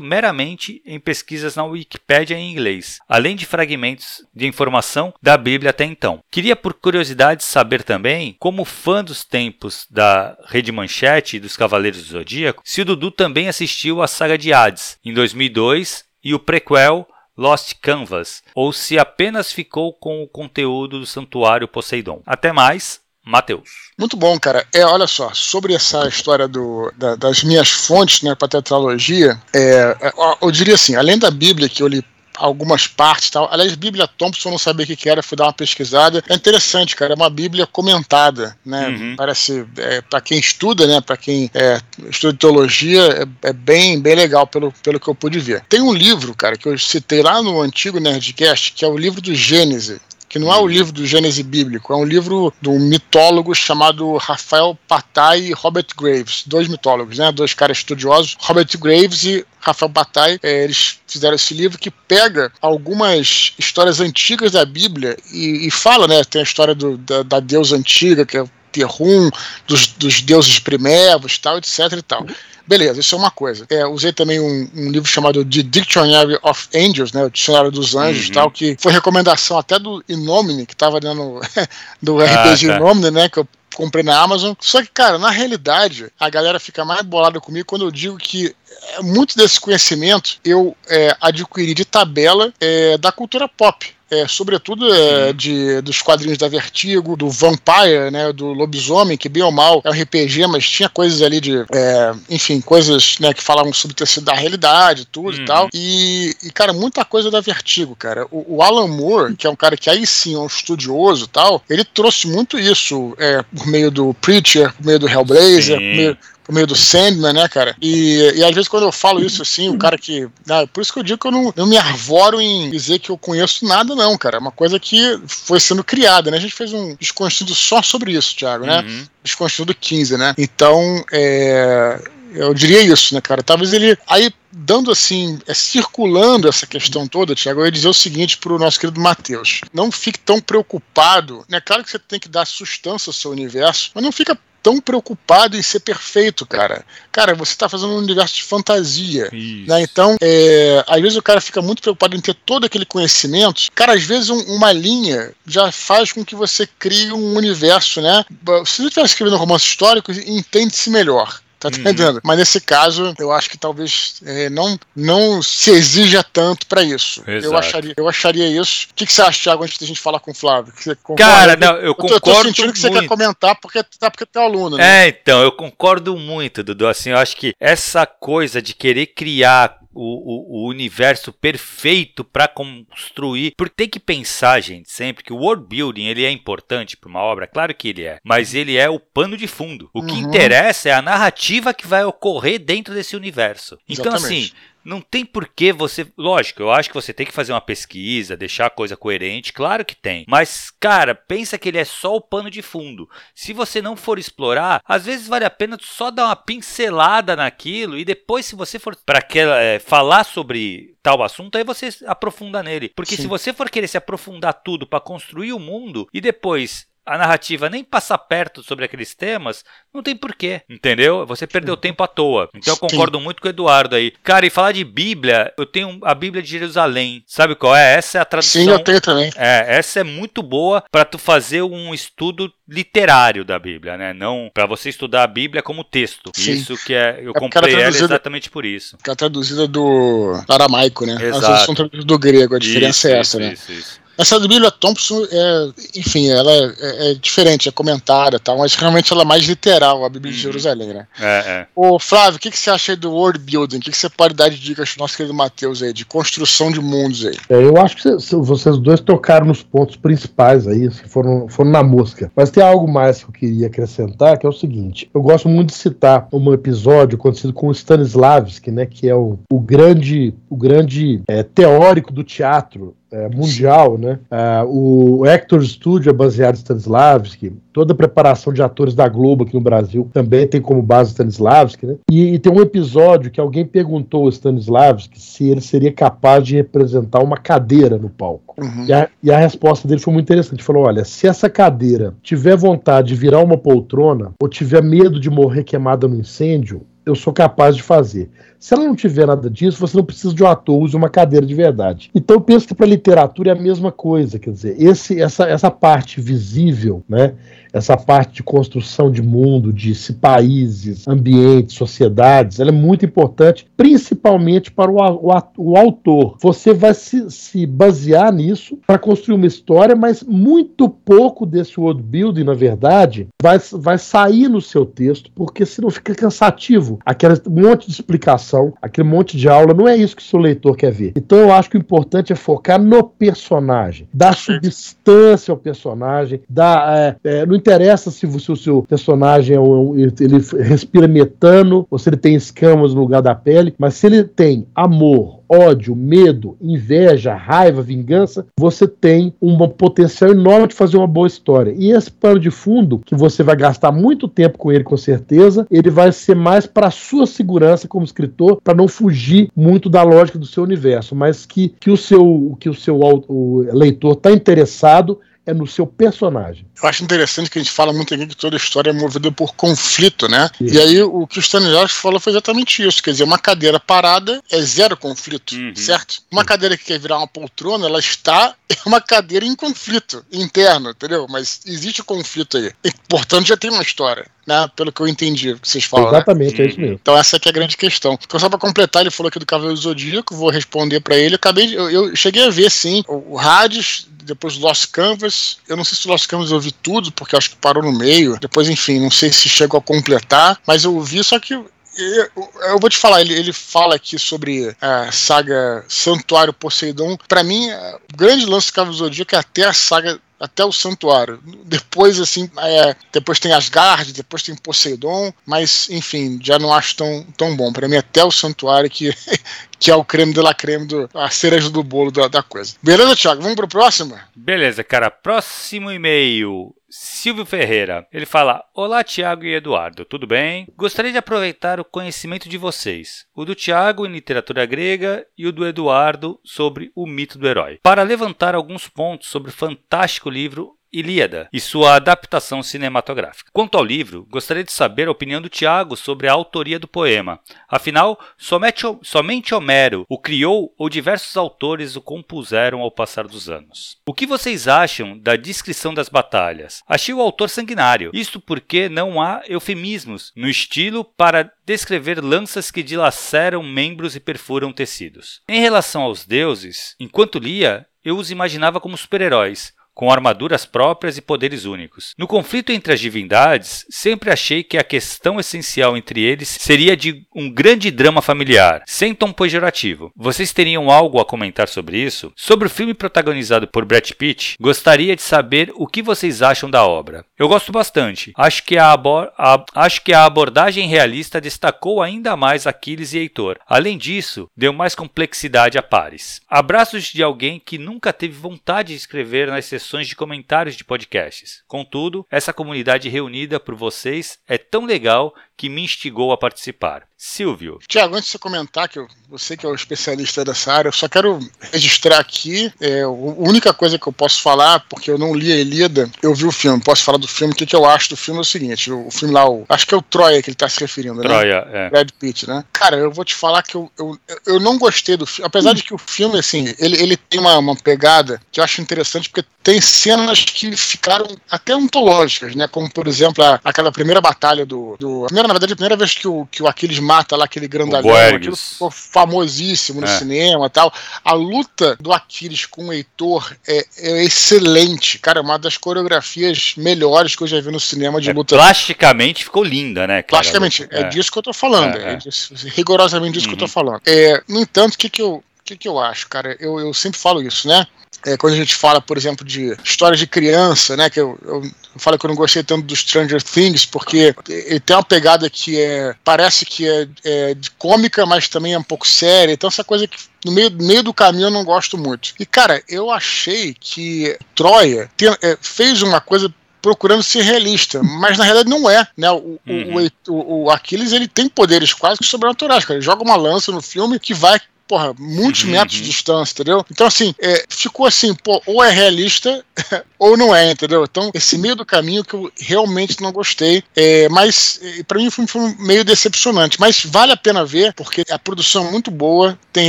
meramente 0.00 0.80
em 0.86 0.98
pesquisas 0.98 1.54
na 1.54 1.64
Wikipédia 1.64 2.34
em 2.34 2.50
inglês, 2.50 2.98
além 3.06 3.36
de 3.36 3.44
fragmentos 3.44 4.24
de 4.34 4.46
informação 4.46 5.12
da 5.22 5.36
Bíblia 5.36 5.70
até 5.70 5.84
então. 5.84 6.22
Queria, 6.30 6.56
por 6.56 6.72
curiosidade, 6.72 7.44
saber 7.44 7.82
também, 7.82 8.34
como 8.38 8.64
fã 8.64 9.04
dos 9.04 9.24
tempos 9.24 9.86
da 9.90 10.38
Rede 10.46 10.72
Manchete 10.72 11.36
e 11.36 11.40
dos 11.40 11.56
Cavaleiros 11.56 12.02
do 12.02 12.08
Zodíaco, 12.08 12.62
se 12.64 12.80
o 12.80 12.84
Dudu 12.84 13.10
também 13.10 13.48
assistiu 13.48 14.00
à 14.00 14.06
saga 14.06 14.38
de 14.38 14.52
Hades 14.52 14.98
em 15.04 15.12
2002 15.12 16.04
e 16.24 16.32
o 16.34 16.38
prequel 16.38 17.06
Lost 17.36 17.74
Canvas, 17.80 18.42
ou 18.52 18.72
se 18.72 18.98
apenas 18.98 19.52
ficou 19.52 19.92
com 19.92 20.22
o 20.22 20.28
conteúdo 20.28 20.98
do 20.98 21.06
Santuário 21.06 21.68
Poseidon. 21.68 22.20
Até 22.26 22.52
mais, 22.52 23.00
Matheus. 23.28 23.88
Muito 23.98 24.16
bom, 24.16 24.38
cara. 24.38 24.66
É, 24.72 24.84
olha 24.84 25.06
só, 25.06 25.32
sobre 25.34 25.74
essa 25.74 26.08
história 26.08 26.48
do, 26.48 26.90
da, 26.96 27.14
das 27.14 27.42
minhas 27.42 27.68
fontes 27.68 28.22
né, 28.22 28.34
para 28.34 28.48
tetralogia, 28.48 29.38
é, 29.54 29.96
é 30.00 30.12
eu 30.40 30.50
diria 30.50 30.74
assim, 30.74 30.96
além 30.96 31.18
da 31.18 31.30
Bíblia 31.30 31.68
que 31.68 31.82
eu 31.82 31.88
li 31.88 32.02
algumas 32.38 32.86
partes 32.86 33.30
tal. 33.30 33.48
Aliás, 33.52 33.74
Bíblia 33.74 34.06
Thompson 34.06 34.50
não 34.50 34.58
sabia 34.58 34.86
o 34.86 34.96
que 34.96 35.08
era, 35.08 35.22
fui 35.22 35.36
dar 35.36 35.46
uma 35.46 35.52
pesquisada. 35.52 36.22
É 36.28 36.34
interessante, 36.34 36.94
cara, 36.94 37.12
é 37.12 37.16
uma 37.16 37.28
Bíblia 37.28 37.66
comentada, 37.66 38.56
né? 38.64 38.88
Uhum. 38.88 39.16
Parece, 39.16 39.66
é, 39.76 40.00
para 40.00 40.20
quem 40.20 40.38
estuda, 40.38 40.86
né? 40.86 41.00
Para 41.00 41.16
quem 41.16 41.50
é, 41.52 41.80
estuda 42.08 42.38
teologia, 42.38 43.02
é, 43.42 43.48
é, 43.48 43.52
bem, 43.52 44.00
bem 44.00 44.14
legal 44.14 44.46
pelo, 44.46 44.72
pelo 44.82 45.00
que 45.00 45.08
eu 45.08 45.14
pude 45.14 45.38
ver. 45.40 45.64
Tem 45.68 45.80
um 45.80 45.92
livro, 45.92 46.34
cara, 46.34 46.56
que 46.56 46.68
eu 46.68 46.78
citei 46.78 47.22
lá 47.22 47.42
no 47.42 47.60
antigo 47.60 48.00
Nerdcast, 48.00 48.72
que 48.72 48.84
é 48.84 48.88
o 48.88 48.96
livro 48.96 49.20
do 49.20 49.34
Gênesis 49.34 50.00
que 50.28 50.38
não 50.38 50.52
é 50.52 50.58
o 50.58 50.66
livro 50.66 50.92
do 50.92 51.06
Gênesis 51.06 51.44
bíblico, 51.44 51.92
é 51.92 51.96
um 51.96 52.04
livro 52.04 52.52
de 52.60 52.68
um 52.68 52.78
mitólogo 52.78 53.54
chamado 53.54 54.16
Rafael 54.16 54.78
Patai 54.86 55.40
e 55.40 55.52
Robert 55.52 55.86
Graves, 55.96 56.44
dois 56.46 56.68
mitólogos, 56.68 57.18
né, 57.18 57.32
dois 57.32 57.54
caras 57.54 57.78
estudiosos, 57.78 58.36
Robert 58.40 58.68
Graves 58.78 59.24
e 59.24 59.46
Rafael 59.60 59.90
Patai, 59.90 60.38
é, 60.42 60.64
eles 60.64 60.98
fizeram 61.06 61.34
esse 61.34 61.54
livro 61.54 61.78
que 61.78 61.90
pega 61.90 62.52
algumas 62.60 63.54
histórias 63.58 64.00
antigas 64.00 64.52
da 64.52 64.64
Bíblia 64.64 65.16
e, 65.32 65.66
e 65.66 65.70
fala, 65.70 66.06
né, 66.06 66.22
tem 66.24 66.40
a 66.40 66.44
história 66.44 66.74
do, 66.74 66.98
da, 66.98 67.22
da 67.22 67.40
deusa 67.40 67.76
antiga, 67.76 68.26
que 68.26 68.36
é 68.36 68.44
Terrum, 68.70 69.30
dos, 69.66 69.88
dos 69.88 70.20
deuses 70.20 70.58
primevos, 70.58 71.38
tal, 71.38 71.58
etc 71.58 71.92
e 71.96 72.02
tal. 72.02 72.26
Beleza, 72.68 73.00
isso 73.00 73.14
é 73.14 73.18
uma 73.18 73.30
coisa. 73.30 73.66
É, 73.70 73.86
usei 73.86 74.12
também 74.12 74.38
um, 74.38 74.70
um, 74.76 74.90
livro 74.90 75.08
chamado 75.08 75.42
The 75.42 75.62
Dictionary 75.62 76.38
of 76.42 76.68
Angels, 76.74 77.12
né, 77.12 77.24
o 77.24 77.30
Dicionário 77.30 77.70
dos 77.70 77.96
Anjos 77.96 78.26
uhum. 78.26 78.32
tal, 78.34 78.50
que 78.50 78.76
foi 78.78 78.92
recomendação 78.92 79.58
até 79.58 79.78
do 79.78 80.04
Inomine, 80.06 80.66
que 80.66 80.74
estava 80.74 81.00
dentro 81.00 81.40
do 82.02 82.18
RPG 82.18 82.36
ah, 82.36 82.44
tá. 82.44 82.76
Inomine, 82.76 83.10
né, 83.10 83.28
que 83.30 83.38
eu 83.38 83.48
comprei 83.74 84.04
na 84.04 84.20
Amazon. 84.20 84.52
Só 84.60 84.82
que, 84.82 84.90
cara, 84.92 85.18
na 85.18 85.30
realidade, 85.30 86.12
a 86.20 86.28
galera 86.28 86.60
fica 86.60 86.84
mais 86.84 87.00
bolada 87.00 87.40
comigo 87.40 87.64
quando 87.64 87.86
eu 87.86 87.90
digo 87.90 88.18
que 88.18 88.54
é, 88.98 89.02
muito 89.02 89.34
desse 89.34 89.58
conhecimento 89.58 90.38
eu 90.44 90.76
é, 90.90 91.16
adquiri 91.22 91.72
de 91.72 91.86
tabela 91.86 92.52
é, 92.60 92.98
da 92.98 93.10
cultura 93.10 93.48
pop 93.48 93.97
é, 94.10 94.26
sobretudo 94.26 94.92
é, 94.92 95.32
de, 95.32 95.80
dos 95.82 96.00
quadrinhos 96.00 96.38
da 96.38 96.48
Vertigo, 96.48 97.16
do 97.16 97.28
Vampire, 97.28 98.10
né, 98.10 98.32
do 98.32 98.46
Lobisomem, 98.46 99.18
que 99.18 99.28
bem 99.28 99.42
ou 99.42 99.52
mal 99.52 99.82
é 99.84 99.90
um 99.90 99.92
RPG, 99.92 100.46
mas 100.46 100.68
tinha 100.68 100.88
coisas 100.88 101.22
ali 101.22 101.40
de, 101.40 101.58
é, 101.72 102.12
enfim, 102.30 102.60
coisas 102.60 103.18
né, 103.18 103.34
que 103.34 103.42
falavam 103.42 103.72
sobre 103.72 103.94
ter 103.94 104.06
sido 104.06 104.24
da 104.24 104.34
realidade, 104.34 105.06
tudo 105.06 105.36
e 105.36 105.40
uhum. 105.40 105.44
tal. 105.44 105.68
E, 105.74 106.34
e, 106.42 106.50
cara, 106.50 106.72
muita 106.72 107.04
coisa 107.04 107.30
da 107.30 107.40
Vertigo, 107.40 107.94
cara. 107.94 108.26
O, 108.30 108.56
o, 108.56 108.62
Alan 108.62 108.88
Moore, 108.88 109.36
que 109.36 109.46
é 109.46 109.50
um 109.50 109.56
cara 109.56 109.76
que 109.76 109.90
aí 109.90 110.06
sim 110.06 110.34
é 110.34 110.38
um 110.38 110.46
estudioso 110.46 111.26
e 111.26 111.28
tal, 111.28 111.62
ele 111.68 111.84
trouxe 111.84 112.26
muito 112.26 112.58
isso 112.58 113.14
é, 113.18 113.42
por 113.42 113.66
meio 113.66 113.90
do 113.90 114.14
Preacher, 114.14 114.72
por 114.74 114.86
meio 114.86 114.98
do 114.98 115.08
Hellblazer, 115.08 115.76
por 115.76 115.82
meio, 115.82 116.18
por 116.48 116.54
meio 116.54 116.66
do 116.66 116.74
Sandman, 116.74 117.34
né, 117.34 117.46
cara? 117.46 117.76
E, 117.78 118.32
e 118.36 118.42
às 118.42 118.54
vezes 118.54 118.68
quando 118.68 118.84
eu 118.84 118.90
falo 118.90 119.22
isso 119.22 119.42
assim, 119.42 119.68
o 119.68 119.76
cara 119.76 119.98
que. 119.98 120.26
Né, 120.46 120.66
por 120.72 120.80
isso 120.80 120.90
que 120.90 120.98
eu 120.98 121.02
digo 121.02 121.18
que 121.18 121.26
eu 121.26 121.30
não, 121.30 121.52
não 121.54 121.66
me 121.66 121.76
arvoro 121.76 122.40
em 122.40 122.70
dizer 122.70 123.00
que 123.00 123.10
eu 123.10 123.18
conheço 123.18 123.66
nada, 123.66 123.94
não, 123.94 124.16
cara. 124.16 124.38
É 124.38 124.40
uma 124.40 124.50
coisa 124.50 124.80
que 124.80 125.20
foi 125.26 125.60
sendo 125.60 125.84
criada, 125.84 126.30
né? 126.30 126.38
A 126.38 126.40
gente 126.40 126.54
fez 126.54 126.72
um 126.72 126.96
desconstruído 126.98 127.54
só 127.54 127.82
sobre 127.82 128.12
isso, 128.12 128.34
Thiago, 128.34 128.64
né? 128.64 128.80
Uhum. 128.80 129.04
Desconstruído 129.22 129.74
15, 129.74 130.16
né? 130.16 130.34
Então, 130.38 131.04
é, 131.12 132.00
eu 132.32 132.54
diria 132.54 132.80
isso, 132.80 133.14
né, 133.14 133.20
cara? 133.20 133.42
Talvez 133.42 133.74
ele. 133.74 133.98
Aí, 134.06 134.32
dando 134.50 134.90
assim, 134.90 135.38
é, 135.46 135.52
circulando 135.52 136.48
essa 136.48 136.66
questão 136.66 137.06
toda, 137.06 137.34
Tiago, 137.34 137.60
eu 137.60 137.66
ia 137.66 137.70
dizer 137.70 137.88
o 137.88 137.94
seguinte 137.94 138.38
para 138.38 138.54
o 138.54 138.58
nosso 138.58 138.80
querido 138.80 138.98
Matheus: 138.98 139.60
não 139.70 139.92
fique 139.92 140.18
tão 140.18 140.40
preocupado, 140.40 141.44
né? 141.46 141.60
Claro 141.60 141.84
que 141.84 141.90
você 141.90 141.98
tem 141.98 142.18
que 142.18 142.28
dar 142.28 142.46
sustância 142.46 143.10
ao 143.10 143.14
seu 143.14 143.30
universo, 143.30 143.90
mas 143.94 144.02
não 144.02 144.12
fica 144.12 144.38
tão 144.62 144.80
preocupado 144.80 145.56
em 145.56 145.62
ser 145.62 145.80
perfeito, 145.80 146.46
cara. 146.46 146.84
Cara, 147.10 147.34
você 147.34 147.52
está 147.52 147.68
fazendo 147.68 147.92
um 147.92 147.98
universo 147.98 148.34
de 148.36 148.42
fantasia. 148.44 149.28
Né? 149.66 149.82
Então, 149.82 150.16
é, 150.20 150.84
às 150.86 151.00
vezes 151.00 151.16
o 151.16 151.22
cara 151.22 151.40
fica 151.40 151.62
muito 151.62 151.82
preocupado 151.82 152.16
em 152.16 152.20
ter 152.20 152.34
todo 152.34 152.64
aquele 152.64 152.84
conhecimento. 152.84 153.62
Cara, 153.74 153.94
às 153.94 154.02
vezes 154.02 154.30
um, 154.30 154.40
uma 154.54 154.72
linha 154.72 155.32
já 155.46 155.70
faz 155.72 156.12
com 156.12 156.24
que 156.24 156.34
você 156.34 156.66
crie 156.78 157.12
um 157.12 157.34
universo, 157.34 158.00
né? 158.00 158.24
Se 158.64 158.82
você 158.82 158.88
estiver 158.88 159.06
escrevendo 159.06 159.36
um 159.36 159.40
romance 159.40 159.64
histórico, 159.64 160.12
entende-se 160.12 160.90
melhor. 160.90 161.40
Tá 161.58 161.68
uhum. 161.68 161.74
entendendo? 161.74 162.20
Mas 162.22 162.38
nesse 162.38 162.60
caso, 162.60 163.12
eu 163.18 163.32
acho 163.32 163.50
que 163.50 163.58
talvez 163.58 164.20
é, 164.24 164.48
não, 164.48 164.78
não 164.94 165.42
se 165.42 165.70
exija 165.70 166.22
tanto 166.22 166.66
para 166.66 166.82
isso. 166.82 167.22
Eu 167.26 167.56
acharia, 167.56 167.94
eu 167.96 168.08
acharia 168.08 168.48
isso. 168.48 168.86
O 168.90 168.94
que, 168.94 169.04
que 169.04 169.12
você 169.12 169.22
acha, 169.22 169.42
Thiago, 169.42 169.64
antes 169.64 169.76
da 169.76 169.86
gente 169.86 170.00
falar 170.00 170.20
com 170.20 170.30
o 170.30 170.34
Flávio? 170.34 170.72
Cara, 171.16 171.56
não, 171.56 171.76
eu, 171.76 171.94
concordo. 171.94 172.14
Eu 172.14 172.20
tô 172.20 172.42
sentindo 172.42 172.72
que 172.72 172.78
você 172.78 172.88
muito. 172.88 173.02
quer 173.02 173.08
comentar 173.08 173.56
porque, 173.60 173.82
tá, 173.98 174.08
porque 174.08 174.24
tu 174.24 174.38
é 174.38 174.44
aluno, 174.44 174.76
né? 174.76 175.06
É, 175.06 175.08
então, 175.08 175.42
eu 175.42 175.50
concordo 175.50 176.16
muito, 176.16 176.62
Dudu. 176.62 176.86
Assim, 176.86 177.10
eu 177.10 177.18
acho 177.18 177.36
que 177.36 177.54
essa 177.58 178.06
coisa 178.06 178.62
de 178.62 178.72
querer 178.72 179.06
criar 179.06 179.77
o, 179.92 180.62
o, 180.62 180.64
o 180.64 180.68
universo 180.68 181.32
perfeito 181.32 182.22
para 182.24 182.46
construir. 182.48 183.52
Porque 183.56 183.74
tem 183.74 183.88
que 183.88 184.00
pensar, 184.00 184.60
gente, 184.60 184.90
sempre 184.90 185.24
que 185.24 185.32
o 185.32 185.36
world 185.36 185.66
building 185.66 186.06
ele 186.06 186.24
é 186.24 186.30
importante 186.30 186.96
para 186.96 187.08
uma 187.08 187.20
obra, 187.20 187.46
claro 187.46 187.74
que 187.74 187.88
ele 187.88 188.04
é, 188.04 188.18
mas 188.24 188.54
ele 188.54 188.76
é 188.76 188.88
o 188.88 189.00
pano 189.00 189.36
de 189.36 189.46
fundo. 189.46 189.90
O 189.92 190.02
que 190.02 190.12
Uhum. 190.12 190.20
interessa 190.20 190.88
é 190.88 190.92
a 190.92 191.02
narrativa 191.02 191.72
que 191.74 191.86
vai 191.86 192.04
ocorrer 192.04 192.58
dentro 192.58 192.94
desse 192.94 193.16
universo. 193.16 193.78
Então, 193.88 194.12
Exatamente. 194.14 194.50
assim, 194.50 194.52
não 194.88 195.00
tem 195.00 195.24
por 195.24 195.46
que 195.46 195.72
você. 195.72 196.06
Lógico, 196.16 196.62
eu 196.62 196.72
acho 196.72 196.88
que 196.88 196.94
você 196.94 197.12
tem 197.12 197.26
que 197.26 197.32
fazer 197.32 197.52
uma 197.52 197.60
pesquisa, 197.60 198.36
deixar 198.36 198.66
a 198.66 198.70
coisa 198.70 198.96
coerente, 198.96 199.52
claro 199.52 199.84
que 199.84 199.94
tem. 199.94 200.24
Mas, 200.26 200.70
cara, 200.80 201.14
pensa 201.14 201.58
que 201.58 201.68
ele 201.68 201.78
é 201.78 201.84
só 201.84 202.16
o 202.16 202.20
pano 202.20 202.50
de 202.50 202.62
fundo. 202.62 203.08
Se 203.34 203.52
você 203.52 203.82
não 203.82 203.96
for 203.96 204.18
explorar, 204.18 204.80
às 204.84 205.04
vezes 205.04 205.28
vale 205.28 205.44
a 205.44 205.50
pena 205.50 205.76
só 205.80 206.10
dar 206.10 206.26
uma 206.26 206.36
pincelada 206.36 207.36
naquilo 207.36 207.98
e 207.98 208.04
depois, 208.04 208.46
se 208.46 208.56
você 208.56 208.78
for 208.78 208.96
para 209.04 209.22
é, 209.34 209.78
falar 209.78 210.24
sobre 210.24 210.96
tal 211.02 211.22
assunto, 211.22 211.58
aí 211.58 211.64
você 211.64 211.90
aprofunda 212.06 212.62
nele. 212.62 212.88
Porque 212.88 213.16
Sim. 213.16 213.22
se 213.22 213.28
você 213.28 213.52
for 213.52 213.68
querer 213.68 213.88
se 213.88 213.98
aprofundar 213.98 214.54
tudo 214.54 214.86
para 214.86 215.00
construir 215.00 215.52
o 215.52 215.58
mundo 215.58 216.08
e 216.12 216.20
depois 216.20 216.86
a 217.08 217.16
narrativa 217.16 217.70
nem 217.70 217.82
passar 217.82 218.18
perto 218.18 218.62
sobre 218.62 218.84
aqueles 218.84 219.14
temas, 219.14 219.64
não 219.92 220.02
tem 220.02 220.14
porquê, 220.14 220.60
entendeu? 220.68 221.24
Você 221.26 221.46
perdeu 221.46 221.76
tempo 221.76 222.02
à 222.02 222.06
toa. 222.06 222.48
Então 222.54 222.74
eu 222.74 222.78
concordo 222.78 223.18
muito 223.18 223.40
com 223.40 223.48
o 223.48 223.50
Eduardo 223.50 223.96
aí. 223.96 224.12
Cara, 224.22 224.46
e 224.46 224.50
falar 224.50 224.72
de 224.72 224.84
Bíblia, 224.84 225.52
eu 225.56 225.64
tenho 225.64 225.98
a 226.02 226.14
Bíblia 226.14 226.42
de 226.42 226.50
Jerusalém. 226.50 227.24
Sabe 227.26 227.54
qual 227.54 227.74
é? 227.74 227.94
Essa 227.94 228.18
é 228.18 228.20
a 228.20 228.24
tradução. 228.24 228.62
Sim, 228.62 228.70
eu 228.70 228.78
tenho 228.78 229.00
também. 229.00 229.30
É, 229.36 229.76
essa 229.78 230.00
é 230.00 230.04
muito 230.04 230.42
boa 230.42 230.84
para 230.90 231.04
tu 231.04 231.18
fazer 231.18 231.62
um 231.62 231.94
estudo 231.94 232.52
literário 232.68 233.44
da 233.44 233.58
Bíblia, 233.58 233.96
né? 233.96 234.12
Não 234.12 234.50
para 234.52 234.66
você 234.66 234.90
estudar 234.90 235.22
a 235.22 235.26
Bíblia 235.26 235.62
como 235.62 235.82
texto. 235.82 236.30
Sim. 236.36 236.52
Isso 236.52 236.76
que 236.84 236.92
é, 236.92 237.20
eu 237.22 237.32
comprei 237.32 237.50
ela 237.56 237.68
é 237.68 237.72
ela 237.72 237.80
traduzida- 237.82 238.04
exatamente 238.04 238.50
por 238.50 238.66
isso. 238.66 238.98
Que 239.02 239.10
é 239.10 239.14
traduzida 239.14 239.66
do 239.66 240.38
aramaico, 240.46 241.06
né? 241.06 241.14
Exato. 241.20 241.46
vezes 241.46 241.64
são 241.64 241.74
traduzidas 241.74 242.04
do 242.04 242.18
grego, 242.18 242.56
a 242.56 242.58
diferença 242.58 242.98
Isso, 242.98 243.08
é 243.08 243.12
essa, 243.12 243.20
isso, 243.20 243.38
né? 243.38 243.52
Isso, 243.54 243.72
isso. 243.72 244.07
Essa 244.18 244.40
do 244.40 244.48
Bíblia 244.48 244.70
Thompson, 244.72 245.24
é, 245.30 245.68
enfim, 245.96 246.28
ela 246.28 246.50
é, 246.50 247.10
é 247.12 247.14
diferente, 247.14 247.68
é 247.68 247.72
comentada 247.72 248.36
e 248.36 248.40
tal, 248.40 248.58
mas 248.58 248.74
realmente 248.74 249.12
ela 249.12 249.22
é 249.22 249.24
mais 249.24 249.44
literal, 249.44 250.04
a 250.04 250.08
Bíblia 250.08 250.32
de 250.32 250.38
Uhum. 250.38 250.42
Jerusalém, 250.42 250.88
né? 250.88 251.06
É, 251.20 251.24
é. 251.26 251.66
Ô, 251.74 251.98
Flávio, 252.00 252.36
o 252.36 252.40
que, 252.40 252.50
que 252.50 252.58
você 252.58 252.68
acha 252.70 252.92
aí 252.92 252.96
do 252.96 253.12
world 253.12 253.38
building? 253.38 253.76
O 253.76 253.80
que, 253.80 253.90
que 253.92 253.96
você 253.96 254.08
pode 254.10 254.34
dar 254.34 254.48
de 254.50 254.58
dicas 254.58 254.90
pro 254.92 255.02
nosso 255.02 255.16
querido 255.16 255.32
Matheus 255.34 255.82
aí, 255.82 255.92
de 255.92 256.04
construção 256.04 256.70
de 256.72 256.80
mundos 256.80 257.24
aí? 257.24 257.36
É, 257.48 257.54
eu 257.62 257.76
acho 257.78 257.94
que 257.96 258.02
cê- 258.02 258.18
cê- 258.18 258.36
vocês 258.36 258.76
dois 258.78 258.98
tocaram 259.00 259.46
nos 259.46 259.62
pontos 259.62 259.94
principais 259.96 260.66
aí, 260.66 260.88
que 260.88 261.08
foram, 261.08 261.48
foram 261.48 261.70
na 261.70 261.82
mosca. 261.84 262.30
Mas 262.34 262.50
tem 262.50 262.62
algo 262.62 262.90
mais 262.90 263.18
que 263.22 263.24
eu 263.28 263.32
queria 263.32 263.66
acrescentar, 263.68 264.36
que 264.36 264.44
é 264.46 264.48
o 264.48 264.52
seguinte: 264.52 265.08
eu 265.14 265.22
gosto 265.22 265.48
muito 265.48 265.68
de 265.68 265.76
citar 265.76 266.26
um 266.32 266.52
episódio 266.52 267.16
acontecido 267.16 267.52
com 267.52 267.68
o 267.68 267.72
Stanislavski, 267.72 268.70
né, 268.72 268.84
que 268.86 269.08
é 269.08 269.14
o, 269.14 269.38
o 269.50 269.60
grande, 269.60 270.34
o 270.50 270.56
grande 270.56 271.22
é, 271.28 271.42
teórico 271.42 272.12
do 272.12 272.24
teatro. 272.24 272.96
É, 273.10 273.28
mundial, 273.28 273.96
né? 273.96 274.18
Ah, 274.30 274.64
o 274.66 275.24
Hector 275.26 275.62
Studio 275.62 276.10
é 276.10 276.12
baseado 276.12 276.54
em 276.54 276.58
Stanislavski. 276.58 277.52
Toda 277.72 277.92
a 277.92 277.96
preparação 277.96 278.52
de 278.52 278.62
atores 278.62 278.94
da 278.94 279.08
Globo 279.08 279.44
aqui 279.44 279.54
no 279.54 279.60
Brasil 279.60 280.08
também 280.12 280.46
tem 280.46 280.60
como 280.60 280.82
base 280.82 281.10
Stanislavski, 281.10 281.86
né? 281.86 281.96
E, 282.10 282.34
e 282.34 282.38
tem 282.38 282.52
um 282.52 282.60
episódio 282.60 283.30
que 283.30 283.40
alguém 283.40 283.64
perguntou 283.64 284.24
ao 284.24 284.28
Stanislavski 284.28 285.20
se 285.20 285.48
ele 285.48 285.60
seria 285.60 285.92
capaz 285.92 286.44
de 286.44 286.56
representar 286.56 287.22
uma 287.22 287.36
cadeira 287.36 287.96
no 287.96 288.10
palco. 288.10 288.54
Uhum. 288.58 288.86
E 288.86 288.92
a, 288.92 289.08
e 289.22 289.30
a 289.30 289.38
resposta 289.38 289.86
dele 289.86 290.00
foi 290.00 290.12
muito 290.12 290.26
interessante. 290.26 290.58
Ele 290.58 290.66
falou: 290.66 290.84
olha, 290.84 291.04
se 291.04 291.26
essa 291.26 291.48
cadeira 291.48 292.14
tiver 292.22 292.56
vontade 292.56 293.08
de 293.08 293.14
virar 293.14 293.42
uma 293.42 293.56
poltrona 293.56 294.32
ou 294.40 294.48
tiver 294.48 294.82
medo 294.82 295.18
de 295.18 295.30
morrer 295.30 295.64
queimada 295.64 296.06
no 296.06 296.16
incêndio, 296.16 296.82
eu 297.06 297.14
sou 297.14 297.32
capaz 297.32 297.74
de 297.74 297.82
fazer. 297.82 298.28
Se 298.58 298.74
ela 298.74 298.84
não 298.84 298.96
tiver 298.96 299.26
nada 299.26 299.48
disso, 299.48 299.78
você 299.78 299.96
não 299.96 300.04
precisa 300.04 300.34
de 300.34 300.42
um 300.42 300.46
ator, 300.46 300.82
use 300.82 300.96
uma 300.96 301.08
cadeira 301.08 301.46
de 301.46 301.54
verdade. 301.54 302.10
Então 302.14 302.36
eu 302.36 302.40
penso 302.40 302.66
que 302.66 302.74
para 302.74 302.86
literatura 302.86 303.50
é 303.50 303.52
a 303.52 303.60
mesma 303.60 303.92
coisa, 303.92 304.38
quer 304.38 304.50
dizer, 304.50 304.76
esse, 304.78 305.20
essa, 305.20 305.44
essa 305.44 305.70
parte 305.70 306.20
visível, 306.20 307.02
né? 307.08 307.34
Essa 307.72 307.96
parte 307.96 308.36
de 308.36 308.42
construção 308.42 309.10
de 309.10 309.22
mundo, 309.22 309.72
de 309.72 309.94
se 309.94 310.14
países, 310.14 311.06
ambientes, 311.06 311.76
sociedades, 311.76 312.60
ela 312.60 312.70
é 312.70 312.72
muito 312.72 313.04
importante, 313.04 313.66
principalmente 313.76 314.70
para 314.70 314.90
o, 314.90 314.96
o, 314.96 315.32
o 315.58 315.76
autor. 315.76 316.36
Você 316.40 316.72
vai 316.72 316.94
se, 316.94 317.30
se 317.30 317.66
basear 317.66 318.32
nisso 318.32 318.78
para 318.86 318.98
construir 318.98 319.36
uma 319.36 319.46
história, 319.46 319.94
mas 319.94 320.22
muito 320.22 320.88
pouco 320.88 321.46
desse 321.46 321.78
world 321.78 322.02
building, 322.02 322.44
na 322.44 322.54
verdade, 322.54 323.28
vai, 323.40 323.58
vai 323.72 323.98
sair 323.98 324.48
no 324.48 324.60
seu 324.60 324.84
texto, 324.84 325.30
porque 325.34 325.64
senão 325.64 325.90
fica 325.90 326.14
cansativo. 326.14 326.98
Aquele 327.04 327.34
monte 327.48 327.86
de 327.86 327.92
explicação, 327.92 328.74
aquele 328.80 329.08
monte 329.08 329.36
de 329.36 329.48
aula, 329.48 329.74
não 329.74 329.88
é 329.88 329.96
isso 329.96 330.16
que 330.16 330.22
o 330.22 330.24
seu 330.24 330.38
leitor 330.38 330.76
quer 330.76 330.92
ver. 330.92 331.12
Então 331.16 331.38
eu 331.38 331.52
acho 331.52 331.70
que 331.70 331.76
o 331.76 331.80
importante 331.80 332.32
é 332.32 332.36
focar 332.36 332.80
no 332.80 333.02
personagem, 333.02 334.08
dar 334.12 334.34
substância 334.34 335.52
ao 335.52 335.56
personagem, 335.56 336.40
dar, 336.48 336.96
é, 336.96 337.16
é, 337.24 337.46
interessa 337.68 338.10
se 338.10 338.26
o, 338.26 338.40
se 338.40 338.50
o 338.50 338.56
seu 338.56 338.82
personagem 338.82 339.56
é 339.56 339.60
um- 339.60 339.94
ele 339.98 340.38
respira 340.60 341.06
metano 341.06 341.86
ou 341.90 341.98
se 341.98 342.08
ele 342.08 342.16
tem 342.16 342.34
escamas 342.34 342.94
no 342.94 343.00
lugar 343.00 343.20
da 343.22 343.34
pele, 343.34 343.74
mas 343.78 343.94
se 343.94 344.06
ele 344.06 344.24
tem 344.24 344.66
amor, 344.74 345.40
ódio, 345.48 345.96
medo, 345.96 346.56
inveja, 346.60 347.34
raiva, 347.34 347.80
vingança, 347.80 348.46
você 348.58 348.86
tem 348.86 349.32
um 349.40 349.56
potencial 349.68 350.30
enorme 350.30 350.68
de 350.68 350.74
fazer 350.74 350.96
uma 350.96 351.06
boa 351.06 351.26
história. 351.26 351.74
E 351.76 351.90
esse 351.90 352.10
pano 352.10 352.38
de 352.38 352.50
fundo, 352.50 353.00
que 353.04 353.14
você 353.14 353.42
vai 353.42 353.56
gastar 353.56 353.90
muito 353.90 354.28
tempo 354.28 354.58
com 354.58 354.70
ele, 354.70 354.84
com 354.84 354.96
certeza, 354.96 355.66
ele 355.70 355.90
vai 355.90 356.12
ser 356.12 356.34
mais 356.36 356.66
para 356.66 356.90
sua 356.90 357.26
segurança 357.26 357.88
como 357.88 358.04
escritor, 358.04 358.60
para 358.62 358.74
não 358.76 358.88
fugir 358.88 359.50
muito 359.56 359.88
da 359.88 360.02
lógica 360.02 360.38
do 360.38 360.46
seu 360.46 360.62
universo, 360.62 361.14
mas 361.14 361.46
que, 361.46 361.74
que 361.80 361.90
o 361.90 361.96
seu, 361.96 362.56
que 362.60 362.68
o 362.68 362.74
seu 362.74 362.98
o 363.28 363.64
leitor 363.72 364.12
está 364.12 364.30
interessado 364.30 365.18
é 365.48 365.54
no 365.54 365.66
seu 365.66 365.86
personagem. 365.86 366.66
Eu 366.80 366.86
acho 366.86 367.02
interessante 367.02 367.48
que 367.48 367.58
a 367.58 367.62
gente 367.62 367.72
fala 367.72 367.90
muito 367.90 368.12
aqui 368.14 368.26
que 368.26 368.36
toda 368.36 368.54
história 368.56 368.90
é 368.90 368.92
movida 368.92 369.32
por 369.32 369.54
conflito, 369.54 370.28
né? 370.28 370.50
Isso. 370.60 370.74
E 370.74 370.78
aí 370.78 371.02
o 371.02 371.26
que 371.26 371.38
o 371.38 371.40
Stanislavski 371.40 371.98
falou 371.98 372.20
foi 372.20 372.32
exatamente 372.32 372.86
isso. 372.86 373.02
Quer 373.02 373.12
dizer, 373.12 373.24
uma 373.24 373.38
cadeira 373.38 373.80
parada 373.80 374.42
é 374.50 374.60
zero 374.60 374.94
conflito, 374.94 375.54
Uhum. 375.54 375.74
certo? 375.74 376.16
Uma 376.30 376.44
cadeira 376.44 376.76
que 376.76 376.84
quer 376.84 376.98
virar 376.98 377.16
uma 377.16 377.26
poltrona, 377.26 377.86
ela 377.86 377.98
está 377.98 378.54
é 378.68 378.76
uma 378.84 379.00
cadeira 379.00 379.46
em 379.46 379.56
conflito 379.56 380.22
interno, 380.30 380.90
entendeu? 380.90 381.26
Mas 381.30 381.60
existe 381.64 382.02
conflito 382.02 382.58
aí. 382.58 382.70
E, 382.84 382.92
portanto, 383.08 383.46
já 383.46 383.56
tem 383.56 383.70
uma 383.70 383.82
história, 383.82 384.26
né? 384.46 384.68
Pelo 384.76 384.92
que 384.92 385.00
eu 385.00 385.08
entendi 385.08 385.54
que 385.54 385.66
vocês 385.66 385.84
falam, 385.84 386.12
né? 386.12 386.18
Exatamente, 386.18 386.60
é 386.60 386.66
isso 386.66 386.78
mesmo. 386.78 386.98
Então 387.00 387.16
essa 387.16 387.36
é 387.36 387.48
a 387.48 387.52
grande 387.52 387.78
questão. 387.78 388.18
Então, 388.22 388.38
só 388.38 388.50
para 388.50 388.58
completar, 388.58 389.00
ele 389.00 389.10
falou 389.10 389.28
aqui 389.28 389.38
do 389.38 389.46
Cavaleiro 389.46 389.74
do 389.78 389.82
Zodíaco, 389.82 390.36
vou 390.36 390.50
responder 390.50 391.00
para 391.00 391.16
ele. 391.16 391.34
Eu 391.34 391.36
acabei 391.36 391.66
de, 391.68 391.74
eu, 391.74 391.90
eu 391.90 392.14
cheguei 392.14 392.44
a 392.46 392.50
ver 392.50 392.70
sim 392.70 393.02
o, 393.08 393.34
o 393.34 393.38
Hades, 393.38 394.06
depois 394.28 394.56
Lost 394.58 394.86
Canvas. 394.92 395.58
Eu 395.66 395.76
não 395.76 395.84
sei 395.84 395.98
se 395.98 396.06
Lost 396.06 396.26
Canvas 396.26 396.50
eu 396.50 396.60
vi 396.60 396.70
tudo, 396.70 397.10
porque 397.10 397.36
acho 397.36 397.50
que 397.50 397.56
parou 397.56 397.82
no 397.82 397.92
meio. 397.92 398.38
Depois, 398.38 398.68
enfim, 398.68 399.00
não 399.00 399.10
sei 399.10 399.32
se 399.32 399.48
chegou 399.48 399.78
a 399.78 399.82
completar, 399.82 400.60
mas 400.66 400.84
eu 400.84 401.00
vi, 401.00 401.24
só 401.24 401.40
que 401.40 401.54
eu, 401.54 402.78
vou 402.78 402.88
te 402.88 402.96
falar, 402.96 403.20
ele, 403.20 403.34
ele 403.34 403.52
fala 403.52 403.96
aqui 403.96 404.18
sobre 404.18 404.74
a 404.80 405.10
saga 405.10 405.84
Santuário 405.88 406.52
Poseidon. 406.52 407.16
Pra 407.26 407.42
mim, 407.42 407.68
é, 407.68 407.98
o 408.12 408.16
grande 408.16 408.46
lance 408.46 408.68
do 408.68 408.74
Cavaleiro 408.74 408.98
do 408.98 409.04
Zodíaco 409.04 409.34
é 409.34 409.38
até 409.38 409.64
a 409.64 409.72
saga 409.72 410.20
até 410.40 410.64
o 410.64 410.72
santuário. 410.72 411.40
Depois, 411.64 412.20
assim, 412.20 412.48
é, 412.58 412.94
depois 413.12 413.40
tem 413.40 413.52
Asgard, 413.52 414.12
depois 414.12 414.42
tem 414.42 414.54
Poseidon, 414.54 415.32
mas, 415.44 415.88
enfim, 415.90 416.38
já 416.42 416.58
não 416.58 416.72
acho 416.72 416.94
tão, 416.94 417.26
tão 417.36 417.56
bom. 417.56 417.72
Para 417.72 417.88
mim, 417.88 417.96
até 417.96 418.24
o 418.24 418.30
santuário 418.30 418.88
que, 418.88 419.12
que 419.78 419.90
é 419.90 419.94
o 419.94 420.04
creme 420.04 420.32
de 420.32 420.40
la 420.40 420.54
creme, 420.54 420.86
do, 420.86 421.08
a 421.14 421.30
cereja 421.30 421.70
do 421.70 421.82
bolo 421.82 422.10
da, 422.10 422.28
da 422.28 422.42
coisa. 422.42 422.74
Beleza, 422.82 423.16
Thiago? 423.16 423.42
Vamos 423.42 423.56
pro 423.56 423.68
próximo? 423.68 424.18
Beleza, 424.34 424.82
cara. 424.82 425.10
Próximo 425.10 425.90
e-mail. 425.90 426.74
Silvio 426.90 427.44
Ferreira. 427.44 428.06
Ele 428.12 428.24
fala: 428.24 428.64
Olá, 428.74 429.04
Tiago 429.04 429.44
e 429.44 429.54
Eduardo, 429.54 430.04
tudo 430.04 430.26
bem? 430.26 430.66
Gostaria 430.76 431.12
de 431.12 431.18
aproveitar 431.18 431.78
o 431.78 431.84
conhecimento 431.84 432.48
de 432.48 432.56
vocês, 432.56 433.26
o 433.34 433.44
do 433.44 433.54
Tiago 433.54 434.06
em 434.06 434.12
literatura 434.12 434.64
grega 434.64 435.26
e 435.36 435.46
o 435.46 435.52
do 435.52 435.66
Eduardo 435.66 436.40
sobre 436.42 436.90
o 436.94 437.06
mito 437.06 437.38
do 437.38 437.46
herói, 437.46 437.78
para 437.82 438.02
levantar 438.02 438.54
alguns 438.54 438.88
pontos 438.88 439.28
sobre 439.28 439.50
o 439.50 439.54
fantástico 439.54 440.30
livro 440.30 440.77
Ilíada 440.92 441.48
e 441.52 441.60
sua 441.60 441.96
adaptação 441.96 442.62
cinematográfica. 442.62 443.50
Quanto 443.52 443.76
ao 443.76 443.84
livro, 443.84 444.26
gostaria 444.30 444.64
de 444.64 444.72
saber 444.72 445.08
a 445.08 445.10
opinião 445.10 445.40
do 445.40 445.48
Tiago 445.48 445.96
sobre 445.96 446.28
a 446.28 446.32
autoria 446.32 446.78
do 446.78 446.88
poema. 446.88 447.40
Afinal, 447.68 448.18
somente, 448.36 448.82
somente 449.02 449.54
Homero 449.54 450.04
o 450.08 450.18
criou 450.18 450.72
ou 450.78 450.88
diversos 450.88 451.36
autores 451.36 451.96
o 451.96 452.00
compuseram 452.00 452.80
ao 452.80 452.90
passar 452.90 453.26
dos 453.26 453.48
anos. 453.48 453.98
O 454.06 454.14
que 454.14 454.26
vocês 454.26 454.66
acham 454.66 455.18
da 455.18 455.36
descrição 455.36 455.92
das 455.92 456.08
batalhas? 456.08 456.82
Achei 456.86 457.14
o 457.14 457.20
autor 457.20 457.50
sanguinário, 457.50 458.10
isto 458.14 458.40
porque 458.40 458.88
não 458.88 459.20
há 459.20 459.42
eufemismos 459.46 460.32
no 460.34 460.48
estilo 460.48 461.04
para 461.04 461.52
descrever 461.66 462.22
lanças 462.24 462.70
que 462.70 462.82
dilaceram 462.82 463.62
membros 463.62 464.16
e 464.16 464.20
perfuram 464.20 464.72
tecidos. 464.72 465.42
Em 465.48 465.60
relação 465.60 466.02
aos 466.02 466.24
deuses, 466.24 466.96
enquanto 466.98 467.38
lia, 467.38 467.86
eu 468.04 468.16
os 468.16 468.30
imaginava 468.30 468.80
como 468.80 468.96
super-heróis, 468.96 469.74
com 469.98 470.12
armaduras 470.12 470.64
próprias 470.64 471.18
e 471.18 471.20
poderes 471.20 471.64
únicos. 471.64 472.14
No 472.16 472.28
conflito 472.28 472.70
entre 472.70 472.92
as 472.92 473.00
divindades, 473.00 473.84
sempre 473.90 474.30
achei 474.30 474.62
que 474.62 474.78
a 474.78 474.84
questão 474.84 475.40
essencial 475.40 475.96
entre 475.96 476.22
eles 476.22 476.46
seria 476.48 476.96
de 476.96 477.26
um 477.34 477.50
grande 477.50 477.90
drama 477.90 478.22
familiar, 478.22 478.84
sem 478.86 479.12
tom 479.12 479.32
pejorativo. 479.32 480.12
Vocês 480.14 480.52
teriam 480.52 480.88
algo 480.88 481.18
a 481.18 481.24
comentar 481.24 481.66
sobre 481.66 481.98
isso? 481.98 482.32
Sobre 482.36 482.68
o 482.68 482.70
filme 482.70 482.94
protagonizado 482.94 483.66
por 483.66 483.84
Brad 483.84 484.08
Pitt, 484.12 484.54
gostaria 484.60 485.16
de 485.16 485.22
saber 485.22 485.72
o 485.74 485.84
que 485.84 486.00
vocês 486.00 486.42
acham 486.42 486.70
da 486.70 486.86
obra. 486.86 487.24
Eu 487.36 487.48
gosto 487.48 487.72
bastante. 487.72 488.32
Acho 488.36 488.62
que 488.62 488.78
a, 488.78 488.94
a, 489.36 489.64
acho 489.74 490.04
que 490.04 490.12
a 490.12 490.24
abordagem 490.24 490.86
realista 490.86 491.40
destacou 491.40 492.00
ainda 492.00 492.36
mais 492.36 492.68
Aquiles 492.68 493.14
e 493.14 493.18
Heitor. 493.18 493.58
Além 493.66 493.98
disso, 493.98 494.48
deu 494.56 494.72
mais 494.72 494.94
complexidade 494.94 495.76
a 495.76 495.82
pares. 495.82 496.40
Abraços 496.48 497.06
de 497.06 497.20
alguém 497.20 497.58
que 497.58 497.78
nunca 497.78 498.12
teve 498.12 498.34
vontade 498.34 498.92
de 498.92 498.94
escrever 498.94 499.48
nas 499.48 499.64
sessões 499.64 499.87
de 499.96 500.14
comentários 500.14 500.76
de 500.76 500.84
podcasts. 500.84 501.62
Contudo, 501.66 502.26
essa 502.30 502.52
comunidade 502.52 503.08
reunida 503.08 503.58
por 503.58 503.74
vocês 503.74 504.38
é 504.46 504.58
tão 504.58 504.84
legal 504.84 505.34
que 505.56 505.68
me 505.68 505.82
instigou 505.82 506.30
a 506.32 506.38
participar. 506.38 507.02
Silvio. 507.16 507.80
Tiago, 507.88 508.14
antes 508.14 508.26
de 508.26 508.30
você 508.30 508.38
comentar, 508.38 508.88
que 508.88 508.96
eu, 508.96 509.08
você 509.28 509.56
que 509.56 509.66
é 509.66 509.68
o 509.68 509.74
especialista 509.74 510.44
dessa 510.44 510.72
área, 510.72 510.88
eu 510.88 510.92
só 510.92 511.08
quero 511.08 511.40
registrar 511.72 512.20
aqui, 512.20 512.72
é, 512.80 513.02
a 513.02 513.08
única 513.08 513.74
coisa 513.74 513.98
que 513.98 514.06
eu 514.06 514.12
posso 514.12 514.40
falar, 514.40 514.78
porque 514.88 515.10
eu 515.10 515.18
não 515.18 515.34
li 515.34 515.52
a 515.52 515.56
Elida, 515.56 516.08
eu 516.22 516.32
vi 516.32 516.44
o 516.44 516.52
filme, 516.52 516.80
posso 516.80 517.02
falar 517.02 517.18
do 517.18 517.26
filme, 517.26 517.52
o 517.52 517.56
que, 517.56 517.66
que 517.66 517.74
eu 517.74 517.84
acho 517.84 518.10
do 518.10 518.16
filme 518.16 518.38
é 518.38 518.42
o 518.42 518.44
seguinte, 518.44 518.92
o, 518.92 519.08
o 519.08 519.10
filme 519.10 519.34
lá, 519.34 519.50
o, 519.50 519.66
acho 519.68 519.84
que 519.84 519.94
é 519.94 519.96
o 519.96 520.02
Troia 520.02 520.40
que 520.40 520.48
ele 520.48 520.54
está 520.54 520.68
se 520.68 520.78
referindo, 520.78 521.20
Troia, 521.20 521.64
né? 521.64 521.86
é. 521.86 521.90
Brad 521.90 522.08
Pitt, 522.20 522.48
né? 522.48 522.64
Cara, 522.72 522.96
eu 522.96 523.10
vou 523.10 523.24
te 523.24 523.34
falar 523.34 523.64
que 523.64 523.74
eu, 523.74 523.90
eu, 523.98 524.16
eu 524.46 524.60
não 524.60 524.78
gostei 524.78 525.16
do 525.16 525.26
filme, 525.26 525.44
apesar 525.44 525.72
de 525.72 525.82
que 525.82 525.92
o 525.92 525.98
filme, 525.98 526.38
assim, 526.38 526.72
ele, 526.78 527.02
ele 527.02 527.16
tem 527.16 527.40
uma, 527.40 527.58
uma 527.58 527.74
pegada 527.74 528.40
que 528.52 528.60
eu 528.60 528.64
acho 528.64 528.80
interessante, 528.80 529.28
porque 529.28 529.48
tem 529.60 529.77
cenas 529.84 530.44
que 530.44 530.76
ficaram 530.76 531.26
até 531.50 531.74
ontológicas, 531.74 532.54
né? 532.54 532.66
Como, 532.68 532.90
por 532.90 533.06
exemplo, 533.06 533.44
a, 533.44 533.60
aquela 533.64 533.92
primeira 533.92 534.20
batalha 534.20 534.64
do, 534.64 534.96
do... 534.98 535.24
Primeira, 535.26 535.48
na 535.48 535.54
verdade, 535.54 535.72
a 535.72 535.76
primeira 535.76 535.96
vez 535.96 536.14
que 536.14 536.26
o, 536.26 536.46
que 536.46 536.62
o 536.62 536.66
Aquiles 536.66 536.98
mata 536.98 537.36
lá 537.36 537.44
aquele 537.44 537.68
grandalhão, 537.68 538.14
aquilo 538.14 538.56
ficou 538.56 538.90
famosíssimo 538.90 540.00
no 540.00 540.06
é. 540.06 540.18
cinema 540.18 540.66
e 540.66 540.70
tal. 540.70 540.92
A 541.24 541.32
luta 541.32 541.96
do 542.00 542.12
Aquiles 542.12 542.66
com 542.66 542.88
o 542.88 542.92
Heitor 542.92 543.54
é, 543.66 543.86
é, 543.98 544.24
excelente, 544.24 545.18
cara, 545.18 545.40
é 545.40 545.42
uma 545.42 545.58
das 545.58 545.76
coreografias 545.76 546.74
melhores 546.76 547.34
que 547.34 547.42
eu 547.42 547.46
já 547.46 547.60
vi 547.60 547.70
no 547.70 547.80
cinema 547.80 548.20
de 548.20 548.30
é, 548.30 548.32
luta. 548.32 548.56
Plasticamente 548.56 549.44
ficou 549.44 549.64
linda, 549.64 550.06
né? 550.06 550.22
Cara? 550.22 550.42
Plasticamente, 550.42 550.88
é, 550.90 551.00
é, 551.00 551.08
disso 551.08 551.30
que 551.30 551.38
eu 551.38 551.42
tô 551.42 551.52
falando, 551.52 551.96
é, 551.96 552.14
é. 552.14 552.16
disso, 552.16 552.54
rigorosamente 552.66 553.34
disso 553.34 553.46
uhum. 553.46 553.56
que 553.56 553.64
eu 553.64 553.68
tô 553.68 553.80
uhum. 553.80 553.86
falando. 553.86 554.02
no 554.48 554.60
entanto, 554.60 554.94
o 554.94 554.98
que 554.98 555.08
que 555.08 555.22
eu, 555.22 555.42
que, 555.64 555.76
que 555.76 555.88
eu 555.88 555.98
acho, 555.98 556.28
cara? 556.28 556.56
Eu, 556.58 556.80
eu 556.80 556.94
sempre 556.94 557.18
falo 557.18 557.42
isso, 557.42 557.68
né? 557.68 557.86
É, 558.26 558.36
quando 558.36 558.54
a 558.54 558.56
gente 558.56 558.74
fala, 558.74 559.00
por 559.00 559.16
exemplo, 559.16 559.46
de 559.46 559.76
histórias 559.84 560.18
de 560.18 560.26
criança, 560.26 560.96
né? 560.96 561.08
Que 561.08 561.20
eu, 561.20 561.38
eu, 561.44 561.62
eu, 561.62 561.72
falo 561.96 562.18
que 562.18 562.26
eu 562.26 562.28
não 562.28 562.36
gostei 562.36 562.62
tanto 562.62 562.86
do 562.86 562.96
Stranger 562.96 563.42
Things, 563.42 563.84
porque 563.84 564.34
ele 564.48 564.80
tem 564.80 564.96
uma 564.96 565.02
pegada 565.02 565.48
que 565.48 565.80
é. 565.80 566.14
parece 566.24 566.64
que 566.64 566.88
é, 566.88 567.08
é 567.24 567.54
de 567.54 567.70
cômica, 567.72 568.26
mas 568.26 568.48
também 568.48 568.74
é 568.74 568.78
um 568.78 568.82
pouco 568.82 569.06
séria. 569.06 569.52
Então, 569.52 569.68
essa 569.68 569.84
coisa 569.84 570.06
que 570.06 570.18
no 570.44 570.52
meio, 570.52 570.70
meio 570.72 571.02
do 571.02 571.14
caminho 571.14 571.46
eu 571.46 571.50
não 571.50 571.64
gosto 571.64 571.96
muito. 571.96 572.34
E, 572.38 572.46
cara, 572.46 572.82
eu 572.88 573.10
achei 573.10 573.74
que 573.78 574.36
Troia 574.54 575.10
tem, 575.16 575.28
é, 575.42 575.56
fez 575.60 576.02
uma 576.02 576.20
coisa 576.20 576.52
procurando 576.80 577.22
ser 577.22 577.42
realista, 577.42 578.02
mas 578.02 578.38
na 578.38 578.44
realidade 578.44 578.70
não 578.70 578.88
é, 578.88 579.06
né? 579.16 579.30
O, 579.30 579.58
uhum. 579.66 580.08
o, 580.26 580.32
o, 580.32 580.64
o, 580.64 580.70
Aquiles 580.70 581.12
ele 581.12 581.28
tem 581.28 581.48
poderes 581.48 581.92
quase 581.92 582.18
que 582.18 582.26
sobrenaturais, 582.26 582.84
cara. 582.84 582.98
Ele 582.98 583.04
joga 583.04 583.22
uma 583.22 583.36
lança 583.36 583.72
no 583.72 583.82
filme 583.82 584.18
que 584.18 584.32
vai 584.32 584.60
porra, 584.88 585.14
muitos 585.18 585.64
uhum. 585.64 585.70
metros 585.70 585.98
de 585.98 586.04
distância, 586.04 586.54
entendeu? 586.54 586.84
Então, 586.90 587.06
assim, 587.06 587.34
é, 587.38 587.64
ficou 587.68 588.06
assim, 588.06 588.34
pô, 588.34 588.60
ou 588.66 588.82
é 588.82 588.90
realista 588.90 589.62
ou 590.18 590.36
não 590.36 590.56
é, 590.56 590.70
entendeu? 590.70 591.04
Então, 591.04 591.30
esse 591.34 591.58
meio 591.58 591.76
do 591.76 591.84
caminho 591.84 592.24
que 592.24 592.34
eu 592.34 592.50
realmente 592.58 593.20
não 593.20 593.30
gostei, 593.30 593.84
é, 593.94 594.28
mas 594.30 594.80
é, 594.82 595.02
para 595.02 595.18
mim 595.18 595.30
foi, 595.30 595.46
foi 595.46 595.74
meio 595.78 596.04
decepcionante, 596.04 596.80
mas 596.80 597.04
vale 597.04 597.32
a 597.32 597.36
pena 597.36 597.64
ver, 597.64 597.92
porque 597.92 598.24
a 598.30 598.38
produção 598.38 598.88
é 598.88 598.90
muito 598.90 599.10
boa, 599.10 599.58
tem 599.72 599.88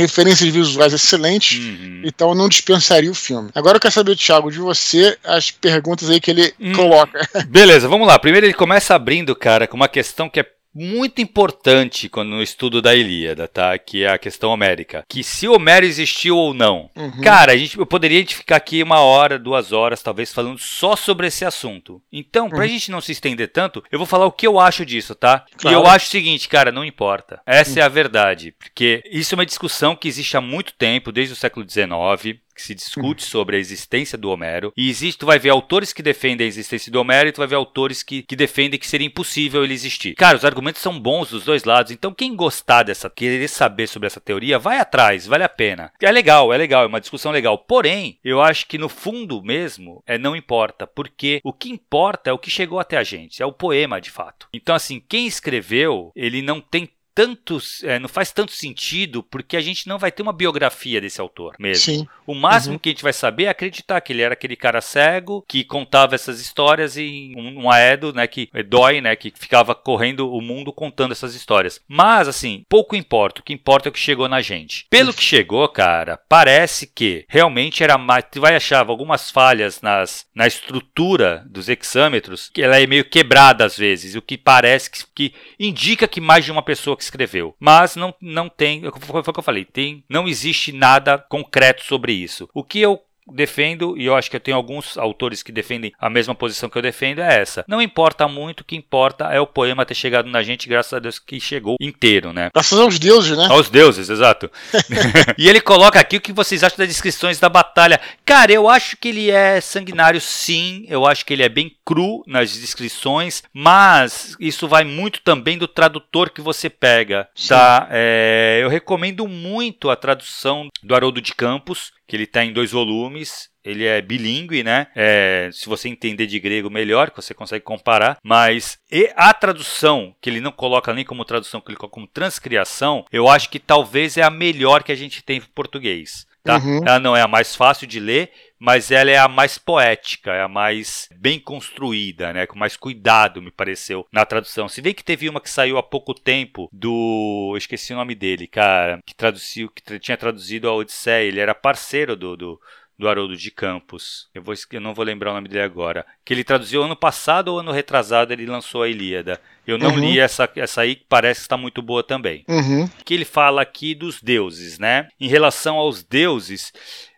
referências 0.00 0.52
visuais 0.52 0.92
excelentes, 0.92 1.58
uhum. 1.58 2.02
então 2.04 2.28
eu 2.30 2.34
não 2.34 2.48
dispensaria 2.48 3.10
o 3.10 3.14
filme. 3.14 3.50
Agora 3.54 3.76
eu 3.76 3.80
quero 3.80 3.94
saber, 3.94 4.16
Thiago, 4.16 4.50
de 4.50 4.58
você, 4.58 5.16
as 5.24 5.50
perguntas 5.50 6.10
aí 6.10 6.20
que 6.20 6.30
ele 6.30 6.52
hum. 6.60 6.72
coloca. 6.72 7.26
Beleza, 7.48 7.88
vamos 7.88 8.06
lá. 8.06 8.18
Primeiro 8.18 8.46
ele 8.46 8.54
começa 8.54 8.94
abrindo, 8.94 9.34
cara, 9.34 9.66
com 9.66 9.76
uma 9.76 9.88
questão 9.88 10.28
que 10.28 10.40
é 10.40 10.46
muito 10.74 11.20
importante 11.20 12.08
quando 12.08 12.30
no 12.30 12.42
estudo 12.42 12.80
da 12.80 12.94
Ilíada, 12.94 13.48
tá? 13.48 13.76
Que 13.78 14.04
é 14.04 14.10
a 14.10 14.18
questão 14.18 14.50
homérica. 14.50 15.04
Que 15.08 15.22
se 15.22 15.48
Homero 15.48 15.84
existiu 15.84 16.36
ou 16.36 16.54
não. 16.54 16.90
Uhum. 16.96 17.20
Cara, 17.20 17.52
a 17.52 17.56
gente, 17.56 17.78
eu 17.78 17.86
poderia 17.86 18.24
ficar 18.26 18.56
aqui 18.56 18.82
uma 18.82 19.00
hora, 19.00 19.38
duas 19.38 19.72
horas, 19.72 20.02
talvez, 20.02 20.32
falando 20.32 20.58
só 20.58 20.94
sobre 20.94 21.26
esse 21.26 21.44
assunto. 21.44 22.00
Então, 22.12 22.48
pra 22.48 22.60
uhum. 22.60 22.68
gente 22.68 22.90
não 22.90 23.00
se 23.00 23.12
estender 23.12 23.48
tanto, 23.48 23.82
eu 23.90 23.98
vou 23.98 24.06
falar 24.06 24.26
o 24.26 24.32
que 24.32 24.46
eu 24.46 24.58
acho 24.58 24.86
disso, 24.86 25.14
tá? 25.14 25.44
Claro. 25.56 25.76
E 25.76 25.80
eu 25.80 25.86
acho 25.86 26.06
o 26.06 26.10
seguinte, 26.10 26.48
cara, 26.48 26.70
não 26.70 26.84
importa. 26.84 27.40
Essa 27.44 27.72
uhum. 27.72 27.78
é 27.78 27.82
a 27.82 27.88
verdade. 27.88 28.54
Porque 28.58 29.02
isso 29.10 29.34
é 29.34 29.36
uma 29.36 29.46
discussão 29.46 29.96
que 29.96 30.08
existe 30.08 30.36
há 30.36 30.40
muito 30.40 30.72
tempo, 30.74 31.12
desde 31.12 31.32
o 31.32 31.36
século 31.36 31.66
XIX 31.68 32.38
que 32.60 32.66
se 32.66 32.74
discute 32.74 33.24
uhum. 33.24 33.30
sobre 33.30 33.56
a 33.56 33.58
existência 33.58 34.16
do 34.16 34.30
Homero. 34.30 34.72
E 34.76 34.88
existe, 34.88 35.18
tu 35.18 35.26
vai 35.26 35.38
ver 35.38 35.50
autores 35.50 35.92
que 35.92 36.02
defendem 36.02 36.44
a 36.44 36.48
existência 36.48 36.92
do 36.92 37.00
Homero 37.00 37.28
e 37.28 37.32
tu 37.32 37.38
vai 37.38 37.46
ver 37.46 37.56
autores 37.56 38.02
que, 38.02 38.22
que 38.22 38.36
defendem 38.36 38.78
que 38.78 38.86
seria 38.86 39.06
impossível 39.06 39.64
ele 39.64 39.74
existir. 39.74 40.14
Cara, 40.14 40.36
os 40.36 40.44
argumentos 40.44 40.82
são 40.82 40.98
bons 40.98 41.30
dos 41.30 41.44
dois 41.44 41.64
lados, 41.64 41.90
então 41.90 42.12
quem 42.12 42.36
gostar 42.36 42.82
dessa, 42.82 43.08
querer 43.08 43.48
saber 43.48 43.86
sobre 43.86 44.06
essa 44.06 44.20
teoria, 44.20 44.58
vai 44.58 44.78
atrás, 44.78 45.26
vale 45.26 45.44
a 45.44 45.48
pena. 45.48 45.92
É 46.00 46.12
legal, 46.12 46.52
é 46.52 46.56
legal, 46.56 46.84
é 46.84 46.86
uma 46.86 47.00
discussão 47.00 47.32
legal. 47.32 47.58
Porém, 47.58 48.18
eu 48.22 48.40
acho 48.40 48.66
que 48.66 48.78
no 48.78 48.88
fundo 48.88 49.42
mesmo, 49.42 50.02
é 50.06 50.18
não 50.18 50.36
importa, 50.36 50.86
porque 50.86 51.40
o 51.42 51.52
que 51.52 51.70
importa 51.70 52.30
é 52.30 52.32
o 52.32 52.38
que 52.38 52.50
chegou 52.50 52.78
até 52.78 52.96
a 52.96 53.02
gente, 53.02 53.42
é 53.42 53.46
o 53.46 53.52
poema 53.52 54.00
de 54.00 54.10
fato. 54.10 54.48
Então, 54.52 54.74
assim, 54.74 55.02
quem 55.08 55.26
escreveu, 55.26 56.12
ele 56.14 56.42
não 56.42 56.60
tem 56.60 56.88
tantos, 57.20 57.84
é, 57.84 57.98
não 57.98 58.08
faz 58.08 58.32
tanto 58.32 58.50
sentido 58.50 59.22
porque 59.22 59.54
a 59.54 59.60
gente 59.60 59.86
não 59.86 59.98
vai 59.98 60.10
ter 60.10 60.22
uma 60.22 60.32
biografia 60.32 61.02
desse 61.02 61.20
autor 61.20 61.54
mesmo. 61.58 61.84
Sim. 61.84 62.08
O 62.26 62.34
máximo 62.34 62.74
uhum. 62.74 62.78
que 62.78 62.88
a 62.88 62.92
gente 62.92 63.02
vai 63.02 63.12
saber 63.12 63.44
é 63.44 63.48
acreditar 63.48 64.00
que 64.00 64.10
ele 64.10 64.22
era 64.22 64.32
aquele 64.32 64.56
cara 64.56 64.80
cego 64.80 65.44
que 65.46 65.62
contava 65.62 66.14
essas 66.14 66.40
histórias 66.40 66.96
em 66.96 67.36
um, 67.36 67.64
um 67.64 67.70
aedo, 67.70 68.14
né, 68.14 68.26
que 68.26 68.48
é, 68.54 68.62
dói, 68.62 69.02
né, 69.02 69.14
que 69.16 69.30
ficava 69.36 69.74
correndo 69.74 70.32
o 70.32 70.40
mundo 70.40 70.72
contando 70.72 71.12
essas 71.12 71.34
histórias. 71.34 71.78
Mas 71.86 72.26
assim, 72.26 72.64
pouco 72.70 72.96
importa, 72.96 73.42
o 73.42 73.44
que 73.44 73.52
importa 73.52 73.88
é 73.88 73.90
o 73.90 73.92
que 73.92 73.98
chegou 73.98 74.26
na 74.26 74.40
gente. 74.40 74.86
Pelo 74.88 75.12
que 75.12 75.22
chegou, 75.22 75.68
cara, 75.68 76.18
parece 76.26 76.86
que 76.86 77.26
realmente 77.28 77.84
era 77.84 77.98
mais, 77.98 78.24
tu 78.32 78.40
vai 78.40 78.56
achar 78.56 78.88
algumas 78.88 79.30
falhas 79.30 79.82
nas, 79.82 80.24
na 80.34 80.46
estrutura 80.46 81.44
dos 81.46 81.68
exâmetros, 81.68 82.48
que 82.48 82.62
ela 82.62 82.80
é 82.80 82.86
meio 82.86 83.04
quebrada 83.04 83.66
às 83.66 83.76
vezes, 83.76 84.14
o 84.14 84.22
que 84.22 84.38
parece 84.38 84.90
que, 84.90 85.04
que 85.14 85.34
indica 85.58 86.08
que 86.08 86.20
mais 86.20 86.46
de 86.46 86.52
uma 86.52 86.62
pessoa 86.62 86.96
que 86.96 87.09
escreveu. 87.10 87.54
Mas 87.58 87.96
não, 87.96 88.14
não 88.20 88.48
tem, 88.48 88.82
foi 89.00 89.20
o 89.20 89.22
que 89.22 89.38
eu 89.38 89.42
falei, 89.42 89.64
tem, 89.64 90.04
não 90.08 90.28
existe 90.28 90.72
nada 90.72 91.18
concreto 91.18 91.84
sobre 91.84 92.12
isso. 92.12 92.48
O 92.54 92.64
que 92.64 92.80
eu 92.80 93.00
defendo, 93.32 93.96
e 93.96 94.06
eu 94.06 94.14
acho 94.14 94.30
que 94.30 94.36
eu 94.36 94.40
tenho 94.40 94.56
alguns 94.56 94.96
autores 94.96 95.42
que 95.42 95.52
defendem 95.52 95.92
a 95.98 96.10
mesma 96.10 96.34
posição 96.34 96.68
que 96.68 96.76
eu 96.76 96.82
defendo, 96.82 97.20
é 97.20 97.40
essa. 97.40 97.64
Não 97.68 97.80
importa 97.80 98.26
muito, 98.28 98.60
o 98.60 98.64
que 98.64 98.76
importa 98.76 99.24
é 99.32 99.40
o 99.40 99.46
poema 99.46 99.84
ter 99.84 99.94
chegado 99.94 100.28
na 100.28 100.42
gente, 100.42 100.68
graças 100.68 100.92
a 100.92 100.98
Deus 100.98 101.18
que 101.18 101.40
chegou 101.40 101.76
inteiro, 101.80 102.32
né? 102.32 102.50
Graças 102.54 102.78
aos 102.78 102.98
deuses, 102.98 103.36
né? 103.36 103.46
Aos 103.50 103.68
deuses, 103.70 104.08
exato. 104.08 104.50
e 105.38 105.48
ele 105.48 105.60
coloca 105.60 105.98
aqui 105.98 106.16
o 106.16 106.20
que 106.20 106.32
vocês 106.32 106.62
acham 106.62 106.78
das 106.78 106.88
descrições 106.88 107.38
da 107.38 107.48
batalha. 107.48 108.00
Cara, 108.24 108.52
eu 108.52 108.68
acho 108.68 108.96
que 108.96 109.08
ele 109.08 109.30
é 109.30 109.60
sanguinário, 109.60 110.20
sim. 110.20 110.84
Eu 110.88 111.06
acho 111.06 111.24
que 111.24 111.32
ele 111.32 111.42
é 111.42 111.48
bem 111.48 111.76
cru 111.84 112.22
nas 112.26 112.52
descrições, 112.52 113.42
mas 113.52 114.36
isso 114.38 114.68
vai 114.68 114.84
muito 114.84 115.20
também 115.22 115.58
do 115.58 115.68
tradutor 115.68 116.30
que 116.30 116.40
você 116.40 116.70
pega, 116.70 117.28
sim. 117.34 117.48
tá? 117.48 117.88
É, 117.90 118.60
eu 118.62 118.68
recomendo 118.68 119.26
muito 119.26 119.90
a 119.90 119.96
tradução 119.96 120.68
do 120.82 120.94
Haroldo 120.94 121.20
de 121.20 121.34
Campos, 121.34 121.92
que 122.06 122.16
ele 122.16 122.24
está 122.24 122.44
em 122.44 122.52
dois 122.52 122.72
volumes. 122.72 123.19
Ele 123.62 123.84
é 123.84 124.00
bilíngue, 124.00 124.62
né? 124.62 124.86
É, 124.94 125.50
se 125.52 125.68
você 125.68 125.88
entender 125.88 126.26
de 126.26 126.40
grego, 126.40 126.70
melhor, 126.70 127.10
que 127.10 127.16
você 127.20 127.34
consegue 127.34 127.64
comparar. 127.64 128.18
Mas 128.22 128.78
e 128.90 129.12
a 129.14 129.32
tradução, 129.34 130.14
que 130.20 130.30
ele 130.30 130.40
não 130.40 130.52
coloca 130.52 130.94
nem 130.94 131.04
como 131.04 131.24
tradução, 131.24 131.60
que 131.60 131.70
ele 131.70 131.76
coloca 131.76 131.94
como 131.94 132.06
transcriação, 132.06 133.04
eu 133.12 133.28
acho 133.28 133.50
que 133.50 133.58
talvez 133.58 134.16
é 134.16 134.22
a 134.22 134.30
melhor 134.30 134.82
que 134.82 134.92
a 134.92 134.96
gente 134.96 135.22
tem 135.22 135.38
em 135.38 135.42
português. 135.54 136.26
Tá? 136.42 136.56
Uhum. 136.56 136.80
Ela 136.86 136.98
não 136.98 137.14
é 137.14 137.20
a 137.20 137.28
mais 137.28 137.54
fácil 137.54 137.86
de 137.86 138.00
ler, 138.00 138.30
mas 138.58 138.90
ela 138.90 139.10
é 139.10 139.18
a 139.18 139.28
mais 139.28 139.58
poética, 139.58 140.32
é 140.32 140.42
a 140.42 140.48
mais 140.48 141.08
bem 141.16 141.38
construída, 141.38 142.32
né? 142.32 142.46
Com 142.46 142.58
mais 142.58 142.76
cuidado, 142.76 143.42
me 143.42 143.50
pareceu, 143.50 144.06
na 144.12 144.24
tradução. 144.24 144.68
Se 144.68 144.80
bem 144.80 144.94
que 144.94 145.04
teve 145.04 145.28
uma 145.28 145.40
que 145.40 145.50
saiu 145.50 145.76
há 145.76 145.82
pouco 145.82 146.14
tempo 146.14 146.68
do. 146.72 147.50
Eu 147.52 147.58
esqueci 147.58 147.92
o 147.92 147.96
nome 147.96 148.14
dele, 148.14 148.46
cara, 148.46 149.00
que 149.06 149.14
traduziu, 149.14 149.70
que 149.70 149.98
tinha 149.98 150.16
traduzido 150.16 150.68
a 150.68 150.74
Odisseia, 150.74 151.26
ele 151.26 151.40
era 151.40 151.54
parceiro 151.54 152.16
do, 152.16 152.36
do 152.36 152.60
do 153.00 153.08
Haroldo 153.08 153.36
de 153.36 153.50
Campos. 153.50 154.28
Eu, 154.32 154.42
vou, 154.42 154.54
eu 154.70 154.80
não 154.80 154.94
vou 154.94 155.04
lembrar 155.04 155.32
o 155.32 155.34
nome 155.34 155.48
dele 155.48 155.64
agora. 155.64 156.06
Que 156.24 156.32
ele 156.32 156.44
traduziu 156.44 156.84
ano 156.84 156.94
passado 156.94 157.48
ou 157.48 157.58
ano 157.58 157.72
retrasado, 157.72 158.32
ele 158.32 158.46
lançou 158.46 158.82
a 158.82 158.88
Ilíada. 158.88 159.40
Eu 159.66 159.76
não 159.76 159.90
uhum. 159.90 159.98
li 159.98 160.20
essa, 160.20 160.48
essa 160.54 160.82
aí, 160.82 160.94
que 160.94 161.06
parece 161.08 161.40
que 161.40 161.44
está 161.46 161.56
muito 161.56 161.82
boa 161.82 162.04
também. 162.04 162.44
Uhum. 162.48 162.88
Que 163.04 163.14
ele 163.14 163.24
fala 163.24 163.62
aqui 163.62 163.94
dos 163.94 164.22
deuses, 164.22 164.78
né? 164.78 165.08
Em 165.20 165.26
relação 165.26 165.76
aos 165.76 166.04
deuses, 166.04 166.72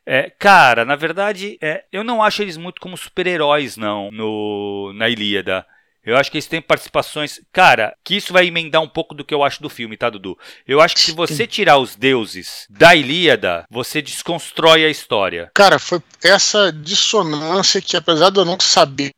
É, 0.05 0.31
cara, 0.31 0.85
na 0.85 0.97
verdade, 0.97 1.57
é, 1.63 1.85
eu 1.93 2.03
não 2.03 2.23
acho 2.23 2.43
eles 2.43 2.57
muito 2.57 2.81
como 2.81 2.97
super-heróis, 2.97 3.77
não, 3.77 4.11
no, 4.11 4.93
na 4.95 5.09
Ilíada. 5.09 5.65
Eu 6.05 6.17
acho 6.17 6.31
que 6.31 6.37
eles 6.37 6.47
têm 6.47 6.61
participações. 6.61 7.41
Cara, 7.53 7.95
que 8.03 8.17
isso 8.17 8.33
vai 8.33 8.47
emendar 8.47 8.83
um 8.83 8.89
pouco 8.89 9.15
do 9.15 9.25
que 9.25 9.33
eu 9.33 9.45
acho 9.45 9.63
do 9.63 9.69
filme, 9.69 9.97
tá, 9.97 10.11
Dudu? 10.11 10.37
Eu 10.67 10.81
acho 10.81 10.97
que 10.97 11.01
se 11.01 11.13
você 11.13 11.47
tirar 11.47 11.79
os 11.79 11.95
deuses 11.95 12.67
da 12.69 12.95
Ilíada, 12.95 13.65
você 13.71 14.03
desconstrói 14.03 14.85
a 14.85 14.89
história. 14.89 15.51
Cara, 15.55 15.79
foi 15.79 16.03
essa 16.25 16.73
dissonância 16.73 17.81
que, 17.81 17.97
apesar 17.97 18.31
de 18.31 18.39
eu 18.39 18.45
não 18.45 18.59
saber, 18.59 19.13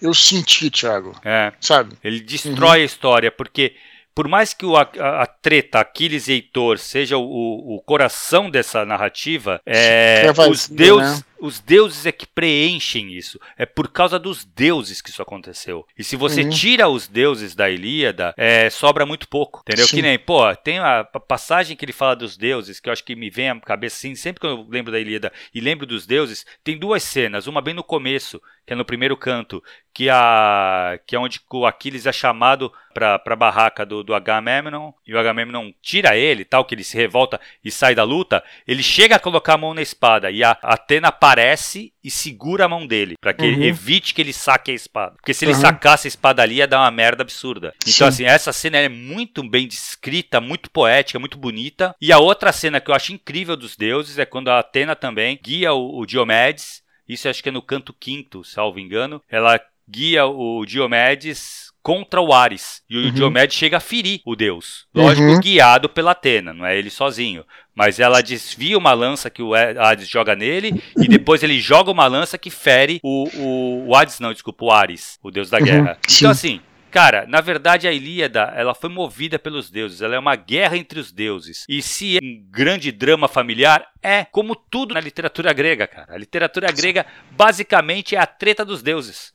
eu 0.00 0.14
senti, 0.14 0.70
Thiago. 0.70 1.18
É. 1.24 1.52
Sabe? 1.60 1.96
Ele 2.02 2.20
destrói 2.20 2.82
a 2.82 2.84
história, 2.84 3.30
porque 3.32 3.74
por 4.14 4.28
mais 4.28 4.52
que 4.52 4.66
o, 4.66 4.76
a, 4.76 4.82
a, 4.82 5.26
treta 5.26 5.80
Aquiles 5.80 6.28
e 6.28 6.32
Heitor 6.32 6.78
seja 6.78 7.16
o, 7.16 7.76
o 7.76 7.80
coração 7.80 8.50
dessa 8.50 8.84
narrativa, 8.84 9.60
é, 9.64 10.26
os 10.50 10.68
deuses. 10.68 11.18
Né? 11.20 11.24
Os 11.40 11.60
deuses 11.60 12.06
é 12.06 12.12
que 12.12 12.26
preenchem 12.26 13.12
isso. 13.12 13.40
É 13.56 13.64
por 13.64 13.88
causa 13.88 14.18
dos 14.18 14.44
deuses 14.44 15.00
que 15.00 15.10
isso 15.10 15.22
aconteceu. 15.22 15.86
E 15.96 16.04
se 16.04 16.16
você 16.16 16.42
uhum. 16.42 16.50
tira 16.50 16.88
os 16.88 17.08
deuses 17.08 17.54
da 17.54 17.70
Ilíada, 17.70 18.34
é, 18.36 18.68
sobra 18.70 19.06
muito 19.06 19.28
pouco. 19.28 19.60
Entendeu? 19.60 19.86
Sim. 19.86 19.96
Que 19.96 20.02
nem, 20.02 20.18
pô, 20.18 20.54
tem 20.56 20.78
a 20.78 21.04
passagem 21.04 21.76
que 21.76 21.84
ele 21.84 21.92
fala 21.92 22.14
dos 22.14 22.36
deuses, 22.36 22.78
que 22.78 22.88
eu 22.88 22.92
acho 22.92 23.04
que 23.04 23.16
me 23.16 23.30
vem 23.30 23.50
à 23.50 23.60
cabeça 23.60 23.96
assim, 23.96 24.14
sempre 24.14 24.40
que 24.40 24.46
eu 24.46 24.66
lembro 24.68 24.92
da 24.92 25.00
Ilíada 25.00 25.32
e 25.54 25.60
lembro 25.60 25.86
dos 25.86 26.06
deuses, 26.06 26.44
tem 26.62 26.78
duas 26.78 27.02
cenas. 27.02 27.46
Uma 27.46 27.60
bem 27.60 27.74
no 27.74 27.82
começo, 27.82 28.40
que 28.66 28.72
é 28.72 28.76
no 28.76 28.84
primeiro 28.84 29.16
canto, 29.16 29.62
que, 29.92 30.08
a, 30.08 30.98
que 31.06 31.16
é 31.16 31.18
onde 31.18 31.40
o 31.50 31.66
Aquiles 31.66 32.06
é 32.06 32.12
chamado 32.12 32.72
para 32.94 33.20
a 33.24 33.36
barraca 33.36 33.84
do, 33.84 34.02
do 34.02 34.14
Agamemnon, 34.14 34.92
e 35.06 35.14
o 35.14 35.18
Agamemnon 35.18 35.72
tira 35.80 36.16
ele, 36.16 36.44
tal, 36.44 36.64
que 36.64 36.74
ele 36.74 36.84
se 36.84 36.96
revolta 36.96 37.40
e 37.64 37.70
sai 37.70 37.94
da 37.94 38.04
luta, 38.04 38.42
ele 38.66 38.82
chega 38.82 39.16
a 39.16 39.20
colocar 39.20 39.54
a 39.54 39.58
mão 39.58 39.74
na 39.74 39.82
espada, 39.82 40.30
e 40.30 40.42
a 40.42 40.56
Atena 40.62 41.10
aparece 41.30 41.92
e 42.02 42.10
segura 42.10 42.64
a 42.64 42.68
mão 42.68 42.86
dele, 42.86 43.16
para 43.20 43.32
que 43.32 43.44
uhum. 43.44 43.50
ele 43.50 43.68
evite 43.68 44.14
que 44.14 44.20
ele 44.20 44.32
saque 44.32 44.70
a 44.70 44.74
espada. 44.74 45.16
Porque 45.16 45.34
se 45.34 45.44
ele 45.44 45.52
uhum. 45.52 45.60
sacasse 45.60 46.06
a 46.06 46.08
espada 46.08 46.42
ali, 46.42 46.56
ia 46.56 46.66
dar 46.66 46.80
uma 46.80 46.90
merda 46.90 47.22
absurda. 47.22 47.72
Então, 47.82 47.92
Sim. 47.92 48.04
assim, 48.04 48.24
essa 48.24 48.52
cena 48.52 48.78
é 48.78 48.88
muito 48.88 49.42
bem 49.48 49.66
descrita, 49.66 50.40
muito 50.40 50.70
poética, 50.70 51.18
muito 51.18 51.38
bonita. 51.38 51.94
E 52.00 52.12
a 52.12 52.18
outra 52.18 52.52
cena 52.52 52.80
que 52.80 52.90
eu 52.90 52.94
acho 52.94 53.12
incrível 53.12 53.56
dos 53.56 53.76
deuses 53.76 54.18
é 54.18 54.24
quando 54.24 54.48
a 54.48 54.58
Atena 54.58 54.96
também 54.96 55.38
guia 55.42 55.72
o, 55.72 56.00
o 56.00 56.06
Diomedes 56.06 56.82
isso 57.10 57.28
acho 57.28 57.42
que 57.42 57.48
é 57.48 57.52
no 57.52 57.60
canto 57.60 57.92
quinto, 57.92 58.44
salvo 58.44 58.78
engano. 58.78 59.20
Ela 59.28 59.60
guia 59.88 60.26
o 60.26 60.64
Diomedes 60.64 61.69
contra 61.82 62.20
o 62.20 62.32
Ares. 62.32 62.82
E 62.88 62.96
o 62.96 63.04
uhum. 63.04 63.10
Diomedes 63.12 63.56
chega 63.56 63.78
a 63.78 63.80
ferir 63.80 64.20
o 64.24 64.36
deus. 64.36 64.86
Lógico, 64.94 65.26
uhum. 65.26 65.40
guiado 65.40 65.88
pela 65.88 66.12
Atena, 66.12 66.52
não 66.52 66.66
é 66.66 66.78
ele 66.78 66.90
sozinho. 66.90 67.44
Mas 67.74 67.98
ela 67.98 68.22
desvia 68.22 68.76
uma 68.76 68.92
lança 68.92 69.30
que 69.30 69.42
o 69.42 69.54
Hades 69.54 70.08
joga 70.08 70.36
nele, 70.36 70.82
e 70.96 71.08
depois 71.08 71.42
ele 71.42 71.60
joga 71.60 71.90
uma 71.90 72.06
lança 72.06 72.36
que 72.36 72.50
fere 72.50 73.00
o, 73.02 73.28
o, 73.36 73.88
o 73.88 73.96
Hades, 73.96 74.20
não, 74.20 74.32
desculpa, 74.32 74.64
o 74.64 74.70
Ares, 74.70 75.18
o 75.22 75.30
deus 75.30 75.48
da 75.48 75.58
uhum. 75.58 75.64
guerra. 75.64 75.90
Uhum. 75.92 76.16
Então, 76.16 76.30
assim, 76.30 76.60
Cara, 76.90 77.24
na 77.28 77.40
verdade 77.40 77.86
a 77.86 77.92
Ilíada, 77.92 78.52
ela 78.56 78.74
foi 78.74 78.90
movida 78.90 79.38
pelos 79.38 79.70
deuses, 79.70 80.02
ela 80.02 80.16
é 80.16 80.18
uma 80.18 80.34
guerra 80.34 80.76
entre 80.76 80.98
os 80.98 81.12
deuses. 81.12 81.64
E 81.68 81.80
se 81.80 82.16
é 82.16 82.20
um 82.20 82.44
grande 82.50 82.90
drama 82.90 83.28
familiar, 83.28 83.86
é 84.02 84.24
como 84.24 84.56
tudo 84.56 84.94
na 84.94 85.00
literatura 85.00 85.52
grega, 85.52 85.86
cara. 85.86 86.14
A 86.14 86.18
literatura 86.18 86.72
grega 86.72 87.06
basicamente 87.30 88.16
é 88.16 88.18
a 88.18 88.26
treta 88.26 88.64
dos 88.64 88.82
deuses, 88.82 89.32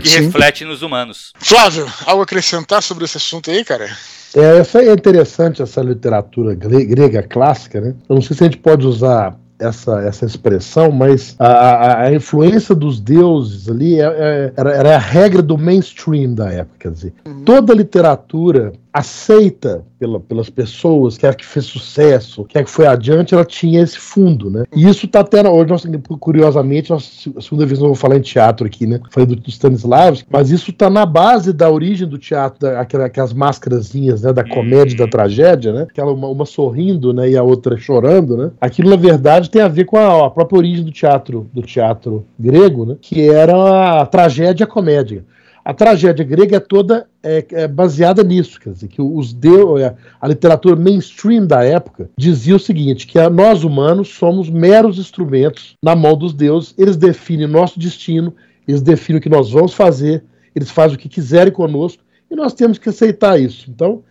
que 0.00 0.08
Sim. 0.08 0.20
reflete 0.20 0.64
nos 0.64 0.82
humanos. 0.82 1.32
Flávio, 1.38 1.86
algo 2.06 2.22
a 2.22 2.24
acrescentar 2.24 2.82
sobre 2.82 3.04
esse 3.04 3.16
assunto 3.16 3.50
aí, 3.50 3.64
cara? 3.64 3.88
É, 4.34 4.58
essa 4.58 4.82
é 4.82 4.92
interessante 4.92 5.62
essa 5.62 5.80
literatura 5.80 6.54
grega 6.54 7.22
clássica, 7.22 7.80
né? 7.80 7.94
Eu 8.08 8.16
não 8.16 8.22
sei 8.22 8.36
se 8.36 8.44
a 8.44 8.46
gente 8.46 8.58
pode 8.58 8.86
usar 8.86 9.38
essa, 9.58 10.00
essa 10.02 10.24
expressão, 10.24 10.90
mas 10.92 11.34
a, 11.38 11.46
a, 11.46 12.02
a 12.04 12.14
influência 12.14 12.74
dos 12.74 13.00
deuses 13.00 13.68
ali 13.68 14.00
é, 14.00 14.04
é, 14.04 14.52
era, 14.56 14.70
era, 14.70 14.94
a 14.94 14.98
regra 14.98 15.42
do 15.42 15.58
mainstream 15.58 16.34
da 16.34 16.50
época. 16.50 16.76
Quer 16.78 16.92
dizer, 16.92 17.14
uhum. 17.26 17.42
toda 17.44 17.74
literatura 17.74 18.72
aceita 18.98 19.84
pela, 19.98 20.18
pelas 20.18 20.50
pessoas, 20.50 21.16
quer 21.16 21.34
que 21.34 21.46
fez 21.46 21.66
sucesso, 21.66 22.44
quer 22.44 22.64
que 22.64 22.70
foi 22.70 22.86
adiante, 22.86 23.32
ela 23.32 23.44
tinha 23.44 23.80
esse 23.80 23.98
fundo, 23.98 24.50
né? 24.50 24.64
E 24.74 24.88
isso 24.88 25.06
tá 25.06 25.20
até 25.20 25.48
hoje, 25.48 25.70
nós, 25.70 25.86
curiosamente, 26.18 26.90
nós, 26.90 27.28
a 27.36 27.40
segunda 27.40 27.64
vez 27.64 27.78
não 27.78 27.88
vou 27.88 27.94
falar 27.94 28.16
em 28.16 28.20
teatro 28.20 28.66
aqui, 28.66 28.86
né? 28.86 29.00
Falei 29.10 29.26
do, 29.26 29.36
do 29.36 29.48
Stanislavski, 29.48 30.28
mas 30.30 30.50
isso 30.50 30.72
tá 30.72 30.90
na 30.90 31.06
base 31.06 31.52
da 31.52 31.70
origem 31.70 32.08
do 32.08 32.18
teatro, 32.18 32.60
da, 32.60 32.80
aquela, 32.80 33.06
aquelas 33.06 33.32
máscarazinhas, 33.32 34.22
né? 34.22 34.32
Da 34.32 34.44
comédia, 34.44 34.96
da 34.96 35.06
tragédia, 35.06 35.72
né? 35.72 35.86
Aquela 35.88 36.12
uma, 36.12 36.28
uma, 36.28 36.44
sorrindo, 36.44 37.12
né? 37.12 37.30
E 37.30 37.36
a 37.36 37.42
outra 37.42 37.76
chorando, 37.76 38.36
né? 38.36 38.50
Aquilo, 38.60 38.90
na 38.90 38.96
verdade, 38.96 39.50
tem 39.50 39.62
a 39.62 39.68
ver 39.68 39.84
com 39.84 39.96
a, 39.96 40.26
a 40.26 40.30
própria 40.30 40.58
origem 40.58 40.84
do 40.84 40.90
teatro, 40.90 41.48
do 41.52 41.62
teatro 41.62 42.26
grego, 42.38 42.84
né? 42.84 42.96
Que 43.00 43.28
era 43.28 44.00
a 44.00 44.06
tragédia 44.06 44.62
e 44.62 44.64
a 44.64 44.68
comédia. 44.68 45.24
A 45.64 45.74
tragédia 45.74 46.24
grega 46.24 46.56
é 46.56 46.60
toda 46.60 47.06
é, 47.22 47.44
é 47.50 47.68
baseada 47.68 48.22
nisso, 48.22 48.60
quer 48.60 48.72
dizer, 48.72 48.88
que 48.88 49.02
os 49.02 49.32
deus, 49.32 49.80
é, 49.80 49.94
a 50.20 50.28
literatura 50.28 50.76
mainstream 50.76 51.46
da 51.46 51.64
época 51.64 52.10
dizia 52.16 52.56
o 52.56 52.60
seguinte, 52.60 53.06
que 53.06 53.18
nós 53.28 53.64
humanos 53.64 54.08
somos 54.08 54.48
meros 54.48 54.98
instrumentos 54.98 55.76
na 55.82 55.96
mão 55.96 56.16
dos 56.16 56.32
deuses, 56.32 56.74
eles 56.78 56.96
definem 56.96 57.46
nosso 57.46 57.78
destino, 57.78 58.34
eles 58.66 58.82
definem 58.82 59.18
o 59.18 59.22
que 59.22 59.28
nós 59.28 59.50
vamos 59.50 59.74
fazer, 59.74 60.24
eles 60.54 60.70
fazem 60.70 60.96
o 60.96 60.98
que 60.98 61.08
quiserem 61.08 61.52
conosco, 61.52 62.02
e 62.30 62.36
nós 62.36 62.52
temos 62.52 62.78
que 62.78 62.88
aceitar 62.88 63.40
isso. 63.40 63.70
Então, 63.70 64.02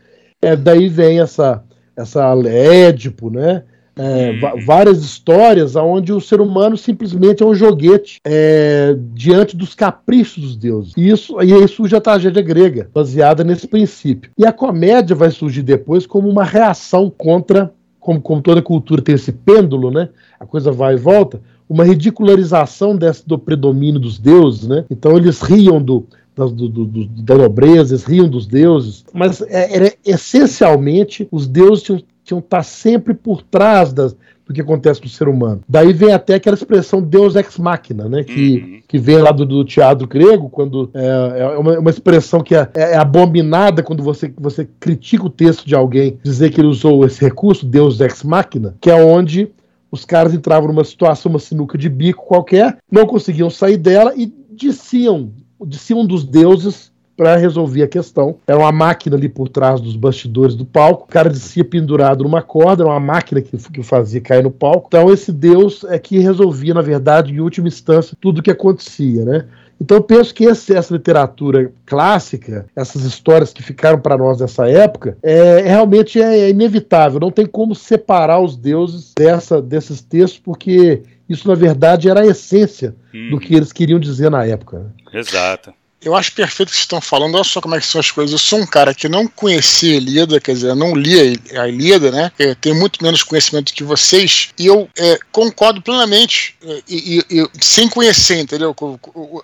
é, 0.42 0.56
daí 0.56 0.90
vem 0.90 1.20
essa, 1.20 1.64
essa 1.96 2.34
Édipo, 2.46 3.30
né? 3.30 3.64
É, 3.98 4.32
uhum. 4.32 4.66
várias 4.66 5.04
histórias 5.04 5.76
onde 5.76 6.14
o 6.14 6.22
ser 6.22 6.40
humano 6.40 6.78
simplesmente 6.78 7.42
é 7.42 7.46
um 7.46 7.56
joguete 7.56 8.20
é, 8.24 8.96
diante 9.14 9.58
dos 9.58 9.74
caprichos 9.74 10.44
dos 10.44 10.56
deuses. 10.56 10.94
E 10.96 11.10
isso, 11.10 11.42
e 11.42 11.54
aí 11.54 11.68
surge 11.68 11.96
a 11.96 12.02
tragédia 12.02 12.42
grega, 12.42 12.90
baseada 12.94 13.44
nesse 13.44 13.68
princípio. 13.68 14.32
E 14.38 14.46
a 14.46 14.52
comédia 14.52 15.16
vai 15.16 15.32
surgir 15.32 15.64
depois 15.64 16.06
como 16.06 16.30
uma 16.30 16.44
reação 16.44 17.10
contra, 17.10 17.74
como, 18.00 18.22
como 18.22 18.42
toda 18.42 18.62
cultura 18.62 19.02
tem 19.02 19.16
esse 19.16 19.32
pêndulo, 19.32 19.90
né? 19.90 20.10
A 20.40 20.46
coisa 20.46 20.72
vai 20.72 20.94
e 20.94 20.98
volta, 20.98 21.42
uma 21.70 21.84
ridicularização 21.84 22.96
desse, 22.96 23.28
do 23.28 23.38
predomínio 23.38 24.00
dos 24.00 24.18
deuses, 24.18 24.68
né? 24.68 24.86
Então 24.90 25.18
eles 25.18 25.42
riam 25.42 25.82
do, 25.82 26.06
do, 26.36 26.50
do, 26.50 26.86
do, 26.86 27.06
da 27.24 27.36
nobreza, 27.36 27.94
eles 27.94 28.06
riam 28.06 28.30
dos 28.30 28.46
deuses, 28.46 29.04
mas 29.14 29.42
é, 29.42 29.76
era 29.76 29.94
essencialmente 30.06 31.28
os 31.32 31.48
deuses 31.48 31.84
tinham 31.84 32.02
tinham 32.28 32.40
estar 32.40 32.58
tá 32.58 32.64
sempre 32.64 33.14
por 33.14 33.42
trás 33.42 33.94
das, 33.94 34.16
do 34.46 34.54
que 34.54 34.60
acontece 34.60 35.00
com 35.00 35.08
o 35.08 35.10
ser 35.10 35.30
humano. 35.30 35.62
Daí 35.68 35.94
vem 35.94 36.12
até 36.12 36.36
aquela 36.36 36.56
expressão 36.56 37.02
Deus 37.02 37.36
ex 37.36 37.58
machina, 37.58 38.10
né? 38.10 38.24
Que, 38.24 38.58
uhum. 38.58 38.80
que 38.86 38.98
vem 38.98 39.18
lá 39.18 39.32
do, 39.32 39.46
do, 39.46 39.64
teatro 39.64 40.06
grego, 40.06 40.50
quando 40.50 40.90
é, 40.94 41.40
é 41.40 41.58
uma, 41.58 41.80
uma, 41.80 41.90
expressão 41.90 42.42
que 42.42 42.54
é, 42.54 42.70
é, 42.76 42.98
abominada 42.98 43.82
quando 43.82 44.04
você, 44.04 44.32
você 44.38 44.68
critica 44.80 45.26
o 45.26 45.30
texto 45.30 45.66
de 45.66 45.74
alguém, 45.74 46.20
dizer 46.22 46.50
que 46.50 46.60
ele 46.60 46.68
usou 46.68 47.06
esse 47.06 47.22
recurso, 47.22 47.66
Deus 47.66 48.00
ex 48.02 48.24
machina, 48.24 48.76
que 48.82 48.92
é 48.92 48.96
onde 48.96 49.50
os 49.90 50.04
caras 50.04 50.34
entravam 50.34 50.68
numa 50.68 50.84
situação, 50.84 51.30
uma 51.30 51.40
sinuca 51.40 51.78
de 51.78 51.88
bico 51.88 52.26
qualquer, 52.26 52.78
não 52.92 53.06
conseguiam 53.06 53.50
sair 53.50 53.78
dela 53.78 54.14
e 54.18 54.32
diziam, 54.52 55.32
diziam 55.66 56.06
dos 56.06 56.26
deuses 56.26 56.92
para 57.18 57.36
resolver 57.36 57.82
a 57.82 57.88
questão. 57.88 58.38
Era 58.46 58.60
uma 58.60 58.72
máquina 58.72 59.18
ali 59.18 59.28
por 59.28 59.50
trás 59.50 59.82
dos 59.82 59.96
bastidores 59.96 60.56
do 60.56 60.64
palco. 60.64 61.06
O 61.06 61.08
cara 61.08 61.30
descia 61.30 61.66
pendurado 61.66 62.24
numa 62.24 62.44
corda, 62.44 62.84
era 62.84 62.92
uma 62.92 63.00
máquina 63.00 63.42
que, 63.42 63.58
que 63.58 63.82
fazia 63.82 64.22
cair 64.22 64.44
no 64.44 64.52
palco. 64.52 64.86
Então 64.88 65.12
esse 65.12 65.32
Deus 65.32 65.84
é 65.86 65.98
que 65.98 66.20
resolvia, 66.20 66.76
na 66.76 66.82
verdade, 66.82 67.34
em 67.34 67.40
última 67.40 67.68
instância, 67.68 68.16
tudo 68.22 68.38
o 68.40 68.44
que 68.44 68.52
acontecia, 68.52 69.26
né? 69.26 69.46
Então 69.80 69.98
eu 69.98 70.04
penso 70.04 70.34
que 70.34 70.44
esse, 70.46 70.74
essa 70.74 70.94
literatura 70.94 71.72
clássica, 71.86 72.66
essas 72.76 73.04
histórias 73.04 73.54
que 73.54 73.62
ficaram 73.62 74.00
para 74.00 74.18
nós 74.18 74.40
nessa 74.40 74.68
época, 74.68 75.18
é, 75.22 75.62
realmente 75.62 76.22
é, 76.22 76.40
é, 76.40 76.50
inevitável. 76.50 77.20
Não 77.20 77.32
tem 77.32 77.46
como 77.46 77.76
separar 77.76 78.40
os 78.40 78.58
deuses 78.58 79.14
dessa, 79.16 79.62
desses 79.62 80.02
textos, 80.02 80.40
porque 80.40 81.04
isso 81.30 81.48
na 81.48 81.56
verdade 81.56 82.10
era 82.10 82.22
a 82.22 82.26
essência 82.26 82.96
hum. 83.14 83.30
do 83.30 83.36
uhum. 83.36 83.40
que 83.40 83.56
eles 83.56 83.72
queriam 83.72 84.00
dizer 84.00 84.32
na 84.32 84.46
época. 84.46 84.80
Né? 84.80 85.20
Exato. 85.20 85.74
Eu 86.02 86.16
acho 86.16 86.32
perfeito 86.32 86.70
o 86.70 86.72
que 86.72 86.78
vocês 86.78 86.84
estão 86.84 87.02
falando. 87.02 87.36
Olha 87.36 87.44
só 87.44 87.60
como 87.60 87.76
é 87.76 87.80
que 87.80 87.86
são 87.86 88.00
as 88.00 88.12
coisas. 88.12 88.32
Eu 88.32 88.38
sou 88.38 88.60
um 88.60 88.66
cara 88.66 88.94
que 88.94 89.10
não 89.10 89.28
conhecia 89.28 89.98
Ilíada, 89.98 90.40
quer 90.40 90.54
dizer, 90.54 90.76
não 90.76 90.96
lia 90.96 91.38
a 91.60 91.68
Ilíada, 91.68 92.12
né? 92.12 92.32
Eu 92.38 92.56
tenho 92.56 92.76
muito 92.76 93.04
menos 93.04 93.24
conhecimento 93.24 93.74
que 93.74 93.84
vocês. 93.84 94.50
E 94.60 94.68
eu 94.68 94.88
é, 94.98 95.18
concordo 95.32 95.82
plenamente, 95.82 96.56
é, 96.64 96.82
e, 96.88 97.26
e, 97.30 97.42
e, 97.42 97.50
sem 97.60 97.90
conhecer, 97.90 98.38
entendeu? 98.38 98.76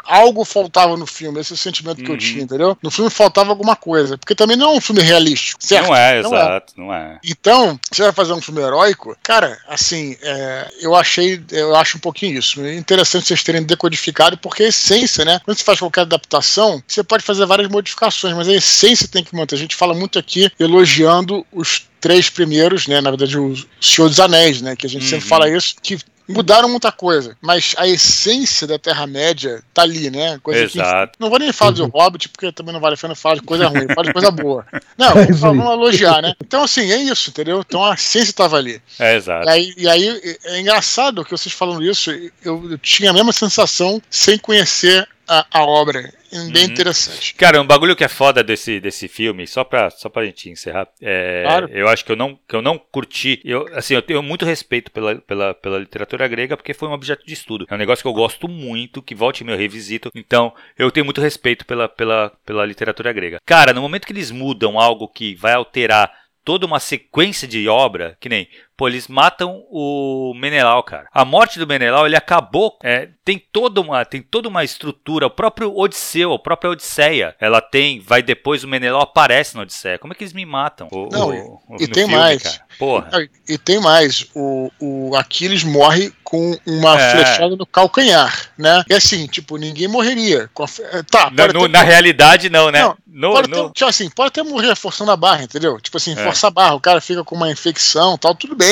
Algo 0.06 0.46
faltava 0.46 0.96
no 0.96 1.08
filme, 1.08 1.40
esse 1.40 1.54
é 1.54 1.56
o 1.56 1.58
sentimento 1.58 2.00
uhum. 2.00 2.06
que 2.06 2.12
eu 2.12 2.16
uhum. 2.16 2.20
tinha, 2.20 2.44
entendeu? 2.44 2.78
No 2.84 2.92
filme 2.92 3.10
faltava 3.10 3.50
alguma 3.50 3.76
coisa. 3.76 4.18
Porque 4.18 4.36
também 4.36 4.56
não 4.56 4.74
é 4.74 4.78
um 4.78 4.82
filme 4.82 5.02
realístico, 5.02 5.60
certo? 5.64 5.88
Não 5.88 5.96
é, 5.96 6.22
não 6.22 6.36
é. 6.36 6.40
exato, 6.40 6.74
é. 6.78 6.82
não 6.82 6.94
é. 6.94 7.20
Então, 7.24 7.80
você 7.92 8.04
vai 8.04 8.12
fazer 8.12 8.34
um 8.34 8.42
filme 8.42 8.62
heróico, 8.62 9.18
cara, 9.24 9.58
assim, 9.68 10.16
é, 10.22 10.68
eu 10.82 10.96
achei, 10.96 11.44
eu 11.52 11.76
acho 11.76 11.98
um 11.98 12.02
pouquinho 12.02 12.38
isso. 12.38 12.62
É 12.62 12.76
interessante 12.76 13.28
vocês 13.28 13.44
terem 13.44 13.64
decodificado, 13.64 14.38
porque 14.38 14.64
a 14.64 14.68
essência, 14.68 15.26
né? 15.26 15.42
Quando 15.44 15.58
você 15.58 15.64
faz 15.64 15.80
qualquer 15.80 16.02
adaptação, 16.02 16.43
você 16.88 17.04
pode 17.04 17.24
fazer 17.24 17.46
várias 17.46 17.70
modificações, 17.70 18.36
mas 18.36 18.48
a 18.48 18.54
essência 18.54 19.08
tem 19.08 19.24
que 19.24 19.36
manter. 19.36 19.56
A 19.56 19.60
gente 19.60 19.76
fala 19.76 19.94
muito 19.94 20.20
aqui 20.20 20.50
elogiando 20.60 21.46
os 21.52 21.88
três 22.00 22.30
primeiros, 22.30 22.88
né? 22.88 23.00
Na 23.02 23.10
verdade, 23.10 23.38
o 23.38 23.54
Senhor 23.80 24.10
dos 24.10 24.20
Anéis, 24.20 24.62
né? 24.62 24.76
Que 24.76 24.86
a 24.86 24.90
gente 24.90 25.04
uhum. 25.04 25.10
sempre 25.10 25.28
fala 25.28 25.50
isso, 25.50 25.76
que 25.82 25.98
mudaram 26.28 26.70
muita 26.70 26.92
coisa, 26.92 27.36
mas 27.42 27.76
a 27.78 27.88
essência 27.88 28.66
da 28.66 28.80
Terra-média 28.80 29.62
tá 29.74 29.82
ali, 29.82 30.10
né? 30.10 30.40
Coisa 30.42 30.64
Exato. 30.64 31.14
Que, 31.14 31.22
não 31.22 31.30
vou 31.30 31.40
nem 31.40 31.52
falar 31.52 31.72
do 31.72 31.86
Hobbit, 31.94 32.30
porque 32.30 32.52
também 32.52 32.74
não 32.74 32.80
vale 32.80 32.96
a 32.96 32.98
pena 32.98 33.16
falar 33.16 33.36
de 33.36 33.42
coisa 33.42 33.68
ruim, 33.68 33.88
fala 33.94 34.08
de 34.08 34.14
coisa 34.14 34.32
boa. 34.32 34.66
Não, 34.98 35.10
É 35.18 35.24
aí. 35.24 35.32
vamos 35.34 35.66
elogiar, 35.66 36.22
né? 36.22 36.34
Então, 36.40 36.64
assim, 36.64 36.92
é 36.92 36.98
isso, 36.98 37.30
entendeu? 37.30 37.64
Então 37.66 37.84
a 37.84 37.96
essência 37.96 38.34
tava 38.34 38.58
ali. 38.58 38.82
É, 39.00 39.16
exato. 39.16 39.48
E 39.48 39.50
aí, 39.50 39.74
e 39.76 39.88
aí 39.88 40.38
é 40.46 40.60
engraçado 40.60 41.26
que 41.26 41.32
vocês 41.32 41.54
falando 41.54 41.84
isso, 41.84 42.12
eu, 42.12 42.72
eu 42.72 42.78
tinha 42.78 43.10
a 43.10 43.14
mesma 43.14 43.34
sensação 43.34 44.02
sem 44.10 44.38
conhecer 44.38 45.08
a, 45.28 45.46
a 45.52 45.64
obra. 45.64 46.00
É 46.32 46.38
Bem 46.52 46.66
Uhum. 46.66 46.72
interessante. 46.72 47.36
Cara, 47.36 47.62
um 47.62 47.66
bagulho 47.66 47.96
que 47.96 48.04
é 48.04 48.08
foda 48.08 48.44
desse, 48.44 48.80
desse 48.80 49.08
filme, 49.08 49.46
só 49.46 49.64
pra, 49.64 49.90
só 49.92 50.10
pra 50.10 50.26
gente 50.26 50.50
encerrar, 50.50 50.88
é, 51.02 51.44
Claro. 51.46 51.70
eu 51.72 51.88
acho 51.88 52.04
que 52.04 52.12
eu 52.12 52.16
não, 52.16 52.40
que 52.48 52.56
eu 52.56 52.62
não 52.62 52.78
curti. 52.80 53.40
Eu, 53.46 53.68
assim, 53.76 53.94
eu 53.94 54.02
tenho 54.02 54.24
muito 54.24 54.44
respeito 54.46 54.92
pela, 54.92 55.16
pela, 55.16 55.54
pela 55.54 55.78
literatura 55.78 56.28
grega, 56.28 56.58
porque 56.58 56.74
foi 56.74 56.90
um 56.90 56.94
objeto 56.94 57.24
de 57.26 57.34
estudo. 57.34 57.68
É 57.70 57.76
um 57.76 57.78
negócio 57.78 58.02
que 58.04 58.08
eu 58.08 58.14
gosto 58.14 58.48
muito, 58.48 59.02
que 59.02 59.14
volte 59.14 59.42
e 59.42 59.44
meia 59.44 59.56
eu 59.56 59.60
revisito. 59.60 60.10
Então, 60.16 60.54
eu 60.78 60.90
tenho 60.90 61.06
muito 61.06 61.22
respeito 61.22 61.66
pela, 61.66 61.88
pela, 61.88 62.32
pela 62.46 62.66
literatura 62.66 63.14
grega. 63.14 63.40
Cara, 63.46 63.74
no 63.74 63.82
momento 63.82 64.08
que 64.08 64.14
eles 64.14 64.32
mudam 64.32 64.80
algo 64.80 65.08
que 65.08 65.36
vai 65.36 65.54
alterar 65.54 66.12
toda 66.44 66.66
uma 66.66 66.80
sequência 66.80 67.48
de 67.48 67.70
obra, 67.70 68.18
que 68.20 68.28
nem, 68.28 68.50
pô, 68.76 68.88
eles 68.88 69.08
matam 69.08 69.64
o 69.70 70.34
Menelau, 70.36 70.84
cara. 70.84 71.08
A 71.14 71.24
morte 71.24 71.60
do 71.60 71.68
Menelau, 71.68 72.06
ele 72.06 72.16
acabou, 72.16 72.78
é, 72.84 73.10
tem 73.24 73.42
toda 73.52 73.80
uma, 73.82 74.04
tem 74.06 74.22
toda 74.22 74.50
uma 74.50 74.64
estrutura, 74.64 75.28
o 75.28 75.30
próprio 75.30 75.76
Odisseu, 75.78 76.34
a 76.34 76.40
própria 76.40 76.72
Odisseia, 76.72 77.36
ela 77.40 77.62
tem, 77.62 78.00
vai 78.00 78.22
depois 78.22 78.64
o 78.64 78.68
Menelau 78.68 79.02
aparece 79.02 79.56
na 79.56 79.62
Odisseia. 79.62 79.98
Como 80.00 80.14
é 80.14 80.16
que 80.16 80.24
eles 80.24 80.34
me 80.34 80.46
matam? 80.46 80.88
O- 80.92 81.10
Não, 81.12 81.30
o- 81.30 81.62
o- 81.70 81.78
e 81.82 81.88
tem 81.88 82.08
mais. 82.08 82.42
cara? 82.44 82.64
Porra. 82.78 83.10
Ah, 83.14 83.28
E 83.48 83.58
tem 83.58 83.80
mais, 83.80 84.26
o, 84.36 84.72
o 84.80 85.16
Aquiles 85.16 85.64
morre 85.64 86.12
com 86.24 86.58
uma 86.66 87.00
É. 87.00 87.12
flechada 87.12 87.56
no 87.56 87.66
calcanhar, 87.66 88.50
né? 88.58 88.84
E 88.90 88.94
assim, 88.94 89.28
tipo, 89.28 89.58
ninguém 89.58 89.88
morreria. 89.88 90.50
Fe- 90.68 90.82
Tá, 91.12 91.30
Na, 91.32 91.48
no- 91.50 91.60
até- 91.66 91.68
na 91.68 91.84
realidade, 91.84 92.50
não, 92.50 92.72
né? 92.72 92.82
Não, 92.82 92.98
no, 93.06 93.32
pode, 93.34 93.50
no- 93.50 93.68
Ter, 93.68 93.74
tipo 93.74 93.90
assim, 93.90 94.10
pode 94.10 94.28
até 94.30 94.42
morrer 94.42 94.76
forçando 94.76 95.12
a 95.12 95.16
barra, 95.18 95.44
entendeu? 95.44 95.80
Tipo 95.80 95.98
assim, 95.98 96.14
É. 96.14 96.16
força 96.16 96.48
a 96.48 96.50
barra, 96.50 96.74
o 96.74 96.80
cara 96.82 97.00
fica 97.00 97.24
com 97.24 97.36
uma 97.36 97.52
infecção 97.52 98.18
tal, 98.18 98.34
tudo 98.34 98.56
bem. 98.56 98.63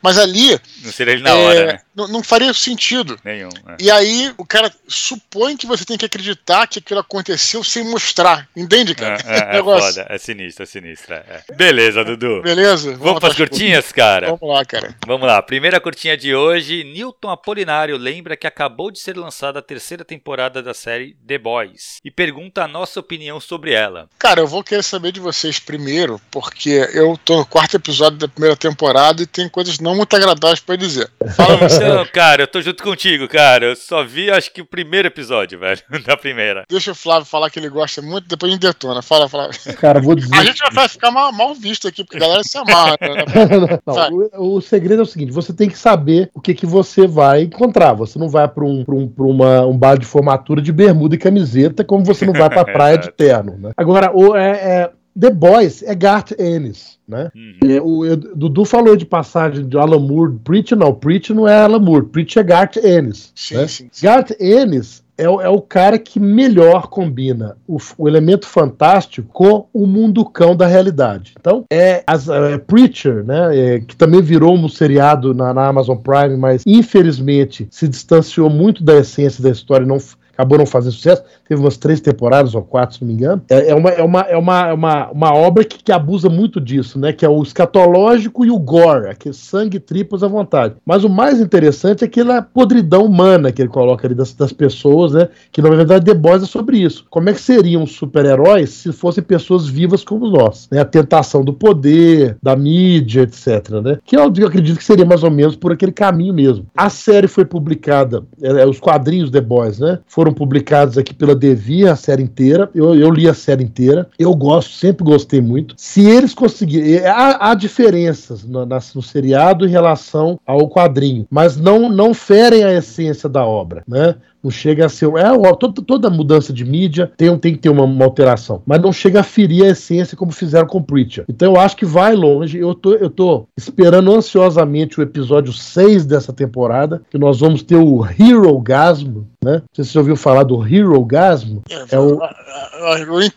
Mas 0.00 0.18
ali 0.18 0.58
não 0.82 0.92
seria 0.92 1.14
ele 1.14 1.22
na 1.22 1.30
é, 1.30 1.34
hora, 1.34 1.66
né? 1.72 1.80
não, 1.94 2.08
não 2.08 2.22
faria 2.22 2.52
sentido. 2.52 3.18
Nenhum. 3.24 3.48
é. 3.68 3.76
E 3.80 3.90
aí 3.90 4.32
o 4.36 4.44
cara 4.44 4.72
supõe 4.88 5.56
que 5.56 5.66
você 5.66 5.84
tem 5.84 5.96
que 5.96 6.04
acreditar 6.04 6.66
que 6.66 6.78
aquilo 6.78 7.00
aconteceu 7.00 7.62
sem 7.64 7.84
mostrar. 7.84 8.48
Entende, 8.56 8.92
É, 8.92 8.94
cara? 8.94 9.18
é, 9.26 9.38
é 9.50 9.52
Negócio. 9.54 9.88
foda, 9.94 10.06
é 10.08 10.18
sinistro, 10.18 10.62
é 10.62 10.66
sinistro. 10.66 11.14
é, 11.14 11.42
é. 11.48 11.54
Beleza, 11.54 12.04
Dudu. 12.04 12.42
Beleza? 12.42 12.96
Vamos 12.96 13.20
pras 13.20 13.34
pras 13.34 13.36
curtinhas, 13.36 13.92
cara? 13.92 14.26
Vamos 14.36 14.54
lá, 14.56 14.64
cara. 14.64 14.94
Vamos 15.06 15.26
lá, 15.26 15.40
primeira 15.42 15.80
curtinha 15.80 16.16
de 16.16 16.34
hoje. 16.34 16.84
Newton 16.84 17.30
Apolinário 17.30 17.96
lembra 17.96 18.36
que 18.36 18.46
acabou 18.46 18.90
de 18.90 18.98
ser 18.98 19.16
lançada 19.16 19.58
a 19.58 19.62
terceira 19.62 20.04
temporada 20.04 20.62
da 20.62 20.74
série 20.74 21.16
The 21.26 21.38
Boys 21.38 21.98
e 22.04 22.10
pergunta 22.10 22.62
a 22.64 22.68
nossa 22.68 23.00
opinião 23.00 23.40
sobre 23.40 23.72
ela. 23.72 24.08
Cara, 24.18 24.40
eu 24.40 24.46
vou 24.46 24.62
querer 24.62 24.82
saber 24.82 25.12
de 25.12 25.20
vocês 25.20 25.58
primeiro, 25.58 26.20
porque 26.30 26.70
eu 26.92 27.18
tô 27.24 27.36
no 27.36 27.46
quarto 27.46 27.76
episódio 27.76 28.18
da 28.18 28.28
primeira 28.28 28.56
temporada 28.56 29.21
e 29.22 29.26
tem 29.26 29.48
coisas 29.48 29.78
não 29.78 29.94
muito 29.94 30.14
agradáveis 30.14 30.60
pra 30.60 30.76
dizer. 30.76 31.08
Fala 31.36 31.56
você. 31.68 31.76
Então, 31.76 32.06
cara, 32.12 32.42
eu 32.42 32.46
tô 32.46 32.60
junto 32.60 32.82
contigo, 32.82 33.28
cara. 33.28 33.66
Eu 33.66 33.76
só 33.76 34.04
vi, 34.04 34.30
acho 34.30 34.52
que 34.52 34.60
o 34.60 34.66
primeiro 34.66 35.08
episódio, 35.08 35.58
velho, 35.60 35.80
da 36.06 36.16
primeira. 36.16 36.64
Deixa 36.68 36.92
o 36.92 36.94
Flávio 36.94 37.24
falar 37.24 37.50
que 37.50 37.58
ele 37.58 37.68
gosta 37.68 38.02
muito, 38.02 38.28
depois 38.28 38.50
a 38.50 38.54
gente 38.54 38.62
detona. 38.62 39.02
Fala, 39.02 39.28
Flávio. 39.28 39.58
Cara, 39.78 40.00
vou 40.00 40.14
dizer. 40.14 40.34
A 40.34 40.44
gente 40.44 40.62
vai 40.72 40.88
ficar 40.88 41.10
mal, 41.10 41.32
mal 41.32 41.54
visto 41.54 41.88
aqui, 41.88 42.04
porque 42.04 42.16
a 42.16 42.20
galera 42.20 42.42
se 42.42 42.58
amarra. 42.58 42.96
né? 43.00 43.80
Não, 43.86 44.40
o, 44.40 44.56
o 44.56 44.60
segredo 44.60 45.00
é 45.00 45.02
o 45.02 45.06
seguinte: 45.06 45.32
você 45.32 45.52
tem 45.52 45.68
que 45.68 45.78
saber 45.78 46.30
o 46.34 46.40
que, 46.40 46.54
que 46.54 46.66
você 46.66 47.06
vai 47.06 47.42
encontrar. 47.42 47.92
Você 47.94 48.18
não 48.18 48.28
vai 48.28 48.48
para 48.48 48.64
um, 48.64 48.84
pra 48.84 48.94
um, 48.94 49.08
pra 49.08 49.24
uma, 49.24 49.66
um 49.66 49.76
bar 49.76 49.98
de 49.98 50.06
formatura 50.06 50.60
de 50.60 50.72
bermuda 50.72 51.14
e 51.14 51.18
camiseta, 51.18 51.84
como 51.84 52.04
você 52.04 52.24
não 52.26 52.32
vai 52.32 52.48
para 52.48 52.64
praia 52.64 52.98
de 52.98 53.10
terno. 53.12 53.56
Né? 53.58 53.72
Agora, 53.76 54.10
o, 54.14 54.36
é, 54.36 54.50
é, 54.50 54.90
The 55.18 55.30
Boys 55.30 55.82
é 55.82 55.94
Garth 55.94 56.32
Ennis. 56.38 56.98
Né? 57.06 57.30
Uhum. 57.34 57.70
É, 57.70 57.80
o, 57.82 58.04
eu- 58.06 58.16
Dudu 58.16 58.64
falou 58.64 58.96
de 58.96 59.04
passagem 59.04 59.68
de 59.68 59.76
Alan 59.76 59.98
Moore. 59.98 60.38
Preach 60.44 60.74
não, 60.74 60.94
Preach 60.94 61.32
não 61.34 61.46
é 61.46 61.60
Alan 61.60 61.78
Moore, 61.80 62.06
Preach 62.06 62.38
é 62.38 62.42
Garth 62.42 62.76
Ennis. 62.78 63.32
Sim, 63.34 63.56
né? 63.56 63.66
sim, 63.66 63.88
sim. 63.92 64.06
Garth 64.06 64.30
Ennis 64.40 65.02
é, 65.18 65.28
o- 65.28 65.40
é 65.42 65.48
o 65.48 65.60
cara 65.60 65.98
que 65.98 66.18
melhor 66.18 66.86
combina 66.88 67.56
o, 67.68 67.76
o 67.98 68.08
elemento 68.08 68.46
fantástico 68.46 69.28
com 69.30 69.66
o 69.74 69.86
mundo 69.86 70.24
cão 70.24 70.56
da 70.56 70.66
realidade. 70.66 71.34
Então, 71.38 71.66
é, 71.70 72.02
as, 72.06 72.28
é, 72.30 72.56
Preacher, 72.56 73.22
né, 73.22 73.56
é, 73.56 73.80
que 73.80 73.94
também 73.94 74.22
virou 74.22 74.56
um 74.56 74.68
seriado 74.68 75.34
na, 75.34 75.52
na 75.52 75.66
Amazon 75.68 75.98
Prime, 75.98 76.36
mas 76.38 76.62
infelizmente 76.66 77.68
se 77.70 77.86
distanciou 77.86 78.48
muito 78.48 78.82
da 78.82 78.96
essência 78.96 79.42
da 79.42 79.50
história 79.50 79.84
e 79.84 79.88
não 79.88 79.98
acabou 80.32 80.58
não 80.58 80.66
fazendo 80.66 80.92
sucesso. 80.92 81.22
Teve 81.48 81.60
umas 81.60 81.76
três 81.76 82.00
temporadas 82.00 82.54
ou 82.54 82.62
quatro, 82.62 82.96
se 82.96 83.02
não 83.02 83.08
me 83.08 83.14
engano. 83.14 83.42
É, 83.48 83.70
é 83.70 83.74
uma, 83.74 83.90
é, 83.90 84.02
uma, 84.02 84.20
é, 84.20 84.36
uma, 84.36 84.68
é 84.68 84.72
uma, 84.72 85.10
uma 85.10 85.34
obra 85.34 85.64
que, 85.64 85.82
que 85.82 85.92
abusa 85.92 86.28
muito 86.28 86.60
disso, 86.60 86.98
né? 86.98 87.12
Que 87.12 87.24
é 87.24 87.28
o 87.28 87.42
escatológico 87.42 88.44
e 88.44 88.50
o 88.50 88.58
gore, 88.58 89.08
aquele 89.08 89.34
sangue 89.34 89.76
e 89.76 89.80
tripas 89.80 90.22
à 90.22 90.28
vontade. 90.28 90.74
Mas 90.84 91.04
o 91.04 91.08
mais 91.08 91.40
interessante 91.40 92.02
é 92.04 92.06
aquela 92.06 92.42
podridão 92.42 93.04
humana 93.04 93.52
que 93.52 93.62
ele 93.62 93.68
coloca 93.68 94.06
ali 94.06 94.14
das, 94.14 94.32
das 94.34 94.52
pessoas, 94.52 95.12
né? 95.12 95.28
Que 95.50 95.62
na 95.62 95.70
verdade 95.70 96.04
The 96.04 96.14
Boys 96.14 96.42
é 96.42 96.46
sobre 96.46 96.78
isso. 96.78 97.06
Como 97.10 97.28
é 97.28 97.32
que 97.32 97.40
seriam 97.40 97.86
super-heróis 97.86 98.70
se 98.70 98.92
fossem 98.92 99.22
pessoas 99.22 99.68
vivas 99.68 100.04
como 100.04 100.28
nós? 100.28 100.68
Né? 100.70 100.80
A 100.80 100.84
tentação 100.84 101.44
do 101.44 101.52
poder, 101.52 102.36
da 102.42 102.56
mídia, 102.56 103.22
etc. 103.22 103.70
Né? 103.82 103.98
Que 104.04 104.16
eu, 104.16 104.32
eu 104.36 104.46
acredito 104.46 104.78
que 104.78 104.84
seria 104.84 105.04
mais 105.04 105.22
ou 105.22 105.30
menos 105.30 105.56
por 105.56 105.72
aquele 105.72 105.92
caminho 105.92 106.34
mesmo. 106.34 106.66
A 106.76 106.88
série 106.88 107.28
foi 107.28 107.44
publicada, 107.44 108.22
é, 108.40 108.48
é, 108.62 108.66
os 108.66 108.80
quadrinhos 108.80 109.30
The 109.30 109.40
Boys, 109.40 109.78
né? 109.78 109.98
Foram 110.22 110.32
publicados 110.32 110.96
aqui 110.96 111.12
pela 111.12 111.34
Devir, 111.34 111.90
a 111.90 111.96
série 111.96 112.22
inteira. 112.22 112.70
Eu, 112.72 112.94
eu 112.94 113.10
li 113.10 113.28
a 113.28 113.34
série 113.34 113.64
inteira. 113.64 114.08
Eu 114.16 114.32
gosto, 114.36 114.70
sempre 114.70 115.02
gostei 115.02 115.40
muito. 115.40 115.74
Se 115.76 116.08
eles 116.08 116.32
conseguirem. 116.32 116.94
é, 116.94 117.08
Há, 117.08 117.50
há 117.50 117.54
diferenças 117.56 118.44
no, 118.44 118.64
no 118.64 119.02
seriado 119.02 119.66
em 119.66 119.68
relação 119.68 120.38
ao 120.46 120.68
quadrinho, 120.68 121.26
mas 121.28 121.56
não, 121.56 121.88
não 121.88 122.14
ferem 122.14 122.62
a 122.62 122.72
essência 122.72 123.28
da 123.28 123.44
obra, 123.44 123.82
né? 123.84 124.14
Não 124.42 124.50
chega 124.50 124.86
a 124.86 124.88
ser. 124.88 125.06
É, 125.16 125.54
toda, 125.58 125.82
toda 125.82 126.10
mudança 126.10 126.52
de 126.52 126.64
mídia 126.64 127.10
tem, 127.16 127.36
tem 127.38 127.52
que 127.52 127.58
ter 127.60 127.68
uma, 127.68 127.84
uma 127.84 128.04
alteração. 128.04 128.62
Mas 128.66 128.80
não 128.80 128.92
chega 128.92 129.20
a 129.20 129.22
ferir 129.22 129.64
a 129.64 129.68
essência 129.68 130.16
como 130.16 130.32
fizeram 130.32 130.66
com 130.66 130.82
Preacher. 130.82 131.24
Então 131.28 131.52
eu 131.54 131.60
acho 131.60 131.76
que 131.76 131.84
vai 131.86 132.14
longe. 132.14 132.58
Eu 132.58 132.74
tô, 132.74 132.94
eu 132.94 133.08
tô 133.10 133.46
esperando 133.56 134.12
ansiosamente 134.12 134.98
o 134.98 135.02
episódio 135.02 135.52
6 135.52 136.06
dessa 136.06 136.32
temporada, 136.32 137.02
que 137.10 137.18
nós 137.18 137.40
vamos 137.40 137.62
ter 137.62 137.76
o 137.76 138.04
Hero 138.04 138.58
Gasmo, 138.60 139.26
né? 139.44 139.54
Não 139.56 139.62
sei 139.74 139.84
se 139.84 139.90
você 139.92 139.98
ouviu 139.98 140.16
falar 140.16 140.42
do 140.44 140.64
Hero 140.66 141.02
Gasmo. 141.04 141.62
É 141.90 141.98
o- 141.98 142.18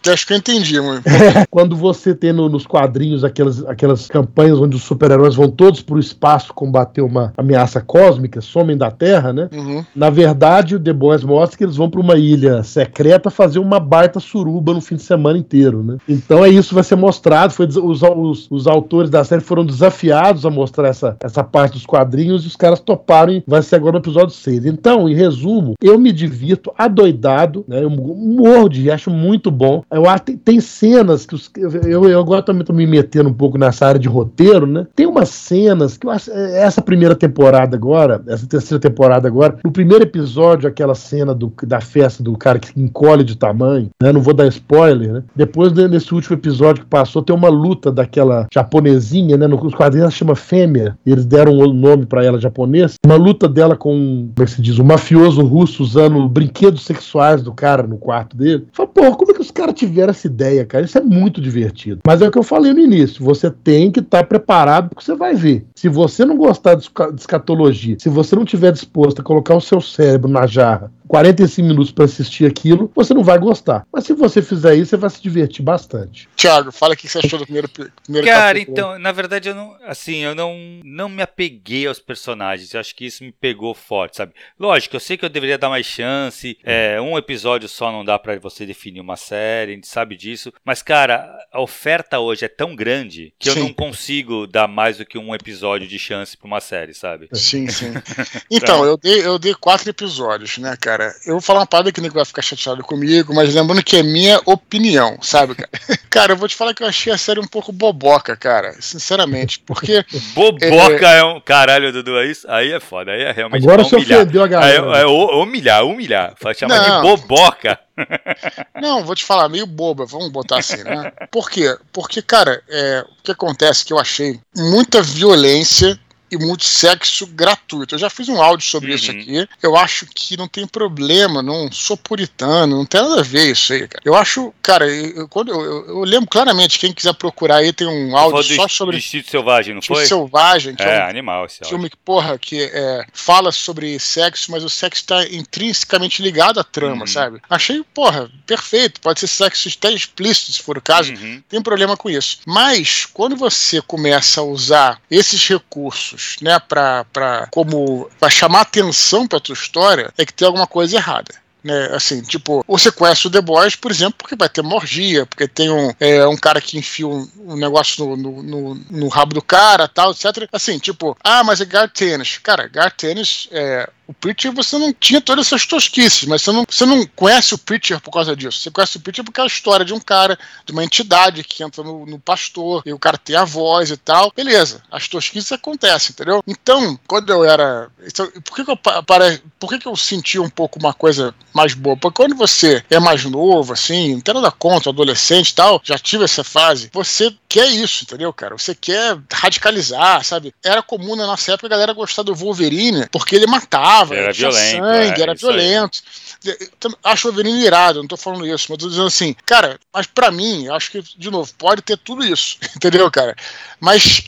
Eu 0.06 0.12
acho 0.14 0.26
que 0.26 0.34
eu 0.34 0.38
entendi, 0.38 0.80
mano. 0.80 1.02
Quando 1.50 1.76
você 1.76 2.14
tem 2.16 2.34
no- 2.34 2.50
nos 2.50 2.66
quadrinhos 2.66 3.24
aquelas, 3.24 3.64
aquelas 3.66 4.08
campanhas 4.08 4.60
onde 4.60 4.76
os 4.76 4.84
super-heróis 4.84 5.36
vão 5.36 5.50
todos 5.50 5.82
pro 5.82 6.00
espaço 6.00 6.54
combater 6.54 7.02
uma 7.02 7.34
ameaça 7.38 7.82
cósmica, 7.82 8.42
somem 8.42 8.78
da 8.78 8.90
Terra, 8.92 9.32
né? 9.34 9.50
Uhum. 9.54 9.84
Na 9.96 10.10
verdade, 10.10 10.76
o 10.76 10.80
The 10.96 11.00
Boys 11.00 11.24
mostra 11.24 11.58
que 11.58 11.64
eles 11.64 11.76
vão 11.76 11.90
para 11.90 12.00
uma 12.00 12.16
ilha 12.16 12.64
secreta 12.64 13.30
fazer 13.30 13.60
uma 13.60 13.80
baita 13.80 14.20
suruba 14.20 14.74
no 14.74 14.82
fim 14.82 14.96
de 14.96 15.04
semana 15.04 15.38
inteiro, 15.38 15.84
né? 15.84 15.98
Então 16.08 16.44
é 16.44 16.50
isso 16.50 16.74
vai 16.74 16.84
ser 16.84 16.96
mostrado. 16.96 17.54
Foi, 17.54 17.68
os, 17.68 18.02
os, 18.02 18.48
os 18.50 18.68
autores 18.68 19.10
da 19.10 19.24
série 19.24 19.42
foram 19.42 19.66
desafiados 19.66 20.46
a 20.46 20.50
mostrar 20.50 20.88
essa, 20.88 21.18
essa 21.22 21.44
parte 21.44 21.74
dos 21.74 21.86
quadrinhos 21.86 22.44
e 22.44 22.48
os 22.48 22.56
caras 22.56 22.80
toparam 22.80 23.34
e 23.34 23.44
vai 23.46 23.62
ser 23.62 23.76
agora 23.76 23.94
no 23.94 24.00
episódio 24.00 24.34
6. 24.34 24.66
Então, 24.66 25.10
em 25.10 25.14
resumo, 25.14 25.74
eu 25.82 26.00
me 26.00 26.12
divirto 26.12 26.72
adoidado, 26.78 27.66
né? 27.68 27.84
Eu 27.84 27.90
morro 27.90 28.70
de 28.70 28.90
acho 28.90 29.12
muito 29.12 29.52
bom. 29.52 29.84
Eu 29.92 30.08
acho 30.08 30.24
tem, 30.24 30.38
tem 30.38 30.60
cenas 30.60 31.26
que 31.26 31.36
os, 31.36 31.52
eu, 31.58 31.70
eu, 31.72 32.10
eu 32.10 32.20
agora 32.20 32.42
também 32.42 32.64
tô 32.64 32.74
me 32.74 32.88
metendo 32.88 33.30
um 33.30 33.34
pouco 33.34 33.58
nessa 33.58 33.86
área 33.86 34.00
de 34.00 34.08
roteiro, 34.08 34.66
né? 34.66 34.88
Tem 34.96 35.06
umas 35.06 35.30
cenas 35.30 35.98
que 35.98 36.08
eu 36.08 36.12
acho 36.12 36.32
é, 36.32 36.62
essa 36.62 36.82
primeira 36.82 37.16
temporada 37.16 37.76
agora, 37.76 38.24
essa 38.28 38.48
terceira 38.48 38.80
temporada 38.80 39.28
agora, 39.28 39.58
no 39.64 39.72
primeiro 39.72 40.04
episódio 40.04 40.70
aquela 40.70 40.85
cena 40.94 41.34
do, 41.34 41.52
da 41.64 41.82
festa 41.82 42.22
do 42.22 42.38
cara 42.38 42.60
que 42.60 42.70
encolhe 42.80 43.24
de 43.24 43.38
tamanho, 43.38 43.90
né? 44.02 44.12
Não 44.12 44.22
vou 44.22 44.34
dar 44.34 44.48
spoiler, 44.48 45.14
né? 45.14 45.24
Depois 45.36 45.72
nesse 45.72 46.14
último 46.14 46.36
episódio 46.36 46.84
que 46.84 46.90
passou 46.90 47.24
tem 47.24 47.36
uma 47.36 47.50
luta 47.50 47.92
daquela 47.92 48.48
japonesinha, 48.54 49.38
né? 49.38 49.48
Nos 49.48 49.74
quadrinhos 49.74 50.04
ela 50.04 50.12
chama 50.12 50.36
Fêmea, 50.36 50.98
eles 51.06 51.26
deram 51.26 51.54
um 51.54 51.74
nome 51.74 52.06
pra 52.06 52.24
ela 52.24 52.40
japonês. 52.40 52.96
Uma 53.06 53.16
luta 53.16 53.48
dela 53.48 53.76
com, 53.76 54.30
como 54.36 54.44
é 54.44 54.46
que 54.46 54.52
se 54.52 54.62
diz, 54.62 54.78
um 54.78 54.84
mafioso 54.84 55.42
russo 55.44 55.82
usando 55.82 56.28
brinquedos 56.28 56.84
sexuais 56.84 57.42
do 57.42 57.54
cara 57.54 57.84
no 57.84 57.98
quarto 57.98 58.36
dele. 58.36 58.68
Fala, 58.72 58.90
pô, 58.90 59.16
como 59.16 59.32
é 59.32 59.34
que 59.34 59.42
os 59.42 59.52
caras 59.52 59.74
tiveram 59.74 60.12
essa 60.12 60.28
ideia, 60.28 60.66
cara? 60.66 60.86
Isso 60.86 60.98
é 60.98 61.02
muito 61.02 61.42
divertido. 61.42 62.02
Mas 62.06 62.22
é 62.22 62.28
o 62.28 62.32
que 62.32 62.38
eu 62.38 62.44
falei 62.44 62.74
no 62.74 62.80
início, 62.80 63.24
você 63.24 63.50
tem 63.50 63.92
que 63.92 64.00
estar 64.00 64.24
preparado 64.26 64.90
porque 64.90 65.04
você 65.04 65.16
vai 65.16 65.34
ver. 65.34 65.66
Se 65.76 65.88
você 65.88 66.26
não 66.26 66.38
gostar 66.38 66.76
de 66.76 66.90
escatologia, 67.18 67.98
se 68.00 68.10
você 68.10 68.36
não 68.36 68.46
tiver 68.46 68.72
disposto 68.72 69.22
a 69.22 69.24
colocar 69.24 69.56
o 69.56 69.62
seu 69.62 69.80
cérebro 69.80 70.30
na 70.30 70.46
jarra 70.46 70.75
bizarra. 70.76 70.92
45 71.08 71.68
minutos 71.68 71.92
para 71.92 72.06
assistir 72.06 72.46
aquilo, 72.46 72.92
você 72.96 73.14
não 73.14 73.24
vai 73.24 73.38
gostar. 73.38 73.86
Mas 73.92 74.06
se 74.06 74.14
você 74.14 74.42
fizer 74.42 74.76
isso, 74.76 74.92
você 74.92 74.98
vai 74.98 75.10
se 75.10 75.22
divertir 75.22 75.64
bastante. 75.64 76.28
Tiago, 76.36 76.72
fala 76.72 76.94
o 76.94 76.98
que 76.98 77.08
você 77.08 77.20
achou 77.20 77.40
do 77.40 77.46
primeiro, 77.46 77.70
primeiro 77.70 78.28
Cara, 78.28 78.60
capítulo. 78.60 78.72
então, 78.72 79.00
na 79.00 79.12
verdade, 79.12 79.50
eu 79.50 79.56
não, 79.56 79.76
assim, 79.86 80.18
eu 80.18 80.36
não, 80.36 80.56
não 80.84 81.10
me 81.10 81.22
apeguei 81.22 81.88
aos 81.88 82.00
personagens. 82.00 82.74
Eu 82.74 82.80
acho 82.80 82.96
que 82.96 83.06
isso 83.06 83.24
me 83.24 83.32
pegou 83.32 83.74
forte, 83.74 84.18
sabe? 84.18 84.34
Lógico, 84.60 84.96
eu 84.96 85.00
sei 85.00 85.18
que 85.18 85.26
eu 85.26 85.30
deveria 85.30 85.58
dar 85.58 85.70
mais 85.70 85.86
chance. 85.86 86.58
É, 86.64 87.00
um 87.00 87.18
episódio 87.18 87.68
só 87.70 87.92
não 87.92 88.04
dá 88.04 88.18
para 88.18 88.40
você 88.40 88.66
definir 88.66 89.00
uma 89.00 89.18
série, 89.18 89.72
a 89.72 89.76
gente 89.76 89.88
sabe 89.88 90.16
disso. 90.16 90.52
Mas, 90.64 90.82
cara, 90.82 91.30
a 91.52 91.62
oferta 91.62 92.20
hoje 92.20 92.46
é 92.46 92.50
tão 92.50 92.76
grande 92.76 93.34
que 93.40 93.50
sim. 93.50 93.60
eu 93.60 93.66
não 93.66 93.74
consigo 93.74 94.48
dar 94.48 94.68
mais 94.68 94.98
do 94.98 95.06
que 95.06 95.18
um 95.18 95.34
episódio 95.34 95.88
de 95.88 96.00
chance 96.00 96.38
pra 96.38 96.48
uma 96.48 96.60
série, 96.60 96.94
sabe? 96.94 97.30
Sim, 97.34 97.68
sim. 97.68 97.94
Então, 98.50 98.86
eu 98.86 98.98
dei, 98.98 99.26
eu 99.26 99.38
dei 99.40 99.54
quatro 99.54 99.90
episódios, 99.90 100.58
né, 100.58 100.78
cara? 100.80 100.95
Eu 101.26 101.34
vou 101.34 101.42
falar 101.42 101.60
uma 101.60 101.66
parada 101.66 101.92
que 101.92 102.00
o 102.00 102.04
Nico 102.04 102.16
vai 102.16 102.26
ficar 102.26 102.42
chateado 102.42 102.84
comigo, 102.84 103.34
mas 103.34 103.54
lembrando 103.54 103.84
que 103.84 103.98
é 103.98 104.04
minha 104.04 104.40
opinião, 104.46 105.18
sabe, 105.22 105.56
cara? 105.56 105.70
cara, 106.10 106.34
eu 106.34 106.38
vou 106.38 106.48
te 106.48 106.56
falar 106.56 106.74
que 106.74 106.84
eu 106.84 106.88
achei 106.88 107.12
a 107.12 107.18
série 107.18 107.40
um 107.40 107.48
pouco 107.48 107.72
boboca, 107.72 108.36
cara. 108.36 108.76
Sinceramente, 108.80 109.60
porque. 109.60 110.06
boboca 110.34 111.08
é... 111.08 111.20
é, 111.20 111.24
um. 111.24 111.40
Caralho, 111.40 111.92
Dudu, 111.92 112.18
é 112.18 112.26
isso? 112.28 112.50
Aí 112.50 112.72
é 112.72 112.80
foda, 112.80 113.12
aí 113.12 113.22
é 113.22 113.32
realmente. 113.32 113.64
Agora 113.64 113.84
você 113.84 113.96
ofendeu 113.96 114.44
a 114.44 114.48
galera. 114.48 114.98
É, 114.98 115.02
é, 115.02 115.06
humilhar, 115.06 115.86
humilhar. 115.86 116.34
Chama 116.56 116.80
de 116.80 117.02
boboca. 117.02 117.80
Não, 118.82 119.04
vou 119.04 119.16
te 119.16 119.24
falar, 119.24 119.50
meio 119.50 119.66
boba, 119.66 120.06
vamos 120.06 120.30
botar 120.30 120.60
assim, 120.60 120.84
né? 120.84 121.12
Por 121.32 121.50
quê? 121.50 121.78
Porque, 121.92 122.22
cara, 122.22 122.62
é, 122.70 123.06
o 123.20 123.24
que 123.24 123.32
acontece 123.32 123.86
que 123.86 123.94
eu 123.94 124.00
achei 124.00 124.40
muita 124.56 125.02
violência 125.02 126.00
e 126.36 126.46
muito 126.46 126.64
sexo 126.64 127.26
gratuito. 127.28 127.96
Eu 127.96 128.00
já 128.00 128.10
fiz 128.10 128.30
um 128.30 128.42
áudio 128.42 128.66
sobre 128.66 128.90
uhum. 128.90 128.96
isso 128.96 129.12
aqui. 129.12 129.48
Eu 129.62 129.76
acho 129.76 130.06
que 130.14 130.38
não 130.38 130.48
tem 130.48 130.68
problema, 130.68 131.42
não 131.42 131.72
sou 131.72 131.98
puritano, 131.98 132.78
não 132.78 132.86
tem 132.86 133.02
nada 133.02 133.20
a 133.22 133.24
ver 133.24 133.52
isso 133.52 133.74
aí, 133.74 133.88
cara. 133.88 134.02
Eu 134.06 134.16
acho, 134.16 134.54
cara, 134.62 134.88
eu, 134.88 135.28
quando 135.28 135.52
eu, 135.52 135.62
eu, 135.62 135.88
eu 135.88 136.00
lembro 136.04 136.30
claramente, 136.30 136.80
quem 136.80 136.94
quiser 136.94 137.14
procurar 137.14 137.58
aí, 137.58 137.72
tem 137.74 137.88
um 137.88 138.16
áudio 138.16 138.56
só 138.56 138.68
sobre. 138.68 138.98
Vestido 138.98 139.28
Selvagem, 139.30 139.76
não 139.76 139.82
foi? 139.82 140.06
Selvagem, 140.06 140.76
que 140.76 140.84
é, 140.84 140.98
é 140.98 141.06
um 141.06 141.10
animal 141.10 141.46
esse 141.46 141.64
filme 141.68 141.90
que, 141.90 141.98
porra, 141.98 142.38
que 142.38 142.62
é, 142.62 143.06
fala 143.14 143.52
sobre 143.52 144.00
sexo, 144.00 144.52
mas 144.52 144.64
o 144.64 144.70
sexo 144.70 145.02
está 145.02 145.26
intrinsecamente 145.28 146.22
ligado 146.22 146.60
à 146.60 146.64
trama, 146.64 147.02
uhum. 147.02 147.08
sabe? 147.08 147.42
Achei, 147.50 147.84
porra, 147.94 148.30
perfeito. 148.46 149.02
Pode 149.02 149.20
ser 149.20 149.28
sexo 149.28 149.70
até 149.70 149.92
explícito, 149.92 150.52
se 150.52 150.62
for 150.62 150.78
o 150.78 150.82
caso. 150.82 151.14
Uhum. 151.14 151.42
Tem 151.48 151.62
problema 151.62 151.96
com 151.96 152.10
isso. 152.10 152.40
Mas, 152.46 153.06
quando 153.06 153.36
você 153.36 153.82
começa 153.82 154.42
a 154.42 154.44
usar 154.44 155.02
esses 155.10 155.48
recursos 155.48 156.25
né, 156.42 156.60
para 156.60 157.48
como 157.52 158.10
para 158.20 158.30
chamar 158.30 158.62
atenção 158.62 159.28
para 159.28 159.40
tua 159.40 159.54
história, 159.54 160.12
é 160.18 160.26
que 160.26 160.34
tem 160.34 160.46
alguma 160.46 160.68
coisa 160.68 160.96
errada. 160.96 161.34
Né, 161.66 161.90
assim, 161.96 162.22
tipo, 162.22 162.64
o 162.68 162.78
The 162.78 163.42
Boys, 163.42 163.76
por 163.76 163.90
exemplo, 163.90 164.14
porque 164.20 164.36
vai 164.36 164.48
ter 164.48 164.62
morgia, 164.62 165.26
porque 165.26 165.48
tem 165.48 165.72
um, 165.72 165.92
é, 166.00 166.28
um 166.28 166.38
cara 166.38 166.62
que 166.62 166.78
enfia 166.78 167.08
um, 167.08 167.28
um 167.40 167.56
negócio 167.56 168.06
no, 168.06 168.16
no, 168.16 168.44
no, 168.44 168.76
no, 168.76 169.08
rabo 169.08 169.34
do 169.34 169.42
cara, 169.42 169.88
tal, 169.88 170.12
etc. 170.12 170.48
Assim, 170.54 170.78
tipo, 170.78 171.18
ah, 171.24 171.44
mas 171.44 171.62
é 171.62 171.66
Gar 171.66 171.90
Tennis. 171.90 172.38
Cara, 172.38 172.68
Gar 172.68 172.92
Tennis 172.92 173.50
é, 173.52 173.90
o 174.08 174.14
Preacher 174.14 174.52
você 174.52 174.78
não 174.78 174.94
tinha 174.94 175.20
todas 175.22 175.48
essas 175.48 175.66
tosquices, 175.66 176.28
mas 176.28 176.42
você 176.42 176.52
não, 176.52 176.66
você 176.70 176.86
não 176.86 177.06
conhece 177.16 177.54
o 177.54 177.58
Preacher 177.58 178.00
por 178.00 178.12
causa 178.12 178.36
disso. 178.36 178.60
Você 178.60 178.72
conhece 178.72 178.98
o 178.98 179.00
Preacher 179.00 179.24
porque 179.24 179.40
é 179.40 179.44
a 179.44 179.48
história 179.48 179.86
de 179.86 179.94
um 179.94 180.00
cara, 180.00 180.38
de 180.66 180.72
uma 180.72 180.84
entidade 180.84 181.44
que 181.44 181.64
entra 181.64 181.84
no, 181.84 182.06
no 182.06 182.20
pastor, 182.20 182.84
e 182.86 182.94
o 182.94 183.00
cara 183.00 183.18
tem 183.18 183.36
a 183.36 183.44
voz 183.44 183.90
e 183.90 183.98
tal. 183.98 184.32
Beleza, 184.36 184.82
as 184.92 185.08
tosquices 185.08 185.52
acontecem, 185.52 186.12
entendeu? 186.12 186.44
Então, 186.46 187.00
quando 187.08 187.32
eu 187.32 187.44
era. 187.44 187.90
Então, 188.06 188.30
por 188.44 188.56
que, 188.56 188.66
que 188.66 188.72
eu 188.72 188.78
pare, 188.78 189.42
por 189.60 189.70
que, 189.70 189.80
que 189.80 189.88
eu 189.88 189.96
senti 189.96 190.40
um 190.40 190.50
pouco 190.50 190.80
uma 190.80 190.94
coisa 190.94 191.34
mais 191.54 191.74
boa? 191.74 191.98
Porque 191.98 192.24
quando 192.24 192.36
você 192.36 192.84
é 192.90 193.00
mais 193.00 193.26
novo, 193.26 193.74
assim, 193.74 194.14
não 194.14 194.22
tem 194.22 194.34
nada 194.34 194.52
contra, 194.52 194.92
adolescente 194.92 195.50
e 195.50 195.56
tal, 195.56 195.82
já 195.84 195.98
tive 195.98 196.24
essa 196.24 196.44
fase, 196.44 196.90
você 196.94 197.36
quer 197.56 197.70
isso, 197.70 198.04
entendeu, 198.04 198.34
cara? 198.34 198.58
Você 198.58 198.76
quer 198.76 199.18
radicalizar, 199.32 200.22
sabe? 200.26 200.54
Era 200.62 200.84
comum 200.84 201.16
na 201.16 201.26
nossa 201.26 201.54
época 201.54 201.68
a 201.68 201.70
galera 201.70 201.94
gostar 201.94 202.22
do 202.22 202.36
Wolverine 202.36 203.08
porque 203.10 203.34
ele 203.34 203.48
matava 203.48 204.14
era 204.14 204.34
violento, 204.34 204.84
sangue, 204.84 205.22
é, 205.22 205.24
era 205.24 205.34
violento. 205.34 206.04
Aí. 206.46 206.54
Acho 207.02 207.30
o 207.30 207.32
Wolverine 207.32 207.66
irado, 207.66 208.00
não 208.00 208.08
tô 208.10 208.18
falando 208.18 208.46
isso, 208.46 208.68
mas 208.70 208.78
tô 208.78 208.90
dizendo 208.90 209.08
assim, 209.08 209.34
cara, 209.46 209.80
mas 209.94 210.06
para 210.06 210.32
mim, 210.32 210.68
acho 210.68 210.92
que, 210.92 211.02
de 211.02 211.32
novo, 211.32 211.50
pode 211.58 211.82
ter 211.82 211.98
tudo 211.98 212.26
isso, 212.26 212.58
entendeu, 212.76 213.10
cara? 213.10 213.34
Mas 213.80 214.24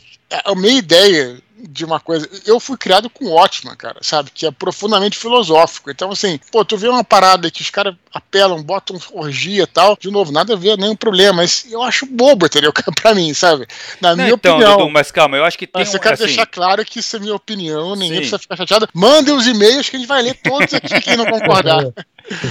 a 0.45 0.55
minha 0.55 0.77
ideia 0.77 1.37
de 1.57 1.85
uma 1.85 1.99
coisa. 1.99 2.29
Eu 2.45 2.59
fui 2.59 2.77
criado 2.77 3.09
com 3.09 3.29
Watchman, 3.29 3.75
cara, 3.75 3.99
sabe? 4.01 4.31
Que 4.31 4.45
é 4.45 4.51
profundamente 4.51 5.17
filosófico. 5.17 5.89
Então, 5.89 6.11
assim, 6.11 6.39
pô, 6.51 6.63
tu 6.63 6.77
vê 6.77 6.87
uma 6.87 7.03
parada 7.03 7.49
que 7.49 7.61
os 7.61 7.69
caras 7.69 7.95
apelam, 8.13 8.61
botam 8.61 8.99
orgia 9.13 9.63
e 9.63 9.67
tal. 9.67 9.97
De 9.99 10.11
novo, 10.11 10.31
nada 10.31 10.53
a 10.53 10.57
ver, 10.57 10.77
nenhum 10.77 10.95
problema. 10.95 11.37
Mas 11.37 11.65
eu 11.71 11.81
acho 11.81 12.05
bobo, 12.05 12.45
entendeu? 12.45 12.71
pra 12.95 13.13
mim, 13.13 13.33
sabe? 13.33 13.67
Na 14.01 14.09
Não, 14.09 14.17
minha 14.17 14.35
então, 14.35 14.55
opinião. 14.55 14.77
Dudu, 14.77 14.89
mas 14.89 15.11
calma, 15.11 15.37
eu 15.37 15.45
acho 15.45 15.57
que 15.57 15.67
tem. 15.67 15.81
Mas 15.81 15.93
eu 15.93 15.99
quero 15.99 16.15
assim... 16.15 16.25
deixar 16.25 16.45
claro 16.45 16.83
que 16.85 16.99
isso 16.99 17.15
é 17.15 17.19
minha 17.19 17.35
opinião, 17.35 17.95
ninguém 17.95 18.09
Sim. 18.09 18.17
precisa 18.17 18.39
ficar 18.39 18.57
chateado. 18.57 18.89
Mandem 18.93 19.33
os 19.33 19.47
e-mails 19.47 19.89
que 19.89 19.95
a 19.95 19.99
gente 19.99 20.07
vai 20.07 20.21
ler 20.21 20.35
todos 20.35 20.73
aqui 20.73 20.99
quem 21.01 21.17
não 21.17 21.25
concordar. 21.25 21.83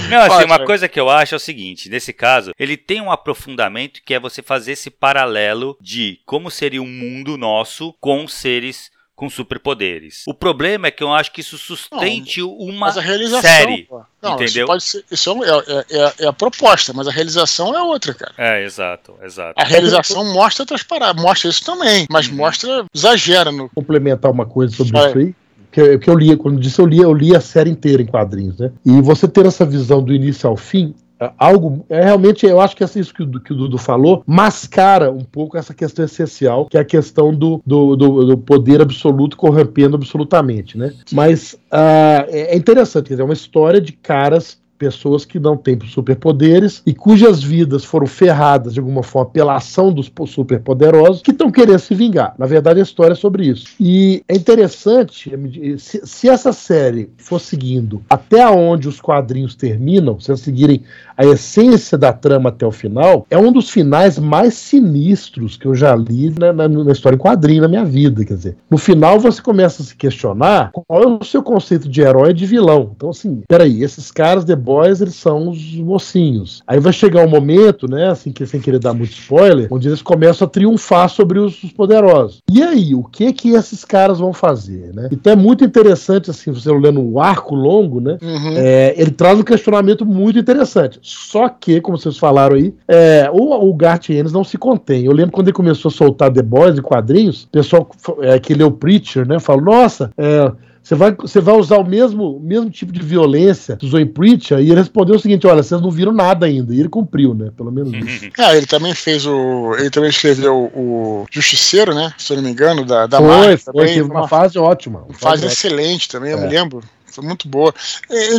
Não, 0.09 0.21
assim, 0.21 0.45
uma 0.45 0.65
coisa 0.65 0.87
que 0.87 0.99
eu 0.99 1.07
acho 1.09 1.35
é 1.35 1.37
o 1.37 1.39
seguinte: 1.39 1.89
nesse 1.89 2.11
caso, 2.11 2.51
ele 2.57 2.75
tem 2.75 2.99
um 2.99 3.11
aprofundamento 3.11 4.01
que 4.03 4.13
é 4.13 4.19
você 4.19 4.41
fazer 4.41 4.71
esse 4.71 4.89
paralelo 4.89 5.77
de 5.79 6.19
como 6.25 6.49
seria 6.49 6.81
um 6.81 6.87
mundo 6.87 7.37
nosso 7.37 7.93
com 7.99 8.27
seres 8.27 8.89
com 9.17 9.27
superpoderes. 9.31 10.21
O 10.27 10.33
problema 10.33 10.87
é 10.87 10.91
que 10.91 11.03
eu 11.03 11.11
acho 11.11 11.31
que 11.33 11.41
isso 11.41 11.57
sustente 11.57 12.39
não, 12.39 12.51
uma 12.51 12.91
série. 12.91 13.89
Não, 14.21 14.35
entendeu? 14.35 14.67
Isso, 14.77 14.91
ser, 14.91 15.05
isso 15.09 15.43
é, 15.43 15.49
é, 15.49 15.85
é, 15.89 16.13
é, 16.19 16.27
a 16.27 16.33
proposta, 16.33 16.93
mas 16.93 17.07
a 17.07 17.11
realização 17.11 17.75
é 17.75 17.81
outra, 17.81 18.13
cara. 18.13 18.33
É, 18.37 18.63
exato, 18.63 19.15
exato. 19.23 19.59
A 19.59 19.63
realização 19.63 20.23
mostra 20.31 20.61
outras 20.61 20.83
paradas, 20.83 21.19
mostra 21.21 21.49
isso 21.49 21.65
também, 21.65 22.05
mas 22.11 22.27
uhum. 22.27 22.35
mostra, 22.35 22.85
exagera 22.93 23.51
no. 23.51 23.67
Complementar 23.69 24.31
uma 24.31 24.45
coisa 24.45 24.75
sobre 24.75 24.95
isso 24.99 25.17
aí. 25.17 25.35
Que, 25.71 25.97
que 25.97 26.09
eu 26.09 26.15
li, 26.15 26.37
quando 26.37 26.59
disse 26.59 26.79
eu 26.79 26.85
li, 26.85 26.99
eu 26.99 27.13
li 27.13 27.35
a 27.35 27.41
série 27.41 27.71
inteira 27.71 28.03
em 28.03 28.05
quadrinhos, 28.05 28.59
né? 28.59 28.71
E 28.85 29.01
você 29.01 29.27
ter 29.27 29.47
essa 29.47 29.65
visão 29.65 30.01
do 30.01 30.13
início 30.13 30.47
ao 30.47 30.55
fim 30.55 30.93
algo 31.37 31.85
é 31.89 32.03
realmente 32.03 32.45
eu 32.45 32.59
acho 32.61 32.75
que 32.75 32.83
é 32.83 32.87
isso 32.95 33.13
que 33.13 33.23
o, 33.23 33.39
que 33.39 33.53
o 33.53 33.55
Dudu 33.55 33.77
falou 33.77 34.23
mascara 34.25 35.11
um 35.11 35.23
pouco 35.23 35.57
essa 35.57 35.73
questão 35.73 36.05
essencial 36.05 36.67
que 36.67 36.77
é 36.77 36.81
a 36.81 36.85
questão 36.85 37.33
do, 37.33 37.61
do, 37.65 37.95
do, 37.95 38.25
do 38.25 38.37
poder 38.37 38.81
absoluto 38.81 39.35
corrompendo 39.35 39.95
absolutamente 39.95 40.77
né 40.77 40.93
mas 41.11 41.53
uh, 41.71 42.27
é 42.29 42.55
interessante 42.55 43.05
quer 43.05 43.13
dizer, 43.13 43.21
é 43.21 43.25
uma 43.25 43.33
história 43.33 43.81
de 43.81 43.93
caras 43.93 44.59
pessoas 44.77 45.25
que 45.25 45.39
não 45.39 45.57
têm 45.57 45.79
superpoderes 45.87 46.81
e 46.85 46.93
cujas 46.93 47.43
vidas 47.43 47.83
foram 47.83 48.05
ferradas 48.05 48.73
de 48.73 48.79
alguma 48.79 49.03
forma 49.03 49.29
pela 49.31 49.55
ação 49.55 49.91
dos 49.91 50.11
superpoderosos 50.27 51.21
que 51.21 51.31
estão 51.31 51.51
querendo 51.51 51.79
se 51.79 51.95
vingar. 51.95 52.35
Na 52.37 52.45
verdade, 52.45 52.79
a 52.79 52.83
história 52.83 53.13
é 53.13 53.15
sobre 53.15 53.47
isso. 53.47 53.67
E 53.79 54.23
é 54.27 54.35
interessante, 54.35 55.31
se, 55.79 56.01
se 56.05 56.29
essa 56.29 56.53
série 56.53 57.09
for 57.17 57.39
seguindo 57.39 58.01
até 58.09 58.47
onde 58.47 58.87
os 58.87 59.01
quadrinhos 59.01 59.55
terminam, 59.55 60.19
se 60.19 60.31
eles 60.31 60.41
seguirem 60.41 60.83
a 61.17 61.25
essência 61.25 61.97
da 61.97 62.13
trama 62.13 62.49
até 62.49 62.65
o 62.65 62.71
final, 62.71 63.25
é 63.29 63.37
um 63.37 63.51
dos 63.51 63.69
finais 63.69 64.19
mais 64.19 64.53
sinistros 64.53 65.57
que 65.57 65.65
eu 65.65 65.73
já 65.73 65.95
li 65.95 66.33
na, 66.37 66.53
na, 66.53 66.67
na 66.67 66.91
história 66.91 67.15
em 67.15 67.19
quadrinho 67.19 67.63
na 67.63 67.67
minha 67.67 67.83
vida. 67.83 68.23
Quer 68.23 68.35
dizer, 68.35 68.57
no 68.69 68.77
final 68.77 69.19
você 69.19 69.41
começa 69.41 69.81
a 69.81 69.85
se 69.85 69.95
questionar 69.95 70.71
qual 70.71 71.03
é 71.03 71.07
o 71.07 71.23
seu 71.23 71.41
conceito 71.41 71.89
de 71.89 72.01
herói 72.01 72.31
e 72.31 72.33
de 72.33 72.45
vilão. 72.45 72.91
Então, 72.95 73.09
assim, 73.09 73.41
peraí, 73.47 73.83
esses 73.83 74.11
caras 74.11 74.45
The 74.45 74.55
Boys, 74.55 75.01
eles 75.01 75.15
são 75.15 75.49
os 75.49 75.75
mocinhos. 75.75 76.61
Aí 76.67 76.79
vai 76.79 76.93
chegar 76.93 77.25
um 77.25 77.29
momento, 77.29 77.89
né, 77.89 78.09
assim, 78.09 78.31
que 78.31 78.45
sem 78.45 78.61
querer 78.61 78.79
dar 78.79 78.93
muito 78.93 79.11
spoiler, 79.11 79.67
onde 79.71 79.87
eles 79.87 80.01
começam 80.01 80.45
a 80.45 80.49
triunfar 80.49 81.09
sobre 81.09 81.39
os, 81.39 81.63
os 81.63 81.71
poderosos. 81.71 82.41
E 82.51 82.61
aí, 82.61 82.93
o 82.93 83.03
que 83.03 83.33
que 83.33 83.51
esses 83.51 83.83
caras 83.83 84.19
vão 84.19 84.33
fazer, 84.33 84.93
né? 84.93 85.09
Então 85.11 85.33
é 85.33 85.35
muito 85.35 85.63
interessante, 85.63 86.29
assim, 86.29 86.51
você 86.51 86.71
lendo 86.71 87.01
um 87.01 87.19
arco 87.19 87.55
longo, 87.55 87.99
né? 87.99 88.17
Uhum. 88.21 88.53
É, 88.55 88.93
ele 88.97 89.11
traz 89.11 89.39
um 89.39 89.43
questionamento 89.43 90.05
muito 90.05 90.37
interessante. 90.37 90.99
Só 91.07 91.47
que, 91.47 91.79
como 91.79 91.97
vocês 91.97 92.17
falaram 92.17 92.57
aí, 92.57 92.73
é, 92.85 93.29
o, 93.31 93.69
o 93.69 93.73
Garth 93.73 94.09
Ennis 94.09 94.33
não 94.33 94.43
se 94.43 94.57
contém. 94.57 95.05
Eu 95.05 95.13
lembro 95.13 95.31
quando 95.31 95.47
ele 95.47 95.55
começou 95.55 95.87
a 95.87 95.93
soltar 95.93 96.33
The 96.33 96.41
Boys 96.41 96.77
e 96.77 96.81
quadrinhos, 96.81 97.45
o 97.45 97.47
pessoal 97.47 97.89
é, 98.19 98.37
que 98.37 98.53
leu 98.53 98.69
Preacher, 98.69 99.25
né, 99.25 99.39
falou, 99.39 99.61
nossa, 99.61 100.11
é, 100.17 100.51
você 100.83 100.95
vai, 100.95 101.13
você 101.13 101.39
vai 101.39 101.55
usar 101.55 101.77
o 101.77 101.87
mesmo, 101.87 102.41
mesmo 102.41 102.69
tipo 102.69 102.91
de 102.91 103.01
violência 103.01 103.77
que 103.77 103.85
usou 103.85 104.01
em 104.01 104.05
Preacher? 104.05 104.59
E 104.59 104.69
ele 104.69 104.75
respondeu 104.75 105.15
o 105.15 105.19
seguinte: 105.19 105.47
olha, 105.47 105.63
vocês 105.63 105.81
não 105.81 105.91
viram 105.91 106.13
nada 106.13 106.45
ainda. 106.45 106.73
E 106.73 106.79
ele 106.79 106.87
cumpriu, 106.87 107.33
né? 107.33 107.51
Pelo 107.55 107.71
menos 107.71 107.93
isso. 107.93 108.29
Ah, 108.39 108.55
ele 108.55 108.65
também 108.65 108.93
fez 108.95 109.25
o. 109.25 109.75
Ele 109.77 109.89
também 109.89 110.09
escreveu 110.09 110.71
o 110.73 111.25
Justiceiro, 111.29 111.93
né? 111.93 112.13
Se 112.17 112.31
eu 112.31 112.37
não 112.37 112.43
me 112.43 112.51
engano, 112.51 112.85
da, 112.85 113.05
da 113.05 113.17
foi, 113.17 113.27
Marvel. 113.27 113.57
Foi, 113.57 113.73
também. 113.73 113.95
teve 113.95 114.01
uma, 114.01 114.21
uma 114.21 114.27
fase 114.29 114.57
ótima. 114.57 114.99
Uma 114.99 115.13
fase, 115.13 115.43
fase 115.43 115.45
excelente 115.47 116.07
também, 116.07 116.31
eu 116.31 116.37
me 116.37 116.45
é. 116.45 116.49
lembro 116.49 116.81
foi 117.17 117.25
muito 117.25 117.47
boa. 117.47 117.73
É, 118.09 118.37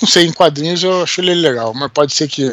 não 0.00 0.08
sei, 0.08 0.26
em 0.26 0.32
quadrinhos 0.32 0.82
eu 0.82 1.02
acho 1.02 1.20
ele 1.20 1.34
legal, 1.34 1.72
mas 1.74 1.90
pode 1.92 2.12
ser 2.12 2.28
que. 2.28 2.50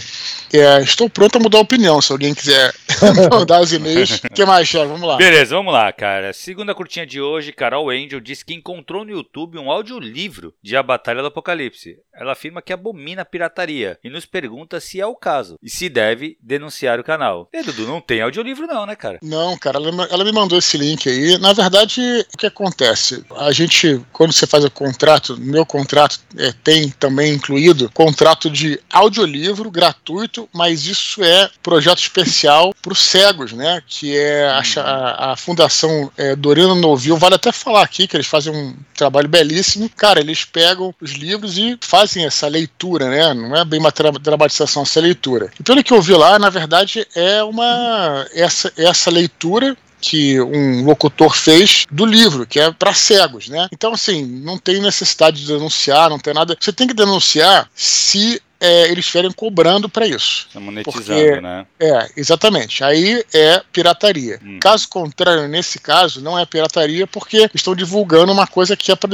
É, 0.53 0.81
estou 0.81 1.09
pronto 1.09 1.37
a 1.37 1.39
mudar 1.39 1.57
a 1.57 1.61
opinião, 1.61 2.01
se 2.01 2.11
alguém 2.11 2.33
quiser 2.33 2.73
mandar 3.31 3.61
os 3.61 3.73
e-mails. 3.73 4.17
O 4.23 4.29
que 4.33 4.45
mais, 4.45 4.69
Thiago? 4.69 4.91
Vamos 4.91 5.07
lá. 5.07 5.17
Beleza, 5.17 5.55
vamos 5.55 5.73
lá, 5.73 5.91
cara. 5.91 6.33
Segunda 6.33 6.73
curtinha 6.73 7.05
de 7.05 7.21
hoje, 7.21 7.51
Carol 7.51 7.89
Angel 7.89 8.19
disse 8.19 8.45
que 8.45 8.53
encontrou 8.53 9.03
no 9.03 9.11
YouTube 9.11 9.57
um 9.57 9.71
audiolivro 9.71 10.53
de 10.61 10.75
A 10.75 10.83
Batalha 10.83 11.21
do 11.21 11.27
Apocalipse. 11.27 11.97
Ela 12.19 12.33
afirma 12.33 12.61
que 12.61 12.73
abomina 12.73 13.21
a 13.21 13.25
pirataria 13.25 13.97
e 14.03 14.09
nos 14.09 14.25
pergunta 14.25 14.79
se 14.79 14.99
é 14.99 15.05
o 15.05 15.15
caso 15.15 15.57
e 15.61 15.69
se 15.69 15.87
deve 15.89 16.37
denunciar 16.41 16.99
o 16.99 17.03
canal. 17.03 17.47
E 17.53 17.61
Dudu, 17.61 17.85
não 17.87 18.01
tem 18.01 18.21
audiolivro 18.21 18.67
não, 18.67 18.85
né, 18.85 18.95
cara? 18.95 19.19
Não, 19.21 19.57
cara, 19.57 19.77
ela, 19.77 20.07
ela 20.09 20.23
me 20.23 20.31
mandou 20.31 20.57
esse 20.57 20.77
link 20.77 21.07
aí. 21.07 21.37
Na 21.37 21.53
verdade, 21.53 22.01
o 22.33 22.37
que 22.37 22.45
acontece? 22.45 23.23
A 23.35 23.51
gente, 23.51 24.01
quando 24.11 24.33
você 24.33 24.47
faz 24.47 24.65
o 24.65 24.71
contrato, 24.71 25.37
meu 25.37 25.65
contrato 25.65 26.19
é, 26.37 26.51
tem 26.63 26.89
também 26.89 27.33
incluído 27.33 27.89
contrato 27.93 28.49
de 28.49 28.79
audiolivro 28.91 29.69
gratuito, 29.69 30.49
mas 30.53 30.85
isso 30.85 31.23
é 31.23 31.49
projeto 31.61 31.99
especial 31.99 32.73
para 32.81 32.93
os 32.93 32.99
cegos, 32.99 33.53
né? 33.53 33.81
Que 33.85 34.17
é 34.17 34.47
a, 34.47 34.61
a, 34.77 35.31
a 35.31 35.35
Fundação 35.35 36.11
é, 36.17 36.35
Dorina 36.35 36.75
Novil. 36.75 37.17
Vale 37.17 37.35
até 37.35 37.51
falar 37.51 37.83
aqui 37.83 38.07
que 38.07 38.15
eles 38.15 38.27
fazem 38.27 38.53
um 38.53 38.75
trabalho 38.95 39.27
belíssimo. 39.27 39.89
Cara, 39.89 40.19
eles 40.19 40.45
pegam 40.45 40.93
os 41.01 41.11
livros 41.11 41.57
e 41.57 41.77
fazem 41.81 42.06
essa 42.15 42.47
leitura, 42.47 43.09
né? 43.09 43.33
Não 43.33 43.55
é 43.55 43.65
bem 43.65 43.79
uma 43.79 43.91
tra 43.91 44.11
dramatização, 44.11 44.83
essa 44.83 44.99
leitura. 44.99 45.51
E 45.59 45.63
pelo 45.63 45.83
que 45.83 45.93
eu 45.93 46.01
vi 46.01 46.13
lá, 46.13 46.37
na 46.39 46.49
verdade, 46.49 47.07
é 47.15 47.43
uma 47.43 48.25
essa, 48.33 48.71
essa 48.77 49.09
leitura 49.09 49.75
que 49.99 50.39
um 50.39 50.85
locutor 50.85 51.35
fez 51.35 51.85
do 51.91 52.05
livro, 52.05 52.45
que 52.45 52.59
é 52.59 52.71
para 52.71 52.93
cegos, 52.93 53.49
né? 53.49 53.67
Então, 53.71 53.93
assim, 53.93 54.25
não 54.25 54.57
tem 54.57 54.79
necessidade 54.79 55.41
de 55.41 55.47
denunciar, 55.47 56.09
não 56.09 56.19
tem 56.19 56.33
nada. 56.33 56.55
Você 56.59 56.71
tem 56.71 56.87
que 56.87 56.93
denunciar 56.93 57.69
se 57.75 58.41
é, 58.59 58.89
eles 58.89 59.05
estiverem 59.05 59.31
cobrando 59.31 59.87
para 59.87 60.07
isso. 60.07 60.47
Tá 60.51 60.59
monetizando, 60.59 61.05
Porque, 61.05 61.41
né? 61.41 61.65
É, 61.79 62.09
exatamente. 62.17 62.83
Aí 62.83 63.23
é 63.33 63.61
pirataria. 63.71 64.39
Hum. 64.43 64.59
Caso 64.59 64.87
contrário, 64.89 65.47
nesse 65.47 65.79
caso, 65.79 66.21
não 66.21 66.37
é 66.37 66.45
pirataria 66.45 67.05
porque 67.05 67.49
estão 67.53 67.75
divulgando 67.75 68.31
uma 68.31 68.47
coisa 68.47 68.75
que 68.75 68.91
é 68.91 68.95
para 68.95 69.09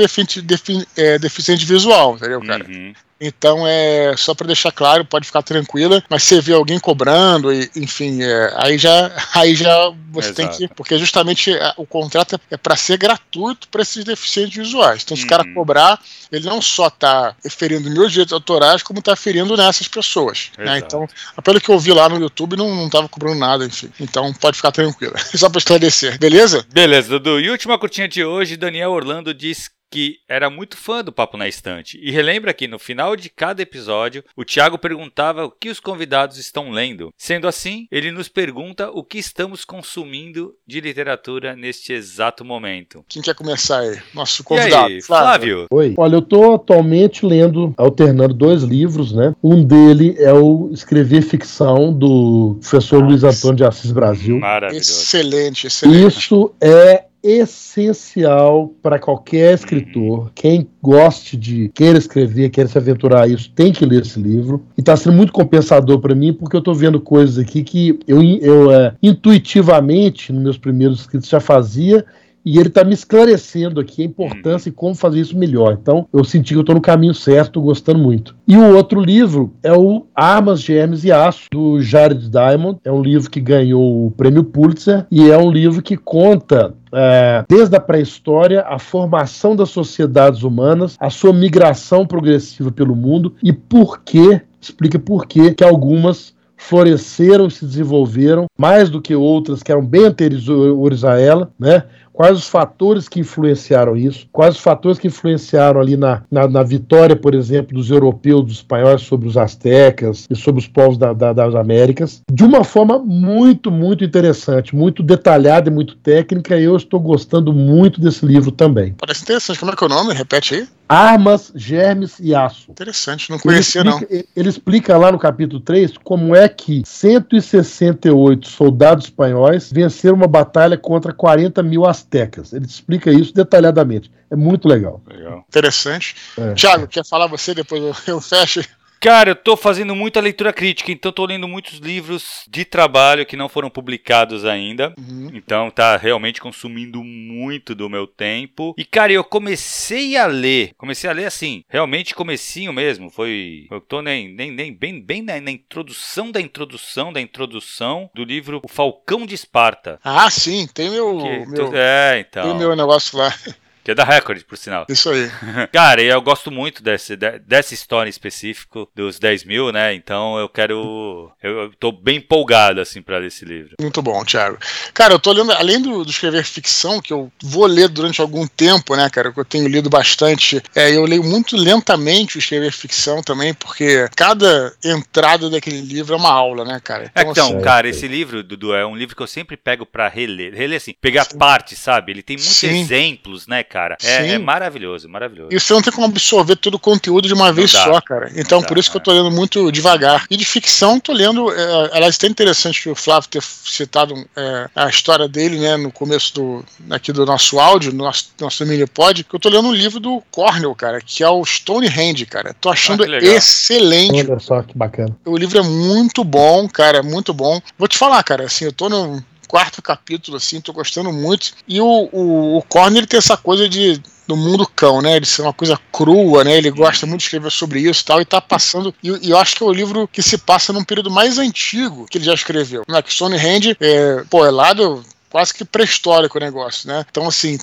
é, 0.96 1.20
deficiente 1.20 1.66
visual, 1.66 2.16
entendeu, 2.16 2.42
cara? 2.42 2.66
Uhum. 2.66 2.94
Então, 3.20 3.66
é 3.68 4.16
só 4.18 4.34
para 4.34 4.48
deixar 4.48 4.72
claro, 4.72 5.06
pode 5.06 5.26
ficar 5.26 5.42
tranquila, 5.42 6.04
mas 6.10 6.24
você 6.24 6.42
vê 6.42 6.54
alguém 6.54 6.80
cobrando, 6.80 7.54
e, 7.54 7.70
enfim, 7.76 8.22
é, 8.22 8.54
aí 8.58 8.78
já 8.78 9.12
aí 9.34 9.56
já 9.56 9.94
você 10.12 10.30
Exato. 10.30 10.36
tem 10.36 10.68
que. 10.68 10.76
Porque 10.76 10.98
justamente 10.98 11.52
é, 11.52 11.74
o 11.78 11.86
contrato 11.86 12.40
é 12.52 12.58
para 12.58 12.76
ser 12.76 12.98
gratuito 12.98 13.68
para 13.70 13.82
esses 13.82 14.04
deficientes 14.04 14.56
visuais. 14.56 15.02
Então, 15.04 15.18
se 15.18 15.24
o 15.24 15.28
cara 15.28 15.44
uhum. 15.44 15.54
cobrar, 15.54 16.00
ele 16.32 16.46
não 16.46 16.62
só 16.62 16.88
está 16.88 17.36
ferindo 17.50 17.90
meus 17.90 18.12
direitos 18.12 18.34
autorais, 18.34 18.84
como 18.84 19.00
está 19.00 19.16
ferindo 19.16 19.58
nessas 19.58 19.88
pessoas. 19.88 20.52
Né? 20.58 20.80
Então, 20.80 21.08
pelo 21.44 21.60
que 21.60 21.70
eu 21.70 21.80
vi 21.80 21.92
lá 21.92 22.08
no 22.08 22.20
YouTube, 22.20 22.56
não, 22.56 22.74
não 22.76 22.90
tava 22.90 23.10
cobrando 23.10 23.40
nada, 23.40 23.66
enfim. 23.66 23.90
Então, 24.00 24.34
pode 24.34 24.58
ficar 24.58 24.72
tranquila. 24.72 25.14
Só 25.34 25.50
para 25.50 25.60
esclarecer, 25.60 26.20
beleza? 26.20 26.66
Beleza, 26.72 27.10
Dudu. 27.10 27.40
E 27.40 27.50
última 27.50 27.78
curtinha 27.80 28.08
de 28.08 28.24
hoje, 28.24 28.58
Daniel 28.58 28.92
Orlando 28.92 29.34
diz 29.34 29.70
que 29.94 30.18
era 30.28 30.50
muito 30.50 30.76
fã 30.76 31.04
do 31.04 31.12
Papo 31.12 31.38
na 31.38 31.48
Estante 31.48 32.00
e 32.02 32.10
relembra 32.10 32.52
que 32.52 32.68
no 32.68 32.80
final 32.80 33.16
de 33.16 33.30
cada 33.30 33.62
episódio 33.62 34.24
o 34.36 34.44
Tiago 34.44 34.76
perguntava 34.76 35.46
o 35.46 35.52
que 35.52 35.70
os 35.70 35.80
convidados 35.80 36.40
estão 36.40 36.72
lendo. 36.72 37.14
Sendo 37.16 37.48
assim, 37.48 37.86
ele 37.92 38.10
nos 38.10 38.28
pergunta 38.28 38.90
o 38.90 39.04
que 39.04 39.20
estamos 39.20 39.64
consumindo 39.64 40.56
de 40.66 40.82
literatura 40.82 41.56
neste 41.56 41.94
exato 41.94 42.44
momento. 42.44 43.06
Quem 43.08 43.22
quer 43.22 43.36
começar 43.36 43.82
aí? 43.82 44.00
Nosso 44.16 44.44
convidado. 44.44 44.88
Aí, 44.88 45.00
Flávio. 45.00 45.68
Oi. 45.70 45.94
Olha, 45.96 46.16
eu 46.16 46.20
estou 46.22 46.56
atualmente 46.56 47.24
lendo, 47.24 47.72
alternando 47.78 48.34
dois 48.34 48.64
livros, 48.64 49.14
né? 49.14 49.36
Um 49.44 49.64
dele 49.64 50.16
é 50.18 50.34
o 50.34 50.72
Escrever 50.74 51.22
Ficção 51.22 51.94
do 51.94 52.58
professor 52.62 53.00
Nossa. 53.00 53.12
Luiz 53.12 53.24
Antônio 53.24 53.58
de 53.58 53.64
Assis 53.64 53.92
Brasil. 53.92 54.40
Maravilhoso. 54.40 54.90
Excelente, 54.90 55.68
excelente. 55.68 56.08
Isso 56.08 56.52
é 56.60 57.04
essencial 57.24 58.74
para 58.82 59.00
qualquer 59.00 59.54
escritor. 59.54 60.32
Quem 60.36 60.68
goste 60.82 61.38
de 61.38 61.70
queira 61.70 61.98
escrever, 61.98 62.50
queira 62.50 62.70
se 62.70 62.78
aventurar 62.78 63.24
a 63.24 63.28
isso, 63.28 63.50
tem 63.56 63.72
que 63.72 63.86
ler 63.86 64.02
esse 64.02 64.20
livro. 64.20 64.62
E 64.78 64.82
está 64.82 64.98
sendo 64.98 65.16
muito 65.16 65.32
compensador 65.32 66.00
para 66.00 66.14
mim, 66.14 66.34
porque 66.34 66.56
eu 66.56 66.60
estou 66.60 66.76
vendo 66.76 67.00
coisas 67.00 67.40
aqui 67.40 67.64
que 67.64 67.98
eu, 68.06 68.22
eu 68.22 68.72
é, 68.72 68.94
intuitivamente, 69.02 70.34
nos 70.34 70.44
meus 70.44 70.58
primeiros 70.58 71.02
escritos, 71.02 71.30
já 71.30 71.40
fazia 71.40 72.06
e 72.46 72.60
ele 72.60 72.68
está 72.68 72.84
me 72.84 72.94
esclarecendo 72.94 73.80
aqui 73.80 74.02
a 74.02 74.06
importância 74.06 74.70
e 74.70 74.72
como 74.72 74.96
fazer 74.96 75.20
isso 75.20 75.38
melhor. 75.38 75.78
Então, 75.82 76.08
eu 76.14 76.24
senti 76.24 76.54
que 76.54 76.58
eu 76.58 76.62
estou 76.62 76.76
no 76.76 76.82
caminho 76.82 77.14
certo, 77.14 77.62
gostando 77.62 78.00
muito. 78.00 78.36
E 78.48 78.58
o 78.58 78.76
outro 78.76 79.00
livro 79.00 79.54
é 79.64 79.74
o 79.74 80.06
Armas, 80.14 80.62
Germes 80.62 81.04
e 81.04 81.12
Aço, 81.12 81.48
do 81.52 81.82
Jared 81.82 82.30
Diamond. 82.30 82.80
É 82.84 82.92
um 82.92 83.02
livro 83.02 83.30
que 83.30 83.40
ganhou 83.40 84.08
o 84.08 84.12
prêmio 84.12 84.44
Pulitzer 84.44 85.06
e 85.10 85.30
é 85.30 85.38
um 85.38 85.52
livro 85.52 85.82
que 85.82 85.96
conta 85.96 86.74
é, 86.94 87.44
desde 87.50 87.76
a 87.76 87.80
pré-história, 87.80 88.62
a 88.62 88.78
formação 88.78 89.56
das 89.56 89.70
sociedades 89.70 90.44
humanas, 90.44 90.96
a 91.00 91.10
sua 91.10 91.34
migração 91.34 92.06
progressiva 92.06 92.72
pelo 92.72 92.96
mundo 92.96 93.36
e 93.42 93.52
por 93.52 94.02
que, 94.02 94.42
explica 94.62 95.00
por 95.00 95.26
que 95.26 95.54
que 95.54 95.64
algumas 95.64 96.34
floresceram 96.56 97.48
e 97.48 97.52
se 97.52 97.66
desenvolveram 97.66 98.46
mais 98.58 98.90
do 98.90 99.02
que 99.02 99.14
outras 99.14 99.62
que 99.62 99.72
eram 99.72 99.86
bem 99.86 100.06
anteriores 100.06 101.04
a 101.04 101.20
ela, 101.20 101.52
né? 101.60 101.84
Quais 102.14 102.38
os 102.38 102.48
fatores 102.48 103.10
que 103.10 103.20
influenciaram 103.20 103.98
isso, 103.98 104.28
quais 104.32 104.56
os 104.56 104.62
fatores 104.62 105.00
que 105.00 105.08
influenciaram 105.08 105.82
ali 105.82 105.98
na, 105.98 106.22
na, 106.32 106.48
na 106.48 106.64
vitória, 106.64 107.16
por 107.16 107.34
exemplo, 107.34 107.76
dos 107.76 107.90
europeus, 107.90 108.46
dos 108.46 108.54
espanhóis 108.58 109.02
sobre 109.02 109.28
os 109.28 109.36
astecas 109.36 110.28
e 110.30 110.36
sobre 110.36 110.62
os 110.62 110.68
povos 110.68 110.98
da, 110.98 111.12
da, 111.12 111.34
das 111.34 111.56
Américas, 111.56 112.22
de 112.32 112.44
uma 112.44 112.64
forma 112.64 113.00
muito, 113.00 113.72
muito 113.72 114.04
interessante, 114.04 114.76
muito 114.76 115.02
detalhada 115.02 115.70
e 115.70 115.74
muito 115.74 115.96
técnica, 115.96 116.58
e 116.58 116.64
eu 116.64 116.78
estou 116.78 117.00
gostando 117.00 117.52
muito 117.52 118.00
desse 118.00 118.26
livro 118.26 118.52
também. 118.52 118.94
Parece 119.00 119.24
interessante. 119.24 119.60
Como 119.60 119.72
é 119.72 119.76
que 119.76 119.84
é 119.84 119.88
o 119.88 119.90
nome? 119.90 120.14
Repete 120.14 120.56
aí. 120.56 120.68
Armas, 120.88 121.52
Germes 121.56 122.18
e 122.20 122.36
Aço. 122.36 122.72
Interessante, 122.72 123.30
não 123.30 123.40
conhecia 123.40 123.82
ele 123.82 123.90
explica, 123.90 124.16
não. 124.16 124.24
Ele 124.36 124.50
explica 124.50 124.98
lá 124.98 125.12
no 125.12 125.20
capítulo 125.20 125.60
3 125.62 125.98
como 126.04 126.36
é 126.36 126.48
que 126.48 126.84
168 126.86 128.48
soldados 128.48 129.06
espanhóis 129.06 129.72
venceram 129.72 130.16
uma 130.16 130.28
batalha 130.28 130.78
contra 130.78 131.14
40 131.14 131.64
mil 131.64 131.86
astecas. 131.86 132.54
Ele 132.54 132.66
explica 132.66 133.12
isso 133.12 133.34
detalhadamente. 133.34 134.12
É 134.30 134.36
muito 134.36 134.68
legal. 134.68 135.02
Legal. 135.08 135.46
Interessante. 135.48 136.16
É. 136.38 136.54
Tiago, 136.54 136.88
quer 136.88 137.06
falar 137.06 137.28
você? 137.28 137.54
Depois 137.54 137.82
eu, 137.82 137.96
eu 138.08 138.22
fecho. 138.22 138.62
Cara, 139.04 139.32
eu 139.32 139.36
tô 139.36 139.58
fazendo 139.58 139.94
muita 139.94 140.22
leitura 140.22 140.54
crítica, 140.54 140.90
então 140.90 141.12
tô 141.12 141.26
lendo 141.26 141.46
muitos 141.46 141.80
livros 141.80 142.46
de 142.48 142.64
trabalho 142.64 143.26
que 143.26 143.36
não 143.36 143.50
foram 143.50 143.70
publicados 143.70 144.46
ainda. 144.46 144.94
Uhum. 144.98 145.30
Então 145.34 145.70
tá 145.70 145.98
realmente 145.98 146.40
consumindo 146.40 147.04
muito 147.04 147.76
do 147.76 147.90
meu 147.90 148.08
tempo. 148.08 148.74
E 148.78 148.86
cara, 148.86 149.12
eu 149.12 149.22
comecei 149.22 150.16
a 150.16 150.26
ler, 150.26 150.72
comecei 150.78 151.10
a 151.10 151.14
ler 151.14 151.26
assim, 151.26 151.66
realmente 151.68 152.16
comecinho 152.16 152.72
mesmo, 152.72 153.10
foi, 153.10 153.68
eu 153.70 153.82
tô 153.82 154.02
nem, 154.02 154.34
nem, 154.34 154.52
nem 154.52 154.74
bem, 154.74 155.02
bem 155.02 155.22
na, 155.22 155.42
na 155.42 155.52
introdução 155.52 156.32
da 156.32 156.40
introdução 156.40 157.12
da 157.12 157.20
introdução 157.20 158.10
do 158.16 158.24
livro 158.24 158.62
O 158.64 158.70
Falcão 158.70 159.26
de 159.26 159.36
Esparta. 159.36 160.00
Ah, 160.02 160.30
sim, 160.30 160.66
tem 160.74 160.90
meu, 160.90 161.18
que, 161.18 161.46
meu 161.52 161.76
é, 161.76 162.22
então. 162.22 162.44
Tem 162.44 162.56
meu 162.56 162.74
negócio 162.74 163.18
lá. 163.18 163.36
Que 163.84 163.92
é 163.92 163.96
da 163.96 164.04
Record, 164.04 164.44
por 164.44 164.58
sinal. 164.58 164.86
Isso 164.88 165.10
aí. 165.10 165.30
Cara, 165.72 166.02
eu 166.02 166.22
gosto 166.22 166.50
muito 166.50 166.82
desse, 166.82 167.16
dessa 167.16 167.74
história 167.74 168.10
específica 168.10 168.86
dos 168.96 169.20
10 169.20 169.44
mil, 169.44 169.72
né? 169.72 169.94
Então 169.94 170.38
eu 170.38 170.48
quero. 170.48 171.32
Eu 171.42 171.72
tô 171.80 171.92
bem 171.92 172.18
empolgado, 172.18 172.80
assim, 172.80 173.02
pra 173.02 173.18
ler 173.18 173.28
esse 173.28 173.44
livro. 173.44 173.76
Muito 173.82 174.02
bom, 174.02 174.24
Thiago. 174.24 174.58
Cara, 174.94 175.14
eu 175.14 175.20
tô 175.20 175.34
lendo, 175.34 175.52
além 175.52 175.82
do, 175.82 176.06
do 176.06 176.10
escrever 176.10 176.46
ficção, 176.46 177.02
que 177.02 177.12
eu 177.12 177.32
vou 177.42 177.66
ler 177.66 177.90
durante 177.90 178.22
algum 178.22 178.48
tempo, 178.48 178.96
né, 178.96 179.10
cara, 179.10 179.32
que 179.32 179.40
eu 179.40 179.46
tenho 179.46 179.68
lido 179.68 179.90
bastante, 179.90 180.62
é, 180.76 180.96
eu 180.96 181.04
leio 181.06 181.24
muito 181.24 181.58
lentamente 181.58 182.38
o 182.38 182.40
escrever 182.40 182.72
ficção 182.72 183.22
também, 183.22 183.54
porque 183.54 184.08
cada 184.16 184.74
entrada 184.84 185.50
daquele 185.50 185.82
livro 185.82 186.14
é 186.14 186.18
uma 186.18 186.32
aula, 186.32 186.64
né, 186.64 186.80
cara? 186.82 187.12
Então, 187.12 187.24
é, 187.24 187.32
então 187.32 187.48
assim, 187.48 187.62
cara, 187.62 187.90
esse 187.90 188.08
livro, 188.08 188.44
Dudu, 188.44 188.74
é 188.74 188.86
um 188.86 188.96
livro 188.96 189.16
que 189.16 189.22
eu 189.22 189.28
sempre 189.28 189.58
pego 189.58 189.86
pra 189.86 190.08
reler. 190.08 190.54
Reler 190.54 190.78
assim, 190.78 190.94
pegar 191.00 191.26
Sim. 191.26 191.38
parte, 191.38 191.76
sabe? 191.76 192.12
Ele 192.12 192.24
tem 192.24 192.38
muitos 192.38 192.56
Sim. 192.56 192.82
exemplos, 192.82 193.48
né, 193.48 193.64
cara. 193.74 193.98
É, 194.04 194.34
é, 194.34 194.38
maravilhoso, 194.38 195.10
maravilhoso. 195.10 195.50
E 195.52 195.60
você 195.60 195.74
não 195.74 195.82
tem 195.82 195.92
como 195.92 196.06
absorver 196.06 196.56
todo 196.56 196.76
o 196.76 196.80
conteúdo 196.80 197.28
de 197.28 197.34
uma 197.34 197.48
não 197.48 197.54
vez 197.56 197.72
dá. 197.72 197.84
só, 197.84 198.00
cara. 198.00 198.32
Então, 198.36 198.62
por 198.62 198.78
isso 198.78 198.92
que 198.92 198.98
eu 198.98 199.02
tô 199.02 199.12
lendo 199.12 199.32
muito 199.32 199.72
devagar. 199.72 200.28
E 200.30 200.38
de 200.38 200.46
ficção, 200.46 201.00
tô 201.00 201.12
lendo. 201.12 201.52
É, 201.52 201.90
aliás, 201.92 202.20
é 202.22 202.28
interessante 202.28 202.84
que 202.84 202.90
o 202.90 202.96
Flávio 202.96 203.28
ter 203.28 203.42
citado 203.42 204.14
é, 204.38 204.70
a 204.76 204.88
história 204.90 205.28
dele, 205.28 205.58
né, 205.58 205.76
no 205.76 205.92
começo 205.92 206.36
do, 206.36 206.66
aqui 206.92 207.12
do 207.12 207.26
nosso 207.26 207.60
áudio, 207.60 207.92
no 207.92 208.04
nosso, 208.04 208.28
nosso 208.40 208.64
mini 208.64 208.86
pod, 208.86 209.24
que 209.24 209.34
eu 209.36 209.40
tô 209.40 209.50
lendo 209.50 209.68
um 209.68 209.74
livro 209.74 210.00
do 210.00 210.22
Cornell, 210.30 210.76
cara, 210.76 211.02
que 211.02 211.24
é 211.24 211.30
o 211.30 211.44
Stonehenge, 211.44 212.28
cara. 212.28 212.56
Tô 212.62 212.70
achando 212.70 213.04
ah, 213.04 213.18
excelente. 213.18 214.30
Olha 214.30 214.40
só 214.40 214.62
que 214.62 214.78
bacana. 214.78 215.18
O 215.26 215.36
livro 215.36 215.58
é 215.58 215.64
muito 215.64 216.24
bom, 216.24 216.70
cara, 216.70 217.02
muito 217.02 217.34
bom. 217.34 217.60
Vou 217.76 217.88
te 217.88 217.98
falar, 217.98 218.22
cara, 218.22 218.44
assim, 218.44 218.66
eu 218.66 218.72
tô 218.72 218.88
no 218.88 219.24
quarto 219.54 219.84
capítulo, 219.84 220.38
assim, 220.38 220.60
tô 220.60 220.74
gostando 220.74 221.14
muito. 221.14 221.52
E 221.68 221.80
o, 221.80 222.10
o, 222.12 222.58
o 222.58 222.62
Corner 222.64 222.98
ele 222.98 223.06
tem 223.06 223.20
essa 223.20 223.38
coisa 223.38 223.70
de 223.70 224.02
do 224.28 224.36
mundo 224.36 224.66
cão, 224.66 225.00
né? 225.00 225.18
Ele 225.18 225.28
ser 225.28 225.44
uma 225.44 225.54
coisa 225.54 225.80
crua, 225.92 226.44
né? 226.44 226.58
Ele 226.58 226.72
gosta 226.72 227.06
muito 227.06 227.20
de 227.20 227.26
escrever 227.26 227.52
sobre 227.52 227.82
isso 227.82 228.02
e 228.02 228.06
tal, 228.06 228.20
e 228.20 228.26
tá 228.26 228.42
passando. 228.42 228.96
E, 229.04 229.10
e, 229.28 229.30
eu 229.30 229.38
acho 229.38 229.56
que 229.56 229.62
é 229.62 229.66
o 229.68 229.72
livro 229.72 230.08
que 230.08 230.24
se 230.24 230.40
passa 230.40 230.74
num 230.74 230.84
período 230.84 231.12
mais 231.12 231.38
antigo 231.38 232.08
que 232.10 232.18
ele 232.18 232.26
já 232.26 232.34
escreveu. 232.34 232.84
Né? 232.88 233.00
Que 233.04 233.14
Stonehenge, 233.14 233.78
é, 233.80 234.24
pô, 234.28 234.44
é 234.44 234.50
lá 234.50 234.74
do 234.74 235.04
quase 235.30 235.54
que 235.54 235.66
pré-histórico 235.66 236.38
o 236.38 236.42
negócio, 236.42 236.88
né? 236.88 237.06
Então, 237.10 237.28
assim, 237.28 237.60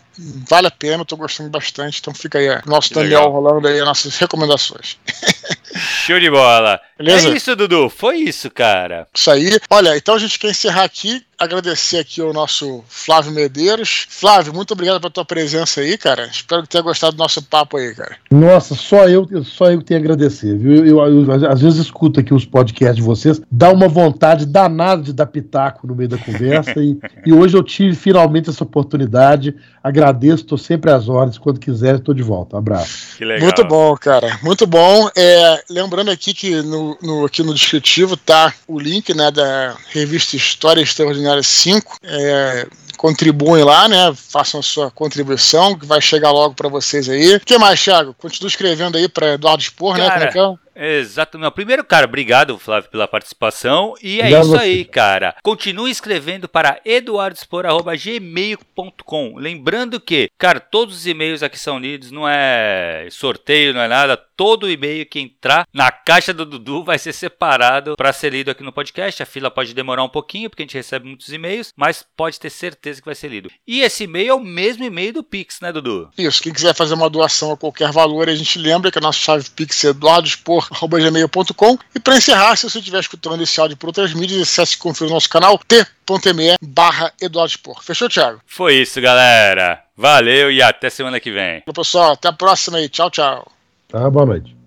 vale 0.49 0.66
a 0.66 0.72
pena, 0.72 1.03
eu 1.03 1.07
tô 1.07 1.16
gostando 1.16 1.51
bastante. 1.51 1.99
Então 2.01 2.14
fica 2.14 2.38
aí, 2.38 2.49
nosso 2.66 2.88
que 2.88 2.95
Daniel 2.95 3.20
legal. 3.20 3.32
rolando 3.32 3.66
aí 3.66 3.80
as 3.80 3.86
nossas 3.86 4.16
recomendações. 4.16 4.97
Show 6.07 6.18
de 6.20 6.30
bola. 6.30 6.80
Beleza? 6.98 7.28
É 7.28 7.36
isso, 7.36 7.57
Dudu. 7.57 7.88
Foi 7.88 8.16
isso, 8.16 8.51
cara. 8.51 9.07
Isso 9.14 9.30
aí. 9.30 9.59
Olha, 9.70 9.96
então 9.96 10.14
a 10.14 10.18
gente 10.18 10.38
quer 10.38 10.51
encerrar 10.51 10.84
aqui 10.84 11.24
agradecer 11.40 11.96
aqui 11.96 12.20
ao 12.20 12.34
nosso 12.34 12.84
Flávio 12.86 13.32
Medeiros. 13.32 14.07
Flávio, 14.11 14.53
muito 14.53 14.72
obrigado 14.72 15.01
pela 15.01 15.11
tua 15.11 15.24
presença 15.24 15.80
aí, 15.80 15.96
cara. 15.96 16.26
Espero 16.26 16.62
que 16.62 16.68
tenha 16.68 16.82
gostado 16.82 17.16
do 17.16 17.18
nosso 17.18 17.42
papo 17.42 17.78
aí, 17.78 17.94
cara. 17.94 18.16
Nossa, 18.30 18.74
só 18.74 19.09
eu, 19.09 19.26
só 19.42 19.70
eu 19.70 19.80
tenho 19.80 19.98
a 19.98 20.03
agradecer, 20.03 20.59
viu? 20.59 20.84
Eu, 20.84 20.98
eu, 20.98 21.24
eu, 21.24 21.51
às 21.51 21.62
vezes 21.62 21.80
escuto 21.80 22.20
aqui 22.20 22.34
os 22.34 22.44
podcasts 22.44 22.96
de 22.96 23.03
vocês, 23.03 23.40
dá 23.51 23.72
uma 23.72 23.88
vontade 23.88 24.44
danada 24.44 25.03
de 25.03 25.14
dar 25.14 25.24
pitaco 25.24 25.86
no 25.86 25.94
meio 25.94 26.11
da 26.11 26.18
conversa 26.18 26.74
e, 26.76 26.98
e 27.24 27.32
hoje 27.32 27.57
eu 27.57 27.62
tive 27.62 27.96
finalmente 27.96 28.51
essa 28.51 28.62
oportunidade. 28.62 29.57
Agradeço, 29.82 30.42
estou 30.42 30.59
sempre 30.59 30.90
às 30.90 31.09
ordens. 31.09 31.38
Quando 31.38 31.59
quiser, 31.59 31.94
estou 31.94 32.14
de 32.14 32.22
volta. 32.22 32.57
Um 32.57 32.59
abraço. 32.59 33.16
Que 33.16 33.24
legal. 33.24 33.44
Muito 33.44 33.64
bom, 33.64 33.96
cara. 33.96 34.38
Muito 34.42 34.66
bom. 34.66 35.09
É, 35.16 35.39
lembrando 35.68 36.11
aqui 36.11 36.34
que 36.34 36.62
no, 36.62 36.99
no, 37.01 37.24
aqui 37.24 37.43
no 37.43 37.55
descritivo 37.55 38.16
tá 38.16 38.53
o 38.68 38.78
link 38.78 39.14
né, 39.14 39.30
da 39.30 39.76
revista 39.91 40.36
História 40.36 40.82
Extraordinária 40.82 41.30
Seminário 41.30 41.45
5. 41.45 41.99
É, 42.03 42.66
contribuem 42.97 43.64
lá, 43.64 43.88
né? 43.88 44.12
Façam 44.14 44.61
a 44.61 44.62
sua 44.62 44.91
contribuição, 44.91 45.78
que 45.78 45.86
vai 45.86 46.01
chegar 46.01 46.30
logo 46.30 46.55
para 46.55 46.68
vocês 46.68 47.09
aí. 47.09 47.36
O 47.36 47.41
que 47.41 47.57
mais, 47.57 47.82
Thiago? 47.82 48.14
Continua 48.14 48.49
escrevendo 48.49 48.97
aí 48.99 49.09
para 49.09 49.34
Eduardo 49.34 49.62
Expor, 49.62 49.97
né? 49.97 50.11
Como 50.11 50.24
é 50.24 50.28
que 50.28 50.38
é? 50.38 50.55
Exato. 50.81 51.39
Meu, 51.39 51.53
primeiro, 51.53 51.85
cara, 51.85 52.07
obrigado, 52.07 52.59
Flávio, 52.59 52.89
pela 52.89 53.07
participação. 53.07 53.93
E 54.03 54.18
é 54.18 54.22
obrigado 54.22 54.47
isso 54.47 54.57
aí, 54.57 54.87
cara. 54.87 55.37
Continue 55.43 55.91
escrevendo 55.91 56.49
para 56.49 56.81
eduardospor.gmail.com. 56.85 59.37
Lembrando 59.37 60.01
que, 60.01 60.31
cara, 60.39 60.59
todos 60.59 60.97
os 60.97 61.07
e-mails 61.07 61.43
aqui 61.43 61.59
são 61.59 61.78
lidos, 61.78 62.11
não 62.11 62.26
é 62.26 63.07
sorteio, 63.11 63.74
não 63.74 63.83
é 63.83 63.89
nada. 63.89 64.16
Todo 64.16 64.70
e-mail 64.70 65.05
que 65.05 65.20
entrar 65.20 65.66
na 65.70 65.93
caixa 65.93 66.33
do 66.33 66.47
Dudu 66.47 66.83
vai 66.83 66.99
ser 66.99 67.12
separado 67.12 67.95
para 67.95 68.11
ser 68.11 68.33
lido 68.33 68.51
aqui 68.51 68.62
no 68.62 68.72
podcast. 68.72 69.22
A 69.22 69.26
fila 69.26 69.51
pode 69.51 69.74
demorar 69.74 70.03
um 70.03 70.09
pouquinho, 70.09 70.49
porque 70.49 70.62
a 70.62 70.64
gente 70.64 70.78
recebe 70.78 71.07
muitos 71.07 71.31
e-mails, 71.31 71.74
mas 71.76 72.03
pode 72.16 72.41
ter 72.41 72.49
certeza 72.49 73.03
que 73.03 73.07
vai 73.07 73.14
ser 73.14 73.28
lido. 73.28 73.51
E 73.66 73.83
esse 73.83 74.05
e-mail 74.05 74.31
é 74.31 74.35
o 74.35 74.41
mesmo 74.41 74.83
e-mail 74.83 75.12
do 75.12 75.22
Pix, 75.22 75.61
né, 75.61 75.70
Dudu? 75.70 76.09
Isso. 76.16 76.43
Quem 76.43 76.55
quiser 76.55 76.74
fazer 76.74 76.95
uma 76.95 77.11
doação 77.11 77.53
a 77.53 77.57
qualquer 77.57 77.93
valor, 77.93 78.31
a 78.31 78.35
gente 78.35 78.59
lembra 78.59 78.91
que 78.91 78.97
a 78.97 79.03
nossa 79.03 79.18
chave 79.18 79.51
Pix 79.51 79.85
é 79.85 79.89
eduardospor 79.89 80.70
gmail.com. 80.71 81.79
E 81.95 82.01
para 82.01 82.16
encerrar, 82.16 82.57
se 82.57 82.68
você 82.68 82.79
estiver 82.79 83.01
escutando 83.01 83.43
esse 83.43 83.61
áudio 83.61 83.77
por 83.77 83.89
outras 83.89 84.12
mídias, 84.14 84.43
acesse 84.43 84.75
e 84.75 84.79
confira 84.79 85.11
o 85.11 85.14
nosso 85.14 85.29
canal 85.29 85.59
t.me 85.66 86.57
barra 86.62 87.12
Eduardo 87.21 87.53
Spor. 87.53 87.83
Fechou, 87.83 88.09
Thiago? 88.09 88.41
Foi 88.47 88.75
isso, 88.75 89.01
galera. 89.01 89.83
Valeu 89.97 90.51
e 90.51 90.62
até 90.62 90.89
semana 90.91 91.21
que 91.21 91.31
vem. 91.31 91.62
Pessoal, 91.75 92.12
até 92.12 92.29
a 92.29 92.33
próxima 92.33 92.79
aí. 92.79 92.89
Tchau, 92.89 93.11
tchau. 93.11 93.51
Tá, 93.89 94.09
boa 94.09 94.27
noite. 94.27 94.60